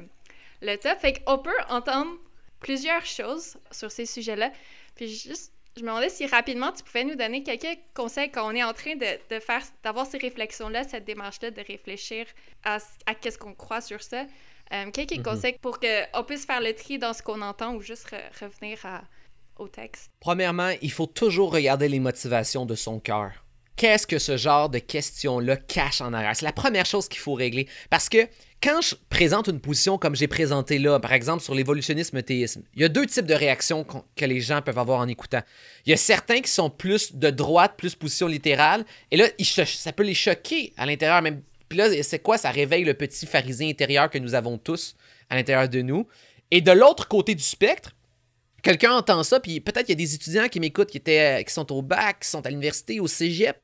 le 0.62 0.76
top. 0.76 0.98
Fait 1.00 1.24
qu'on 1.24 1.38
peut 1.38 1.50
entendre 1.68 2.16
plusieurs 2.60 3.04
choses 3.04 3.56
sur 3.70 3.90
ces 3.90 4.06
sujets-là. 4.06 4.52
Puis 4.94 5.08
juste, 5.08 5.52
je 5.76 5.82
me 5.82 5.88
demandais 5.88 6.08
si 6.08 6.26
rapidement 6.26 6.70
tu 6.72 6.84
pouvais 6.84 7.04
nous 7.04 7.16
donner 7.16 7.42
quelques 7.42 7.78
conseils 7.94 8.30
quand 8.30 8.48
on 8.48 8.54
est 8.54 8.62
en 8.62 8.72
train 8.72 8.94
de, 8.94 9.34
de 9.34 9.40
faire, 9.40 9.62
d'avoir 9.82 10.06
ces 10.06 10.18
réflexions-là, 10.18 10.84
cette 10.84 11.04
démarche-là, 11.04 11.50
de 11.50 11.60
réfléchir 11.60 12.26
à, 12.64 12.78
à 13.06 13.14
qu'est-ce 13.14 13.38
qu'on 13.38 13.54
croit 13.54 13.80
sur 13.80 14.02
ça. 14.02 14.24
Euh, 14.72 14.90
quelques 14.90 15.18
mhm. 15.18 15.22
conseils 15.22 15.58
pour 15.60 15.78
qu'on 15.78 16.24
puisse 16.24 16.46
faire 16.46 16.60
le 16.60 16.74
tri 16.74 16.98
dans 16.98 17.12
ce 17.12 17.22
qu'on 17.22 17.42
entend 17.42 17.74
ou 17.74 17.80
juste 17.80 18.14
revenir 18.40 18.78
au 19.58 19.68
texte? 19.68 20.10
Premièrement, 20.20 20.72
il 20.82 20.90
faut 20.90 21.06
toujours 21.06 21.52
regarder 21.52 21.88
les 21.88 22.00
motivations 22.00 22.66
de 22.66 22.74
son 22.74 22.98
cœur. 22.98 23.44
Qu'est-ce 23.76 24.06
que 24.06 24.20
ce 24.20 24.36
genre 24.36 24.68
de 24.68 24.78
questions-là 24.78 25.56
cache 25.56 26.00
en 26.00 26.12
arrière? 26.12 26.36
C'est 26.36 26.44
la 26.44 26.52
première 26.52 26.86
chose 26.86 27.08
qu'il 27.08 27.18
faut 27.18 27.34
régler. 27.34 27.66
Parce 27.90 28.08
que 28.08 28.28
quand 28.62 28.80
je 28.80 28.94
présente 29.10 29.48
une 29.48 29.58
position 29.58 29.98
comme 29.98 30.14
j'ai 30.14 30.28
présenté 30.28 30.78
là, 30.78 31.00
par 31.00 31.12
exemple 31.12 31.42
sur 31.42 31.56
l'évolutionnisme 31.56 32.22
théisme, 32.22 32.62
il 32.74 32.82
y 32.82 32.84
a 32.84 32.88
deux 32.88 33.04
types 33.04 33.26
de 33.26 33.34
réactions 33.34 33.84
que 34.14 34.24
les 34.24 34.40
gens 34.40 34.62
peuvent 34.62 34.78
avoir 34.78 35.00
en 35.00 35.08
écoutant. 35.08 35.42
Il 35.86 35.90
y 35.90 35.92
a 35.92 35.96
certains 35.96 36.40
qui 36.40 36.50
sont 36.50 36.70
plus 36.70 37.16
de 37.16 37.30
droite, 37.30 37.74
plus 37.76 37.96
position 37.96 38.28
littérale, 38.28 38.84
et 39.10 39.16
là, 39.16 39.26
ça 39.42 39.92
peut 39.92 40.04
les 40.04 40.14
choquer 40.14 40.72
à 40.76 40.86
l'intérieur, 40.86 41.20
même 41.20 41.42
puis 41.68 41.78
là, 41.78 42.02
c'est 42.02 42.18
quoi? 42.18 42.38
Ça 42.38 42.50
réveille 42.50 42.84
le 42.84 42.94
petit 42.94 43.26
pharisien 43.26 43.68
intérieur 43.68 44.10
que 44.10 44.18
nous 44.18 44.34
avons 44.34 44.58
tous 44.58 44.94
à 45.30 45.36
l'intérieur 45.36 45.68
de 45.68 45.82
nous. 45.82 46.06
Et 46.50 46.60
de 46.60 46.70
l'autre 46.70 47.08
côté 47.08 47.34
du 47.34 47.42
spectre, 47.42 47.94
quelqu'un 48.62 48.92
entend 48.92 49.22
ça, 49.22 49.40
puis 49.40 49.60
peut-être 49.60 49.86
qu'il 49.86 49.98
y 49.98 50.02
a 50.02 50.04
des 50.04 50.14
étudiants 50.14 50.48
qui 50.48 50.60
m'écoutent, 50.60 50.90
qui, 50.90 50.98
étaient, 50.98 51.44
sont 51.48 51.72
au 51.72 51.82
bac, 51.82 52.20
qui 52.20 52.28
sont 52.28 52.44
à 52.44 52.50
l'université, 52.50 53.00
au 53.00 53.06
cégep, 53.06 53.56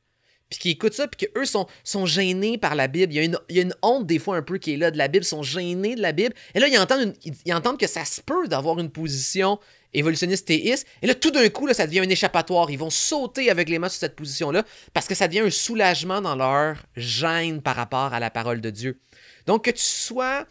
puis 0.49 0.59
qui 0.59 0.69
écoutent 0.71 0.93
ça, 0.93 1.07
puis 1.07 1.27
qu'eux 1.27 1.45
sont, 1.45 1.67
gênés 2.05 2.57
par 2.57 2.75
la 2.75 2.87
Bible. 2.87 3.13
Il 3.13 3.15
y, 3.15 3.19
a 3.19 3.23
une, 3.23 3.39
il 3.49 3.55
y, 3.55 3.59
a 3.59 3.63
une, 3.63 3.75
honte 3.81 4.05
des 4.05 4.19
fois 4.19 4.35
un 4.35 4.41
peu 4.41 4.57
qui 4.57 4.73
est 4.73 4.77
là 4.77 4.91
de 4.91 4.97
la 4.97 5.07
Bible, 5.07 5.23
ils 5.23 5.27
sont 5.27 5.43
gênés 5.43 5.95
de 5.95 6.01
la 6.01 6.11
Bible. 6.11 6.33
Et 6.53 6.59
là, 6.59 6.67
ils 6.67 6.77
entendent, 6.77 7.13
ils 7.45 7.53
entendent 7.53 7.79
que 7.79 7.87
ça 7.87 8.03
se 8.03 8.21
peut 8.21 8.47
d'avoir 8.47 8.79
une 8.79 8.89
position 8.89 9.59
évolutionniste 9.93 10.47
théiste. 10.47 10.87
Et 11.01 11.07
là, 11.07 11.15
tout 11.15 11.31
d'un 11.31 11.47
coup, 11.49 11.67
là, 11.67 11.73
ça 11.73 11.87
devient 11.87 11.99
un 11.99 12.09
échappatoire. 12.09 12.69
Ils 12.71 12.79
vont 12.79 12.89
sauter 12.89 13.49
avec 13.49 13.69
les 13.69 13.79
mains 13.79 13.89
sur 13.89 13.99
cette 13.99 14.15
position-là 14.15 14.63
parce 14.93 15.07
que 15.07 15.15
ça 15.15 15.27
devient 15.27 15.41
un 15.41 15.49
soulagement 15.49 16.21
dans 16.21 16.35
leur 16.35 16.77
gêne 16.95 17.61
par 17.61 17.75
rapport 17.75 18.13
à 18.13 18.19
la 18.19 18.29
parole 18.29 18.61
de 18.61 18.69
Dieu. 18.69 18.99
Donc, 19.47 19.65
que 19.65 19.71
tu 19.71 19.83
sois, 19.83 20.45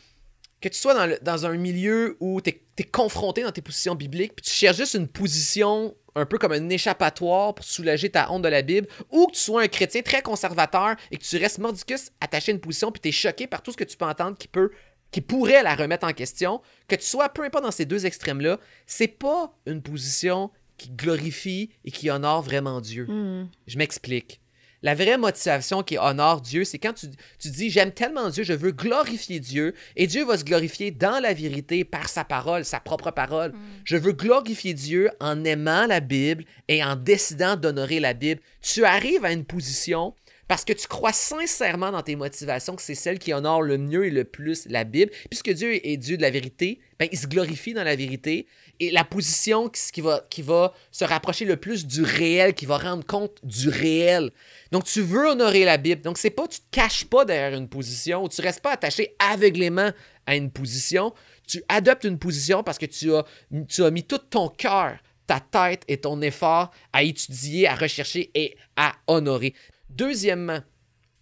que 0.61 0.68
tu 0.68 0.78
sois 0.78 0.95
dans, 0.95 1.16
dans 1.22 1.47
un 1.47 1.57
milieu 1.57 2.16
où 2.20 2.41
tu 2.41 2.51
es, 2.51 2.84
confronté 2.84 3.43
dans 3.43 3.53
tes 3.53 3.61
positions 3.61 3.95
bibliques, 3.95 4.34
puis 4.34 4.43
tu 4.43 4.53
cherches 4.53 4.78
juste 4.78 4.95
une 4.95 5.07
position 5.07 5.95
un 6.14 6.26
peu 6.26 6.38
comme 6.38 6.53
un 6.53 6.68
échappatoire 6.70 7.55
pour 7.55 7.64
soulager 7.64 8.11
ta 8.11 8.32
honte 8.32 8.43
de 8.43 8.49
la 8.49 8.62
Bible, 8.62 8.88
ou 9.11 9.26
que 9.26 9.32
tu 9.32 9.41
sois 9.41 9.62
un 9.62 9.68
chrétien 9.68 10.03
très 10.03 10.22
conservateur 10.22 10.97
et 11.11 11.16
que 11.16 11.22
tu 11.22 11.36
restes 11.36 11.59
mordicus 11.59 12.11
attaché 12.20 12.53
à 12.53 12.55
une 12.55 12.61
position, 12.61 12.91
puis 12.91 13.01
tu 13.01 13.09
es 13.09 13.12
choqué 13.12 13.47
par 13.47 13.62
tout 13.62 13.72
ce 13.72 13.76
que 13.76 13.84
tu 13.84 13.97
peux 13.97 14.07
entendre 14.07 14.36
qui 14.36 14.49
peut 14.49 14.70
qui 15.11 15.21
pourrait 15.21 15.63
la 15.63 15.75
remettre 15.75 16.07
en 16.07 16.13
question, 16.13 16.61
que 16.89 16.97
tu 16.97 17.05
sois 17.05 17.29
peu 17.29 17.43
importe 17.45 17.65
dans 17.65 17.71
ces 17.71 17.85
deux 17.85 18.07
extrêmes-là, 18.07 18.59
c'est 18.87 19.09
pas 19.09 19.53
une 19.67 19.83
position 19.83 20.51
qui 20.77 20.91
glorifie 20.91 21.71
et 21.85 21.91
qui 21.91 22.11
honore 22.11 22.43
vraiment 22.43 22.81
Dieu. 22.81 23.07
Hmm. 23.07 23.49
Je 23.67 23.77
m'explique. 23.77 24.41
La 24.83 24.95
vraie 24.95 25.19
motivation 25.19 25.83
qui 25.83 25.99
honore 25.99 26.41
Dieu, 26.41 26.65
c'est 26.65 26.79
quand 26.79 26.95
tu, 26.95 27.07
tu 27.39 27.51
dis 27.51 27.69
J'aime 27.69 27.93
tellement 27.93 28.31
Dieu, 28.31 28.45
je 28.45 28.55
veux 28.55 28.71
glorifier 28.71 29.39
Dieu, 29.39 29.75
et 29.95 30.07
Dieu 30.07 30.25
va 30.25 30.39
se 30.39 30.45
glorifier 30.45 30.91
dans 30.91 31.21
la 31.21 31.35
vérité 31.35 31.85
par 31.85 32.09
sa 32.09 32.25
parole, 32.25 32.65
sa 32.65 32.81
propre 32.81 33.11
parole. 33.11 33.53
Hmm. 33.53 33.59
Je 33.85 33.99
veux 33.99 34.13
glorifier 34.13 34.73
Dieu 34.73 35.11
en 35.21 35.45
aimant 35.45 35.87
la 35.87 36.01
Bible 36.01 36.45
et 36.69 36.83
en 36.83 36.97
décidant 36.97 37.57
d'honorer 37.57 38.01
la 38.01 38.15
Bible. 38.15 38.41
Tu 38.63 38.87
arrives 38.87 39.25
à 39.27 39.33
une 39.33 39.45
position 39.45 40.15
parce 40.51 40.64
que 40.64 40.72
tu 40.72 40.88
crois 40.88 41.12
sincèrement 41.12 41.92
dans 41.92 42.03
tes 42.03 42.16
motivations 42.16 42.74
que 42.74 42.82
c'est 42.82 42.96
celle 42.96 43.20
qui 43.20 43.32
honore 43.32 43.62
le 43.62 43.78
mieux 43.78 44.07
et 44.07 44.11
le 44.11 44.24
plus 44.24 44.66
la 44.66 44.82
Bible. 44.82 45.12
Puisque 45.30 45.51
Dieu 45.53 45.78
est 45.86 45.96
Dieu 45.96 46.16
de 46.16 46.22
la 46.22 46.30
vérité, 46.30 46.80
ben, 46.98 47.09
il 47.12 47.16
se 47.16 47.28
glorifie 47.28 47.72
dans 47.72 47.84
la 47.84 47.94
vérité. 47.94 48.48
Et 48.80 48.90
la 48.90 49.05
position 49.05 49.68
qui 49.68 50.01
va, 50.01 50.74
se 50.90 51.05
rapprocher 51.05 51.44
le 51.44 51.57
plus 51.57 51.86
du 51.86 52.03
réel, 52.03 52.55
qui 52.55 52.66
va 52.66 52.78
rendre 52.78 53.07
compte 53.07 53.38
du 53.44 53.68
réel. 53.68 54.32
Donc, 54.72 54.82
tu 54.86 55.03
veux 55.03 55.28
honorer 55.28 55.64
la 55.64 55.76
Bible. 55.76 56.03
Donc, 56.03 56.18
c'est 56.18 56.30
pas, 56.30 56.48
tu 56.48 56.59
te 56.59 56.66
caches 56.72 57.05
pas 57.05 57.24
derrière 57.24 57.57
une 57.57 57.68
position, 57.68 58.24
ou 58.24 58.28
tu 58.28 58.40
restes 58.40 58.61
pas 58.61 58.72
attaché 58.72 59.14
aveuglément 59.20 59.92
à 60.26 60.34
une 60.34 60.51
position. 60.51 61.14
Tu 61.46 61.62
adoptes 61.68 62.03
une 62.03 62.18
position 62.18 62.64
parce 62.64 62.78
que 62.78 62.86
tu 62.86 63.14
as, 63.14 63.24
tu 63.68 63.84
as 63.84 63.90
mis 63.92 64.03
tout 64.03 64.18
ton 64.18 64.48
cœur, 64.48 64.98
ta 65.28 65.38
tête 65.38 65.84
et 65.86 65.98
ton 65.98 66.20
effort 66.22 66.72
à 66.92 67.05
étudier, 67.05 67.68
à 67.68 67.76
rechercher 67.76 68.32
et 68.34 68.57
à 68.74 68.96
honorer. 69.07 69.55
Deuxièmement, 69.91 70.61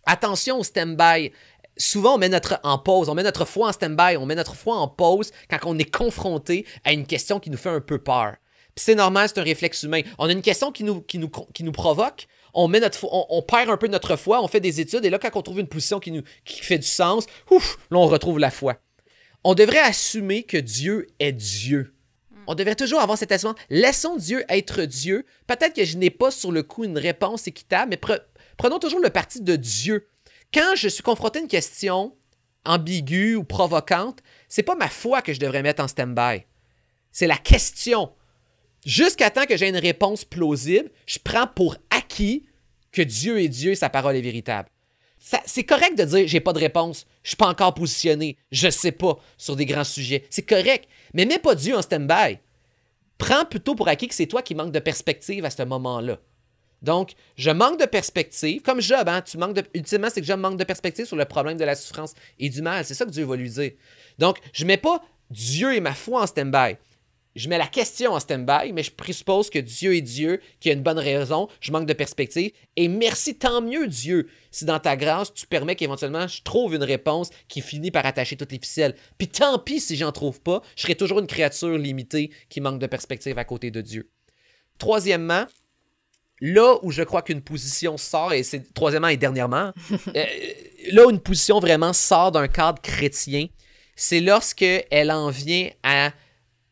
attention 0.04 0.58
au 0.58 0.64
stand-by. 0.64 1.32
Souvent, 1.76 2.14
on 2.16 2.18
met 2.18 2.28
notre 2.28 2.60
en 2.64 2.78
pause, 2.78 3.08
on 3.08 3.14
met 3.14 3.22
notre 3.22 3.44
foi 3.44 3.68
en 3.68 3.72
stand-by, 3.72 4.16
on 4.16 4.26
met 4.26 4.34
notre 4.34 4.54
foi 4.54 4.76
en 4.76 4.88
pause 4.88 5.30
quand 5.48 5.58
on 5.64 5.78
est 5.78 5.90
confronté 5.90 6.66
à 6.84 6.92
une 6.92 7.06
question 7.06 7.40
qui 7.40 7.50
nous 7.50 7.56
fait 7.56 7.70
un 7.70 7.80
peu 7.80 7.98
peur. 7.98 8.36
c'est 8.76 8.94
normal, 8.94 9.28
c'est 9.28 9.38
un 9.38 9.44
réflexe 9.44 9.82
humain. 9.84 10.02
On 10.18 10.28
a 10.28 10.32
une 10.32 10.42
question 10.42 10.72
qui 10.72 10.84
nous, 10.84 11.72
provoque, 11.72 12.26
on, 12.52 12.68
met 12.68 12.80
notre, 12.80 13.06
on, 13.10 13.42
perd 13.42 13.70
un 13.70 13.76
peu 13.76 13.88
notre 13.88 14.16
foi, 14.16 14.42
on 14.42 14.48
fait 14.48 14.60
des 14.60 14.80
études, 14.80 15.04
et 15.04 15.10
là, 15.10 15.18
quand 15.18 15.34
on 15.36 15.42
trouve 15.42 15.60
une 15.60 15.68
position 15.68 16.00
qui, 16.00 16.10
nous, 16.10 16.22
fait 16.44 16.78
du 16.78 16.86
sens, 16.86 17.26
ouf, 17.50 17.78
là, 17.90 17.98
on 17.98 18.06
retrouve 18.06 18.38
la 18.38 18.50
foi. 18.50 18.76
On 19.44 19.54
devrait 19.54 19.78
assumer 19.78 20.42
que 20.42 20.56
Dieu 20.56 21.06
est 21.20 21.32
Dieu. 21.32 21.94
On 22.48 22.54
devrait 22.54 22.74
toujours 22.74 23.00
avoir 23.00 23.18
cet 23.18 23.30
assentiment. 23.30 23.62
Laissons 23.68 24.16
Dieu 24.16 24.42
être 24.48 24.82
Dieu. 24.84 25.26
Peut-être 25.46 25.74
que 25.74 25.84
je 25.84 25.98
n'ai 25.98 26.08
pas 26.08 26.30
sur 26.30 26.50
le 26.50 26.62
coup 26.62 26.82
une 26.82 26.96
réponse 26.96 27.46
équitable, 27.46 27.90
mais 27.90 28.18
prenons 28.58 28.78
toujours 28.78 29.00
le 29.00 29.08
parti 29.08 29.40
de 29.40 29.56
Dieu. 29.56 30.06
Quand 30.52 30.74
je 30.76 30.88
suis 30.88 31.02
confronté 31.02 31.38
à 31.38 31.42
une 31.42 31.48
question 31.48 32.14
ambiguë 32.66 33.36
ou 33.36 33.44
provocante, 33.44 34.18
c'est 34.48 34.62
pas 34.62 34.74
ma 34.74 34.88
foi 34.88 35.22
que 35.22 35.32
je 35.32 35.40
devrais 35.40 35.62
mettre 35.62 35.82
en 35.82 35.88
stand-by. 35.88 36.44
C'est 37.10 37.26
la 37.26 37.38
question. 37.38 38.12
Jusqu'à 38.84 39.30
temps 39.30 39.46
que 39.46 39.56
j'ai 39.56 39.68
une 39.68 39.76
réponse 39.76 40.24
plausible, 40.24 40.90
je 41.06 41.18
prends 41.22 41.46
pour 41.46 41.76
acquis 41.90 42.44
que 42.92 43.02
Dieu 43.02 43.40
est 43.40 43.48
Dieu 43.48 43.72
et 43.72 43.76
sa 43.76 43.88
parole 43.88 44.16
est 44.16 44.20
véritable. 44.20 44.68
C'est 45.46 45.64
correct 45.64 45.98
de 45.98 46.04
dire 46.04 46.28
j'ai 46.28 46.40
pas 46.40 46.52
de 46.52 46.60
réponse, 46.60 47.06
je 47.22 47.30
suis 47.30 47.36
pas 47.36 47.48
encore 47.48 47.74
positionné, 47.74 48.38
je 48.52 48.70
sais 48.70 48.92
pas 48.92 49.18
sur 49.36 49.56
des 49.56 49.66
grands 49.66 49.84
sujets. 49.84 50.24
C'est 50.30 50.46
correct, 50.46 50.88
mais 51.12 51.26
mets 51.26 51.38
pas 51.38 51.54
Dieu 51.54 51.76
en 51.76 51.82
stand-by. 51.82 52.38
Prends 53.18 53.44
plutôt 53.44 53.74
pour 53.74 53.88
acquis 53.88 54.08
que 54.08 54.14
c'est 54.14 54.26
toi 54.26 54.42
qui 54.42 54.54
manques 54.54 54.72
de 54.72 54.78
perspective 54.78 55.44
à 55.44 55.50
ce 55.50 55.64
moment-là. 55.64 56.18
Donc, 56.82 57.12
je 57.36 57.50
manque 57.50 57.80
de 57.80 57.86
perspective, 57.86 58.62
comme 58.62 58.80
Job, 58.80 59.08
hein, 59.08 59.22
tu 59.22 59.36
manques 59.36 59.54
de, 59.54 59.64
ultimement, 59.74 60.08
c'est 60.12 60.20
que 60.20 60.26
Job 60.26 60.38
manque 60.38 60.58
de 60.58 60.64
perspective 60.64 61.06
sur 61.06 61.16
le 61.16 61.24
problème 61.24 61.56
de 61.56 61.64
la 61.64 61.74
souffrance 61.74 62.14
et 62.38 62.48
du 62.48 62.62
mal. 62.62 62.84
C'est 62.84 62.94
ça 62.94 63.04
que 63.04 63.10
Dieu 63.10 63.24
va 63.24 63.36
lui 63.36 63.50
dire. 63.50 63.72
Donc, 64.18 64.38
je 64.52 64.64
mets 64.64 64.76
pas 64.76 65.02
Dieu 65.30 65.74
et 65.74 65.80
ma 65.80 65.94
foi 65.94 66.22
en 66.22 66.26
stand-by. 66.26 66.76
Je 67.34 67.48
mets 67.48 67.58
la 67.58 67.66
question 67.66 68.14
en 68.14 68.20
stand-by, 68.20 68.72
mais 68.72 68.82
je 68.82 68.90
présuppose 68.90 69.48
que 69.48 69.60
Dieu 69.60 69.94
est 69.94 70.00
Dieu, 70.00 70.40
qu'il 70.58 70.70
y 70.70 70.74
a 70.74 70.76
une 70.76 70.82
bonne 70.82 70.98
raison, 70.98 71.48
je 71.60 71.70
manque 71.70 71.86
de 71.86 71.92
perspective. 71.92 72.50
Et 72.74 72.88
merci, 72.88 73.36
tant 73.36 73.60
mieux 73.60 73.86
Dieu, 73.86 74.28
si 74.50 74.64
dans 74.64 74.80
ta 74.80 74.96
grâce, 74.96 75.32
tu 75.32 75.46
permets 75.46 75.76
qu'éventuellement 75.76 76.26
je 76.26 76.42
trouve 76.42 76.74
une 76.74 76.82
réponse 76.82 77.30
qui 77.46 77.60
finit 77.60 77.92
par 77.92 78.06
attacher 78.06 78.36
toutes 78.36 78.50
les 78.50 78.58
ficelles. 78.58 78.96
Puis 79.18 79.28
tant 79.28 79.56
pis 79.58 79.78
si 79.78 79.96
j'en 79.96 80.10
trouve 80.10 80.40
pas, 80.40 80.62
je 80.74 80.82
serai 80.82 80.96
toujours 80.96 81.20
une 81.20 81.28
créature 81.28 81.78
limitée 81.78 82.32
qui 82.48 82.60
manque 82.60 82.80
de 82.80 82.86
perspective 82.88 83.38
à 83.38 83.44
côté 83.44 83.70
de 83.70 83.82
Dieu. 83.82 84.10
Troisièmement, 84.78 85.46
là 86.40 86.78
où 86.82 86.90
je 86.90 87.02
crois 87.02 87.22
qu'une 87.22 87.42
position 87.42 87.96
sort, 87.96 88.32
et 88.32 88.42
c'est 88.42 88.72
troisièmement 88.74 89.08
et 89.08 89.16
dernièrement, 89.16 89.72
euh, 90.16 90.24
là 90.92 91.06
où 91.06 91.10
une 91.10 91.20
position 91.20 91.60
vraiment 91.60 91.92
sort 91.92 92.32
d'un 92.32 92.48
cadre 92.48 92.80
chrétien, 92.80 93.46
c'est 93.96 94.20
lorsque 94.20 94.64
elle 94.90 95.10
en 95.10 95.30
vient 95.30 95.70
à 95.82 96.12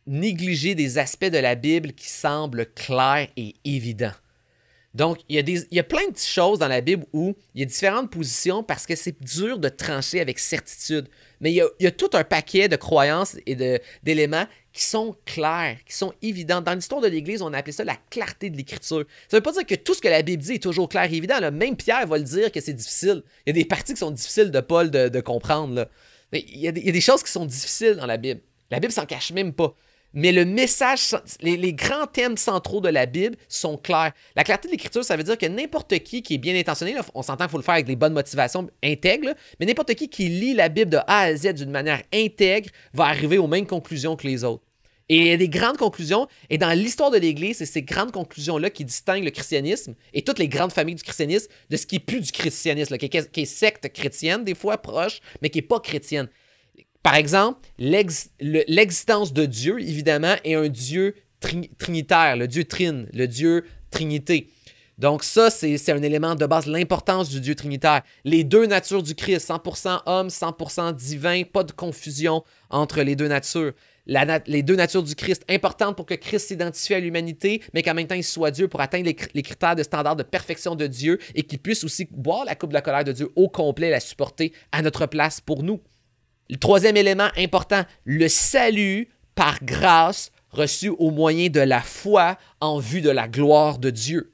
négliger 0.06 0.74
des 0.74 0.98
aspects 0.98 1.24
de 1.24 1.38
la 1.38 1.56
Bible 1.56 1.92
qui 1.92 2.08
semblent 2.08 2.66
clairs 2.74 3.28
et 3.36 3.56
évidents. 3.64 4.14
Donc, 4.94 5.18
il 5.28 5.36
y, 5.36 5.38
a 5.38 5.42
des, 5.42 5.66
il 5.70 5.76
y 5.76 5.78
a 5.78 5.84
plein 5.84 6.08
de 6.08 6.16
choses 6.16 6.58
dans 6.58 6.68
la 6.68 6.80
Bible 6.80 7.04
où 7.12 7.36
il 7.54 7.60
y 7.60 7.62
a 7.62 7.66
différentes 7.66 8.10
positions 8.10 8.62
parce 8.62 8.86
que 8.86 8.96
c'est 8.96 9.22
dur 9.22 9.58
de 9.58 9.68
trancher 9.68 10.20
avec 10.20 10.38
certitude. 10.38 11.08
Mais 11.40 11.52
il 11.52 11.62
y 11.80 11.86
a, 11.86 11.90
tout 11.90 12.08
un 12.14 12.24
paquet 12.24 12.68
de 12.68 12.76
croyances 12.76 13.36
et 13.44 13.80
d'éléments 14.02 14.46
qui 14.76 14.84
sont 14.84 15.16
clairs, 15.24 15.78
qui 15.86 15.94
sont 15.94 16.12
évidents. 16.20 16.60
Dans 16.60 16.74
l'histoire 16.74 17.00
de 17.00 17.08
l'Église, 17.08 17.40
on 17.40 17.50
a 17.54 17.58
appelé 17.58 17.72
ça 17.72 17.82
la 17.82 17.96
clarté 18.10 18.50
de 18.50 18.58
l'Écriture. 18.58 19.06
Ça 19.26 19.36
ne 19.36 19.38
veut 19.38 19.42
pas 19.42 19.52
dire 19.52 19.64
que 19.64 19.74
tout 19.74 19.94
ce 19.94 20.02
que 20.02 20.08
la 20.08 20.20
Bible 20.20 20.42
dit 20.42 20.52
est 20.52 20.62
toujours 20.62 20.90
clair 20.90 21.10
et 21.10 21.16
évident. 21.16 21.40
Même 21.50 21.76
Pierre 21.76 22.06
va 22.06 22.18
le 22.18 22.24
dire 22.24 22.52
que 22.52 22.60
c'est 22.60 22.74
difficile. 22.74 23.22
Il 23.46 23.48
y 23.48 23.50
a 23.50 23.52
des 23.54 23.64
parties 23.64 23.94
qui 23.94 24.00
sont 24.00 24.10
difficiles 24.10 24.50
de 24.50 24.60
Paul 24.60 24.90
de, 24.90 25.20
comprendre. 25.22 25.88
Mais 26.30 26.44
il 26.46 26.58
y, 26.58 26.68
a 26.68 26.72
des, 26.72 26.80
il 26.80 26.86
y, 26.88 26.90
a 26.90 26.92
des, 26.92 27.00
choses 27.00 27.22
qui 27.22 27.30
sont 27.30 27.46
difficiles 27.46 27.94
dans 27.94 28.04
la 28.04 28.18
Bible. 28.18 28.42
La 28.70 28.78
Bible 28.78 28.92
s'en 28.92 29.06
cache 29.06 29.32
même 29.32 29.54
pas 29.54 29.74
mais 30.16 30.32
le 30.32 30.46
message, 30.46 31.14
les, 31.42 31.74
grands 31.74 32.06
thèmes 32.06 32.38
centraux 32.38 32.80
de 32.80 32.88
la 32.88 33.04
Bible 33.04 33.36
sont 33.48 33.76
clairs. 33.76 34.12
La 34.34 34.44
clarté 34.44 34.66
de 34.66 34.72
l'écriture, 34.72 35.04
ça 35.04 35.14
veut 35.14 35.22
dire 35.22 35.36
que 35.36 35.44
n'importe 35.44 35.98
qui 35.98 36.22
qui 36.22 36.34
est 36.34 36.38
bien 36.38 36.58
intentionné, 36.58 36.96
on 37.14 37.22
s'entend 37.22 37.44
qu'il 37.44 37.50
faut 37.50 37.58
le 37.58 37.62
faire 37.62 37.74
avec 37.74 37.86
des 37.86 37.96
bonnes 37.96 38.14
motivations 38.14 38.66
intègres, 38.82 39.34
mais 39.60 39.66
n'importe 39.66 39.94
qui 39.94 40.08
qui 40.08 40.28
lit 40.28 40.54
la 40.54 40.70
Bible 40.70 40.90
de 40.90 40.96
A 41.06 41.20
à 41.20 41.36
Z 41.36 41.52
d'une 41.52 41.70
manière 41.70 42.02
intègre 42.14 42.70
va 42.94 43.04
arriver 43.04 43.36
aux 43.36 43.46
mêmes 43.46 43.66
conclusions 43.66 44.16
que 44.16 44.26
les 44.26 44.42
autres. 44.42 44.65
Et 45.08 45.18
il 45.18 45.26
y 45.28 45.32
a 45.32 45.36
des 45.36 45.48
grandes 45.48 45.76
conclusions, 45.76 46.26
et 46.50 46.58
dans 46.58 46.76
l'histoire 46.76 47.12
de 47.12 47.18
l'Église, 47.18 47.58
c'est 47.58 47.66
ces 47.66 47.82
grandes 47.82 48.10
conclusions-là 48.10 48.70
qui 48.70 48.84
distinguent 48.84 49.24
le 49.24 49.30
christianisme 49.30 49.94
et 50.12 50.22
toutes 50.22 50.40
les 50.40 50.48
grandes 50.48 50.72
familles 50.72 50.96
du 50.96 51.04
christianisme 51.04 51.48
de 51.70 51.76
ce 51.76 51.86
qui 51.86 51.96
est 51.96 52.00
plus 52.00 52.20
du 52.20 52.32
christianisme, 52.32 52.96
qui, 52.98 53.06
est, 53.06 53.44
secte 53.44 53.92
chrétienne, 53.92 54.42
des 54.42 54.56
fois 54.56 54.78
proche, 54.78 55.20
mais 55.42 55.50
qui 55.50 55.58
n'est 55.58 55.62
pas 55.62 55.78
chrétienne. 55.78 56.28
Par 57.04 57.14
exemple, 57.14 57.60
l'existence 57.78 59.32
de 59.32 59.46
Dieu, 59.46 59.78
évidemment, 59.78 60.34
est 60.42 60.54
un 60.54 60.68
Dieu 60.68 61.14
trinitaire, 61.78 62.36
le 62.36 62.48
Dieu 62.48 62.64
trine, 62.64 63.08
le 63.12 63.28
Dieu 63.28 63.64
trinité. 63.90 64.48
Donc 64.98 65.22
ça, 65.22 65.50
c'est 65.50 65.92
un 65.92 66.02
élément 66.02 66.34
de 66.34 66.46
base, 66.46 66.66
l'importance 66.66 67.28
du 67.28 67.40
Dieu 67.40 67.54
trinitaire. 67.54 68.02
Les 68.24 68.44
deux 68.44 68.66
natures 68.66 69.02
du 69.02 69.14
Christ, 69.14 69.50
100% 69.50 70.00
homme, 70.06 70.28
100% 70.28 70.94
divin, 70.94 71.42
pas 71.44 71.64
de 71.64 71.72
confusion 71.72 72.42
entre 72.70 73.02
les 73.02 73.14
deux 73.14 73.28
natures. 73.28 73.72
Les 74.06 74.62
deux 74.62 74.76
natures 74.76 75.02
du 75.02 75.14
Christ, 75.14 75.44
importantes 75.48 75.96
pour 75.96 76.06
que 76.06 76.14
Christ 76.14 76.48
s'identifie 76.48 76.94
à 76.94 77.00
l'humanité, 77.00 77.62
mais 77.74 77.82
qu'en 77.82 77.94
même 77.94 78.06
temps 78.06 78.14
il 78.14 78.24
soit 78.24 78.50
Dieu 78.50 78.68
pour 78.68 78.80
atteindre 78.80 79.04
les, 79.04 79.16
les, 79.34 79.42
critères 79.42 79.76
de 79.76 79.82
standard 79.82 80.16
de 80.16 80.22
perfection 80.22 80.74
de 80.74 80.86
Dieu 80.86 81.18
et 81.34 81.42
qu'il 81.42 81.58
puisse 81.58 81.84
aussi 81.84 82.06
boire 82.10 82.44
la 82.44 82.54
coupe 82.54 82.70
de 82.70 82.74
la 82.74 82.82
colère 82.82 83.04
de 83.04 83.12
Dieu 83.12 83.30
au 83.36 83.48
complet, 83.48 83.90
la 83.90 84.00
supporter 84.00 84.52
à 84.72 84.82
notre 84.82 85.06
place 85.06 85.40
pour 85.40 85.62
nous. 85.62 85.80
Le 86.48 86.56
troisième 86.56 86.96
élément 86.96 87.28
important, 87.36 87.84
le 88.04 88.28
salut 88.28 89.08
par 89.34 89.62
grâce 89.62 90.30
reçu 90.50 90.88
au 90.88 91.10
moyen 91.10 91.48
de 91.48 91.60
la 91.60 91.82
foi 91.82 92.38
en 92.60 92.78
vue 92.78 93.00
de 93.00 93.10
la 93.10 93.28
gloire 93.28 93.78
de 93.78 93.90
Dieu. 93.90 94.32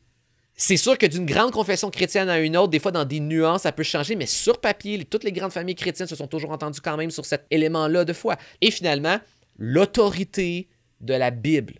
C'est 0.55 0.77
sûr 0.77 0.97
que 0.97 1.07
d'une 1.07 1.27
grande 1.27 1.51
confession 1.51 1.91
chrétienne 1.91 2.29
à 2.29 2.39
une 2.39 2.57
autre, 2.57 2.69
des 2.69 2.79
fois 2.79 2.93
dans 2.93 3.05
des 3.05 3.19
nuances, 3.19 3.63
ça 3.63 3.73
peut 3.73 3.83
changer, 3.83 4.15
mais 4.15 4.27
sur 4.27 4.61
papier, 4.61 5.05
toutes 5.05 5.25
les 5.25 5.33
grandes 5.33 5.51
familles 5.51 5.75
chrétiennes 5.75 6.07
se 6.07 6.15
sont 6.15 6.29
toujours 6.29 6.53
entendues 6.53 6.81
quand 6.81 6.97
même 6.97 7.11
sur 7.11 7.25
cet 7.25 7.47
élément-là 7.51 8.05
de 8.05 8.13
foi. 8.13 8.37
Et 8.61 8.71
finalement, 8.71 9.19
l'autorité 9.63 10.69
de 11.01 11.15
la 11.15 11.31
Bible. 11.31 11.75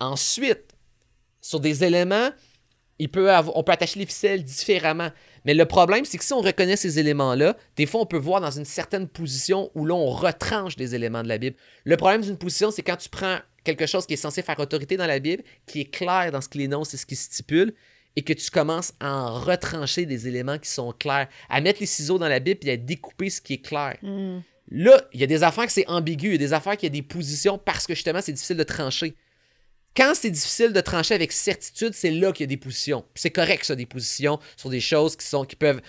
Ensuite, 0.00 0.74
sur 1.40 1.60
des 1.60 1.84
éléments, 1.84 2.30
on 3.00 3.06
peut 3.08 3.30
attacher 3.30 4.00
les 4.00 4.06
ficelles 4.06 4.42
différemment. 4.42 5.10
Mais 5.44 5.54
le 5.54 5.64
problème, 5.64 6.04
c'est 6.04 6.18
que 6.18 6.24
si 6.24 6.32
on 6.32 6.40
reconnaît 6.40 6.76
ces 6.76 6.98
éléments-là, 6.98 7.56
des 7.76 7.86
fois, 7.86 8.00
on 8.00 8.06
peut 8.06 8.18
voir 8.18 8.40
dans 8.40 8.50
une 8.50 8.64
certaine 8.64 9.06
position 9.06 9.70
où 9.76 9.86
là, 9.86 9.94
on 9.94 10.10
retranche 10.10 10.74
des 10.74 10.96
éléments 10.96 11.22
de 11.22 11.28
la 11.28 11.38
Bible. 11.38 11.56
Le 11.84 11.96
problème 11.96 12.22
d'une 12.22 12.36
position, 12.36 12.72
c'est 12.72 12.82
quand 12.82 12.96
tu 12.96 13.08
prends 13.08 13.38
quelque 13.62 13.86
chose 13.86 14.06
qui 14.06 14.14
est 14.14 14.16
censé 14.16 14.42
faire 14.42 14.58
autorité 14.58 14.96
dans 14.96 15.06
la 15.06 15.20
Bible, 15.20 15.44
qui 15.66 15.82
est 15.82 15.90
clair 15.90 16.32
dans 16.32 16.40
ce 16.40 16.48
qu'il 16.48 16.62
énonce 16.62 16.94
et 16.94 16.96
ce 16.96 17.06
qu'il 17.06 17.16
stipule, 17.16 17.74
et 18.16 18.22
que 18.22 18.32
tu 18.32 18.50
commences 18.50 18.92
à 18.98 19.14
en 19.14 19.38
retrancher 19.38 20.04
des 20.04 20.26
éléments 20.26 20.58
qui 20.58 20.68
sont 20.68 20.92
clairs, 20.92 21.28
à 21.48 21.60
mettre 21.60 21.78
les 21.78 21.86
ciseaux 21.86 22.18
dans 22.18 22.28
la 22.28 22.40
Bible 22.40 22.66
et 22.66 22.72
à 22.72 22.76
découper 22.76 23.30
ce 23.30 23.40
qui 23.40 23.54
est 23.54 23.64
clair. 23.64 23.98
Mm. 24.02 24.40
Là, 24.70 25.00
il 25.12 25.20
y 25.20 25.24
a 25.24 25.26
des 25.26 25.42
affaires 25.42 25.66
que 25.66 25.72
c'est 25.72 25.88
ambigu, 25.88 26.28
il 26.28 26.32
y 26.32 26.34
a 26.34 26.38
des 26.38 26.52
affaires 26.52 26.76
qui 26.76 26.86
y 26.86 26.88
a 26.88 26.90
des 26.90 27.02
positions 27.02 27.58
parce 27.58 27.86
que 27.86 27.94
justement, 27.94 28.20
c'est 28.22 28.32
difficile 28.32 28.56
de 28.56 28.62
trancher. 28.62 29.14
Quand 29.96 30.12
c'est 30.14 30.30
difficile 30.30 30.72
de 30.72 30.80
trancher 30.80 31.14
avec 31.14 31.30
certitude, 31.30 31.92
c'est 31.94 32.10
là 32.10 32.32
qu'il 32.32 32.44
y 32.44 32.48
a 32.48 32.48
des 32.48 32.56
positions. 32.56 33.04
C'est 33.14 33.30
correct, 33.30 33.64
ça, 33.64 33.76
des 33.76 33.86
positions 33.86 34.40
sur 34.56 34.70
des 34.70 34.80
choses 34.80 35.14
qui, 35.14 35.26
sont, 35.26 35.44
qui 35.44 35.54
peuvent 35.54 35.80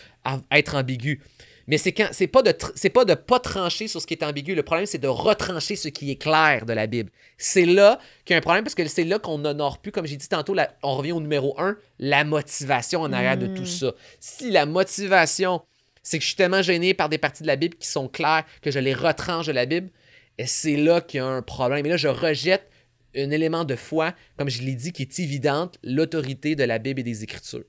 être 0.51 0.75
ambiguës. 0.75 1.19
Mais 1.67 1.79
c'est 1.79 1.93
quand 1.93 2.09
c'est 2.11 2.27
pas 2.27 2.43
de 2.43 2.53
c'est 2.75 2.89
pas 2.89 3.05
de 3.05 3.15
pas 3.15 3.39
trancher 3.39 3.87
sur 3.87 3.99
ce 3.99 4.05
qui 4.05 4.13
est 4.13 4.23
ambigu. 4.23 4.53
Le 4.53 4.61
problème, 4.61 4.85
c'est 4.85 4.99
de 4.99 5.07
retrancher 5.07 5.75
ce 5.75 5.87
qui 5.87 6.11
est 6.11 6.15
clair 6.15 6.65
de 6.65 6.73
la 6.73 6.85
Bible. 6.85 7.09
C'est 7.37 7.65
là 7.65 7.99
qu'il 8.23 8.33
y 8.33 8.35
a 8.35 8.37
un 8.37 8.41
problème 8.41 8.63
parce 8.63 8.75
que 8.75 8.87
c'est 8.87 9.03
là 9.03 9.17
qu'on 9.17 9.39
n'honore 9.39 9.79
plus, 9.79 9.91
comme 9.91 10.05
j'ai 10.05 10.17
dit 10.17 10.29
tantôt, 10.29 10.55
on 10.83 10.95
revient 10.95 11.13
au 11.13 11.21
numéro 11.21 11.59
un, 11.59 11.75
la 11.97 12.23
motivation 12.23 13.01
en 13.01 13.11
arrière 13.11 13.37
de 13.37 13.47
tout 13.47 13.63
mm. 13.63 13.65
ça. 13.65 13.93
Si 14.19 14.51
la 14.51 14.67
motivation, 14.67 15.61
c'est 16.05 16.19
que 16.19 16.23
je 16.23 16.27
suis 16.27 16.37
tellement 16.37 16.61
gêné 16.61 16.93
par 16.93 17.09
des 17.09 17.17
parties 17.17 17.41
de 17.41 17.47
la 17.47 17.55
Bible 17.57 17.75
qui 17.75 17.87
sont 17.87 18.07
claires 18.07 18.45
que 18.61 18.71
je 18.71 18.79
les 18.79 18.93
retranche 18.93 19.47
de 19.47 19.51
la 19.51 19.65
Bible, 19.65 19.89
et 20.37 20.45
c'est 20.45 20.77
là 20.77 21.01
qu'il 21.01 21.17
y 21.17 21.21
a 21.21 21.25
un 21.25 21.41
problème. 21.41 21.85
Et 21.85 21.89
là, 21.89 21.97
je 21.97 22.07
rejette 22.07 22.69
un 23.15 23.31
élément 23.31 23.65
de 23.65 23.75
foi, 23.75 24.13
comme 24.37 24.49
je 24.49 24.61
l'ai 24.61 24.75
dit, 24.75 24.91
qui 24.91 25.01
est 25.01 25.19
évidente, 25.19 25.79
l'autorité 25.83 26.55
de 26.55 26.63
la 26.63 26.77
Bible 26.77 26.99
et 26.99 27.03
des 27.03 27.23
Écritures. 27.23 27.63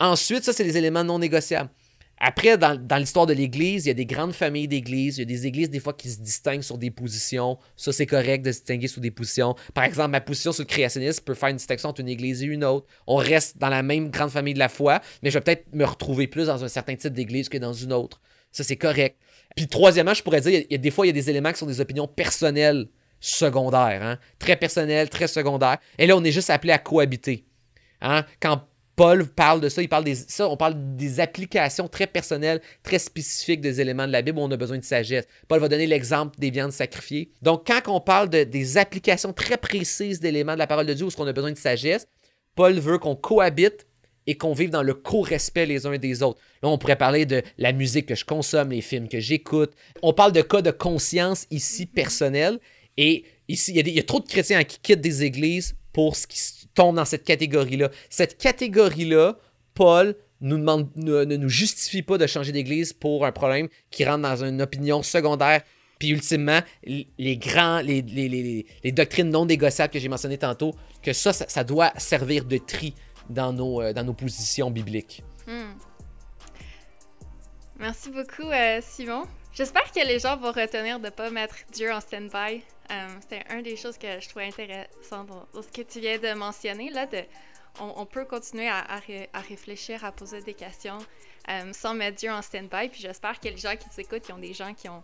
Ensuite, 0.00 0.42
ça, 0.42 0.52
c'est 0.52 0.64
les 0.64 0.76
éléments 0.76 1.04
non 1.04 1.18
négociables. 1.18 1.70
Après, 2.24 2.56
dans, 2.56 2.78
l'histoire 2.98 3.26
de 3.26 3.32
l'Église, 3.32 3.84
il 3.84 3.88
y 3.88 3.90
a 3.90 3.94
des 3.94 4.06
grandes 4.06 4.32
familles 4.32 4.68
d'Églises. 4.68 5.18
Il 5.18 5.22
y 5.22 5.22
a 5.22 5.24
des 5.24 5.44
Églises, 5.48 5.70
des 5.70 5.80
fois, 5.80 5.92
qui 5.92 6.08
se 6.08 6.20
distinguent 6.20 6.62
sur 6.62 6.78
des 6.78 6.92
positions. 6.92 7.58
Ça, 7.76 7.92
c'est 7.92 8.06
correct 8.06 8.44
de 8.44 8.52
se 8.52 8.58
distinguer 8.58 8.86
sur 8.86 9.00
des 9.00 9.10
positions. 9.10 9.56
Par 9.74 9.82
exemple, 9.82 10.12
ma 10.12 10.20
position 10.20 10.52
sur 10.52 10.62
le 10.62 10.68
créationnisme 10.68 11.24
peut 11.24 11.34
faire 11.34 11.48
une 11.48 11.56
distinction 11.56 11.88
entre 11.88 12.00
une 12.00 12.08
Église 12.08 12.44
et 12.44 12.46
une 12.46 12.62
autre. 12.62 12.86
On 13.08 13.16
reste 13.16 13.58
dans 13.58 13.70
la 13.70 13.82
même 13.82 14.08
grande 14.10 14.30
famille 14.30 14.54
de 14.54 14.60
la 14.60 14.68
foi, 14.68 15.00
mais 15.24 15.30
je 15.30 15.38
vais 15.38 15.42
peut-être 15.42 15.66
me 15.74 15.84
retrouver 15.84 16.28
plus 16.28 16.46
dans 16.46 16.62
un 16.62 16.68
certain 16.68 16.94
type 16.94 17.12
d'Église 17.12 17.48
que 17.48 17.58
dans 17.58 17.72
une 17.72 17.92
autre. 17.92 18.20
Ça, 18.52 18.62
c'est 18.62 18.76
correct. 18.76 19.18
Puis, 19.56 19.66
troisièmement, 19.66 20.14
je 20.14 20.22
pourrais 20.22 20.42
dire, 20.42 20.52
il 20.52 20.66
y, 20.70 20.74
a, 20.76 20.78
des 20.78 20.92
fois, 20.92 21.04
il 21.06 21.08
y 21.08 21.10
a 21.10 21.14
des 21.14 21.28
éléments 21.28 21.50
qui 21.50 21.58
sont 21.58 21.66
des 21.66 21.80
opinions 21.80 22.06
personnelles 22.06 22.86
secondaires. 23.18 24.00
Hein? 24.00 24.18
Très 24.38 24.54
personnelles, 24.54 25.08
très 25.08 25.26
secondaires. 25.26 25.78
Et 25.98 26.06
là, 26.06 26.16
on 26.16 26.22
est 26.22 26.30
juste 26.30 26.50
appelé 26.50 26.72
à 26.72 26.78
cohabiter. 26.78 27.46
Hein? 28.00 28.24
Quand 28.40 28.62
Paul 29.02 29.26
parle 29.26 29.60
de 29.60 29.68
ça, 29.68 30.48
on 30.48 30.56
parle 30.56 30.74
des 30.94 31.18
applications 31.18 31.88
très 31.88 32.06
personnelles, 32.06 32.60
très 32.84 33.00
spécifiques 33.00 33.60
des 33.60 33.80
éléments 33.80 34.06
de 34.06 34.12
la 34.12 34.22
Bible 34.22 34.38
où 34.38 34.42
on 34.42 34.50
a 34.52 34.56
besoin 34.56 34.78
de 34.78 34.84
sagesse. 34.84 35.24
Paul 35.48 35.58
va 35.58 35.68
donner 35.68 35.88
l'exemple 35.88 36.38
des 36.38 36.50
viandes 36.50 36.70
sacrifiées. 36.70 37.32
Donc, 37.42 37.66
quand 37.66 37.80
on 37.88 38.00
parle 38.00 38.30
de, 38.30 38.44
des 38.44 38.78
applications 38.78 39.32
très 39.32 39.56
précises 39.56 40.20
d'éléments 40.20 40.52
de 40.52 40.58
la 40.60 40.68
parole 40.68 40.86
de 40.86 40.94
Dieu 40.94 41.06
où 41.06 41.10
on 41.18 41.26
a 41.26 41.32
besoin 41.32 41.50
de 41.50 41.58
sagesse, 41.58 42.06
Paul 42.54 42.78
veut 42.78 42.98
qu'on 42.98 43.16
cohabite 43.16 43.88
et 44.28 44.36
qu'on 44.36 44.52
vive 44.52 44.70
dans 44.70 44.84
le 44.84 44.94
co-respect 44.94 45.66
les 45.66 45.84
uns 45.84 45.98
des 45.98 46.22
autres. 46.22 46.38
Là, 46.62 46.68
on 46.68 46.78
pourrait 46.78 46.94
parler 46.94 47.26
de 47.26 47.42
la 47.58 47.72
musique 47.72 48.06
que 48.06 48.14
je 48.14 48.24
consomme, 48.24 48.70
les 48.70 48.82
films 48.82 49.08
que 49.08 49.18
j'écoute. 49.18 49.72
On 50.02 50.12
parle 50.12 50.30
de 50.30 50.42
cas 50.42 50.62
de 50.62 50.70
conscience 50.70 51.48
ici 51.50 51.86
personnel. 51.86 52.60
Et 52.96 53.24
ici, 53.48 53.72
y, 53.72 53.80
il 53.80 53.88
y 53.88 53.98
a 53.98 54.04
trop 54.04 54.20
de 54.20 54.28
chrétiens 54.28 54.62
qui 54.62 54.78
quittent 54.78 55.00
des 55.00 55.24
églises 55.24 55.74
pour 55.92 56.16
ce 56.16 56.26
qui 56.26 56.38
tombe 56.74 56.96
dans 56.96 57.04
cette 57.04 57.24
catégorie-là. 57.24 57.90
Cette 58.10 58.38
catégorie-là, 58.38 59.36
Paul 59.74 60.16
nous 60.40 60.58
demande, 60.58 60.88
ne, 60.96 61.24
nous 61.24 61.48
justifie 61.48 62.02
pas 62.02 62.18
de 62.18 62.26
changer 62.26 62.52
d'église 62.52 62.92
pour 62.92 63.24
un 63.24 63.32
problème 63.32 63.68
qui 63.90 64.04
rentre 64.04 64.22
dans 64.22 64.44
une 64.44 64.60
opinion 64.60 65.02
secondaire. 65.02 65.62
Puis 65.98 66.10
ultimement, 66.10 66.60
les 66.84 67.36
grands, 67.36 67.80
les, 67.80 68.02
les, 68.02 68.92
doctrines 68.92 69.30
non 69.30 69.46
négociables 69.46 69.92
que 69.92 70.00
j'ai 70.00 70.08
mentionnées 70.08 70.38
tantôt, 70.38 70.74
que 71.00 71.12
ça, 71.12 71.32
ça, 71.32 71.62
doit 71.62 71.92
servir 71.96 72.44
de 72.44 72.58
tri 72.58 72.92
dans 73.30 73.52
nos, 73.52 73.80
euh, 73.80 73.92
dans 73.92 74.02
nos 74.02 74.12
positions 74.12 74.72
bibliques. 74.72 75.22
Hmm. 75.46 75.74
Merci 77.78 78.10
beaucoup, 78.10 78.50
euh, 78.50 78.80
Simon. 78.82 79.26
J'espère 79.54 79.90
que 79.92 80.00
les 80.00 80.18
gens 80.18 80.36
vont 80.36 80.52
retenir 80.52 80.98
de 80.98 81.06
ne 81.06 81.10
pas 81.10 81.30
mettre 81.30 81.56
Dieu 81.72 81.92
en 81.92 82.00
stand-by 82.00 82.62
euh, 82.92 83.08
c'était 83.20 83.44
une 83.50 83.62
des 83.62 83.76
choses 83.76 83.96
que 83.96 84.20
je 84.20 84.28
trouvais 84.28 84.46
intéressant 84.46 85.24
dans, 85.24 85.46
ce 85.62 85.68
que 85.68 85.82
tu 85.82 86.00
viens 86.00 86.18
de 86.18 86.34
mentionner. 86.34 86.90
Là, 86.90 87.06
de, 87.06 87.22
on, 87.80 88.04
peut 88.04 88.24
continuer 88.24 88.68
à, 88.68 89.00
réfléchir, 89.48 90.04
à 90.04 90.12
poser 90.12 90.42
des 90.42 90.52
questions 90.52 90.98
euh, 91.48 91.72
sans 91.72 91.94
mettre 91.94 92.18
Dieu 92.18 92.30
en 92.30 92.42
stand-by. 92.42 92.88
Puis 92.90 93.00
j'espère 93.00 93.40
que 93.40 93.48
les 93.48 93.56
gens 93.56 93.76
qui 93.76 93.88
t'écoutent, 93.88 94.22
qui 94.22 94.32
ont 94.32 94.38
des 94.38 94.52
gens 94.52 94.74
qui 94.74 94.88
ont 94.88 95.02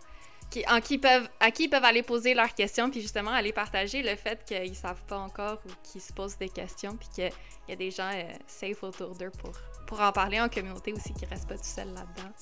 qui, 0.50 0.64
en 0.66 0.80
qui 0.80 0.96
peuvent, 0.96 1.28
à 1.40 1.50
qui 1.50 1.64
ils 1.64 1.68
peuvent 1.68 1.84
aller 1.84 2.02
poser 2.02 2.32
leurs 2.32 2.54
questions, 2.54 2.90
puis 2.90 3.02
justement 3.02 3.32
aller 3.32 3.52
partager 3.52 4.02
le 4.02 4.16
fait 4.16 4.42
qu'ils 4.46 4.76
savent 4.76 5.04
pas 5.06 5.18
encore 5.18 5.60
ou 5.66 5.70
qu'ils 5.82 6.00
se 6.00 6.12
posent 6.12 6.38
des 6.38 6.48
questions, 6.48 6.96
puis 6.96 7.08
qu'il 7.14 7.30
y 7.68 7.72
a 7.72 7.76
des 7.76 7.90
gens 7.90 8.10
euh, 8.14 8.24
safe 8.46 8.82
autour 8.82 9.14
d'eux 9.14 9.30
pour, 9.30 9.52
pour 9.86 10.00
en 10.00 10.10
parler 10.10 10.40
en 10.40 10.48
communauté 10.48 10.94
aussi, 10.94 11.12
qui 11.12 11.26
restent 11.26 11.48
pas 11.48 11.56
tout 11.56 11.64
seuls 11.64 11.92
là-dedans. 11.92 12.32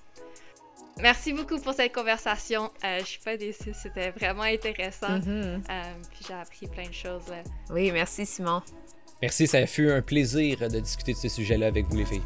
Merci 1.01 1.35
beaucoup 1.35 1.59
pour 1.59 1.75
cette 1.75 1.95
conversation. 1.95 2.71
Euh, 2.85 3.01
je 3.01 3.05
suis 3.05 3.21
pas 3.21 3.37
déçue, 3.37 3.73
c'était 3.75 4.11
vraiment 4.11 4.43
intéressant. 4.43 5.19
Mm-hmm. 5.19 5.29
Euh, 5.29 5.83
puis 6.11 6.25
j'ai 6.27 6.35
appris 6.35 6.67
plein 6.69 6.89
de 6.89 6.95
choses. 6.95 7.25
Oui, 7.71 7.91
merci 7.93 8.25
Simon. 8.25 8.63
Merci, 9.21 9.47
ça 9.47 9.59
a 9.59 9.67
fut 9.67 9.91
un 9.91 10.03
plaisir 10.03 10.59
de 10.69 10.81
discuter 10.81 11.13
de 11.13 11.19
ce 11.19 11.29
sujet-là 11.29 11.67
avec 11.67 11.87
vous 11.87 11.97
les 11.97 12.05
filles. 12.07 12.23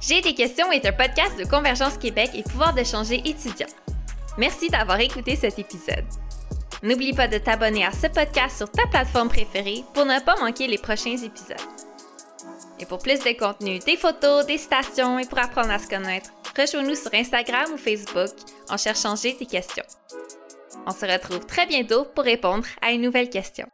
J'ai 0.00 0.20
des 0.20 0.34
questions 0.34 0.70
est 0.72 0.84
un 0.84 0.92
podcast 0.92 1.38
de 1.38 1.44
Convergence 1.44 1.96
Québec 1.96 2.30
et 2.34 2.42
pouvoir 2.42 2.74
d'échanger 2.74 3.22
étudiants. 3.24 3.68
Merci 4.36 4.68
d'avoir 4.68 4.98
écouté 4.98 5.36
cet 5.36 5.58
épisode. 5.58 6.04
N'oublie 6.82 7.12
pas 7.12 7.28
de 7.28 7.38
t'abonner 7.38 7.84
à 7.84 7.92
ce 7.92 8.08
podcast 8.08 8.56
sur 8.56 8.70
ta 8.70 8.86
plateforme 8.88 9.28
préférée 9.28 9.84
pour 9.94 10.04
ne 10.04 10.18
pas 10.24 10.36
manquer 10.40 10.66
les 10.66 10.78
prochains 10.78 11.16
épisodes. 11.16 11.56
Et 12.82 12.84
pour 12.84 12.98
plus 12.98 13.20
de 13.20 13.38
contenu, 13.38 13.78
des 13.78 13.96
photos, 13.96 14.44
des 14.44 14.58
stations 14.58 15.16
et 15.16 15.24
pour 15.24 15.38
apprendre 15.38 15.70
à 15.70 15.78
se 15.78 15.86
connaître, 15.86 16.30
rejoins-nous 16.58 16.96
sur 16.96 17.14
Instagram 17.14 17.72
ou 17.72 17.76
Facebook 17.76 18.30
en 18.68 18.76
cherchant 18.76 19.14
J'ai 19.14 19.36
tes 19.36 19.46
questions. 19.46 19.84
On 20.84 20.90
se 20.90 21.06
retrouve 21.06 21.46
très 21.46 21.64
bientôt 21.66 22.04
pour 22.04 22.24
répondre 22.24 22.66
à 22.80 22.90
une 22.90 23.02
nouvelle 23.02 23.30
question. 23.30 23.68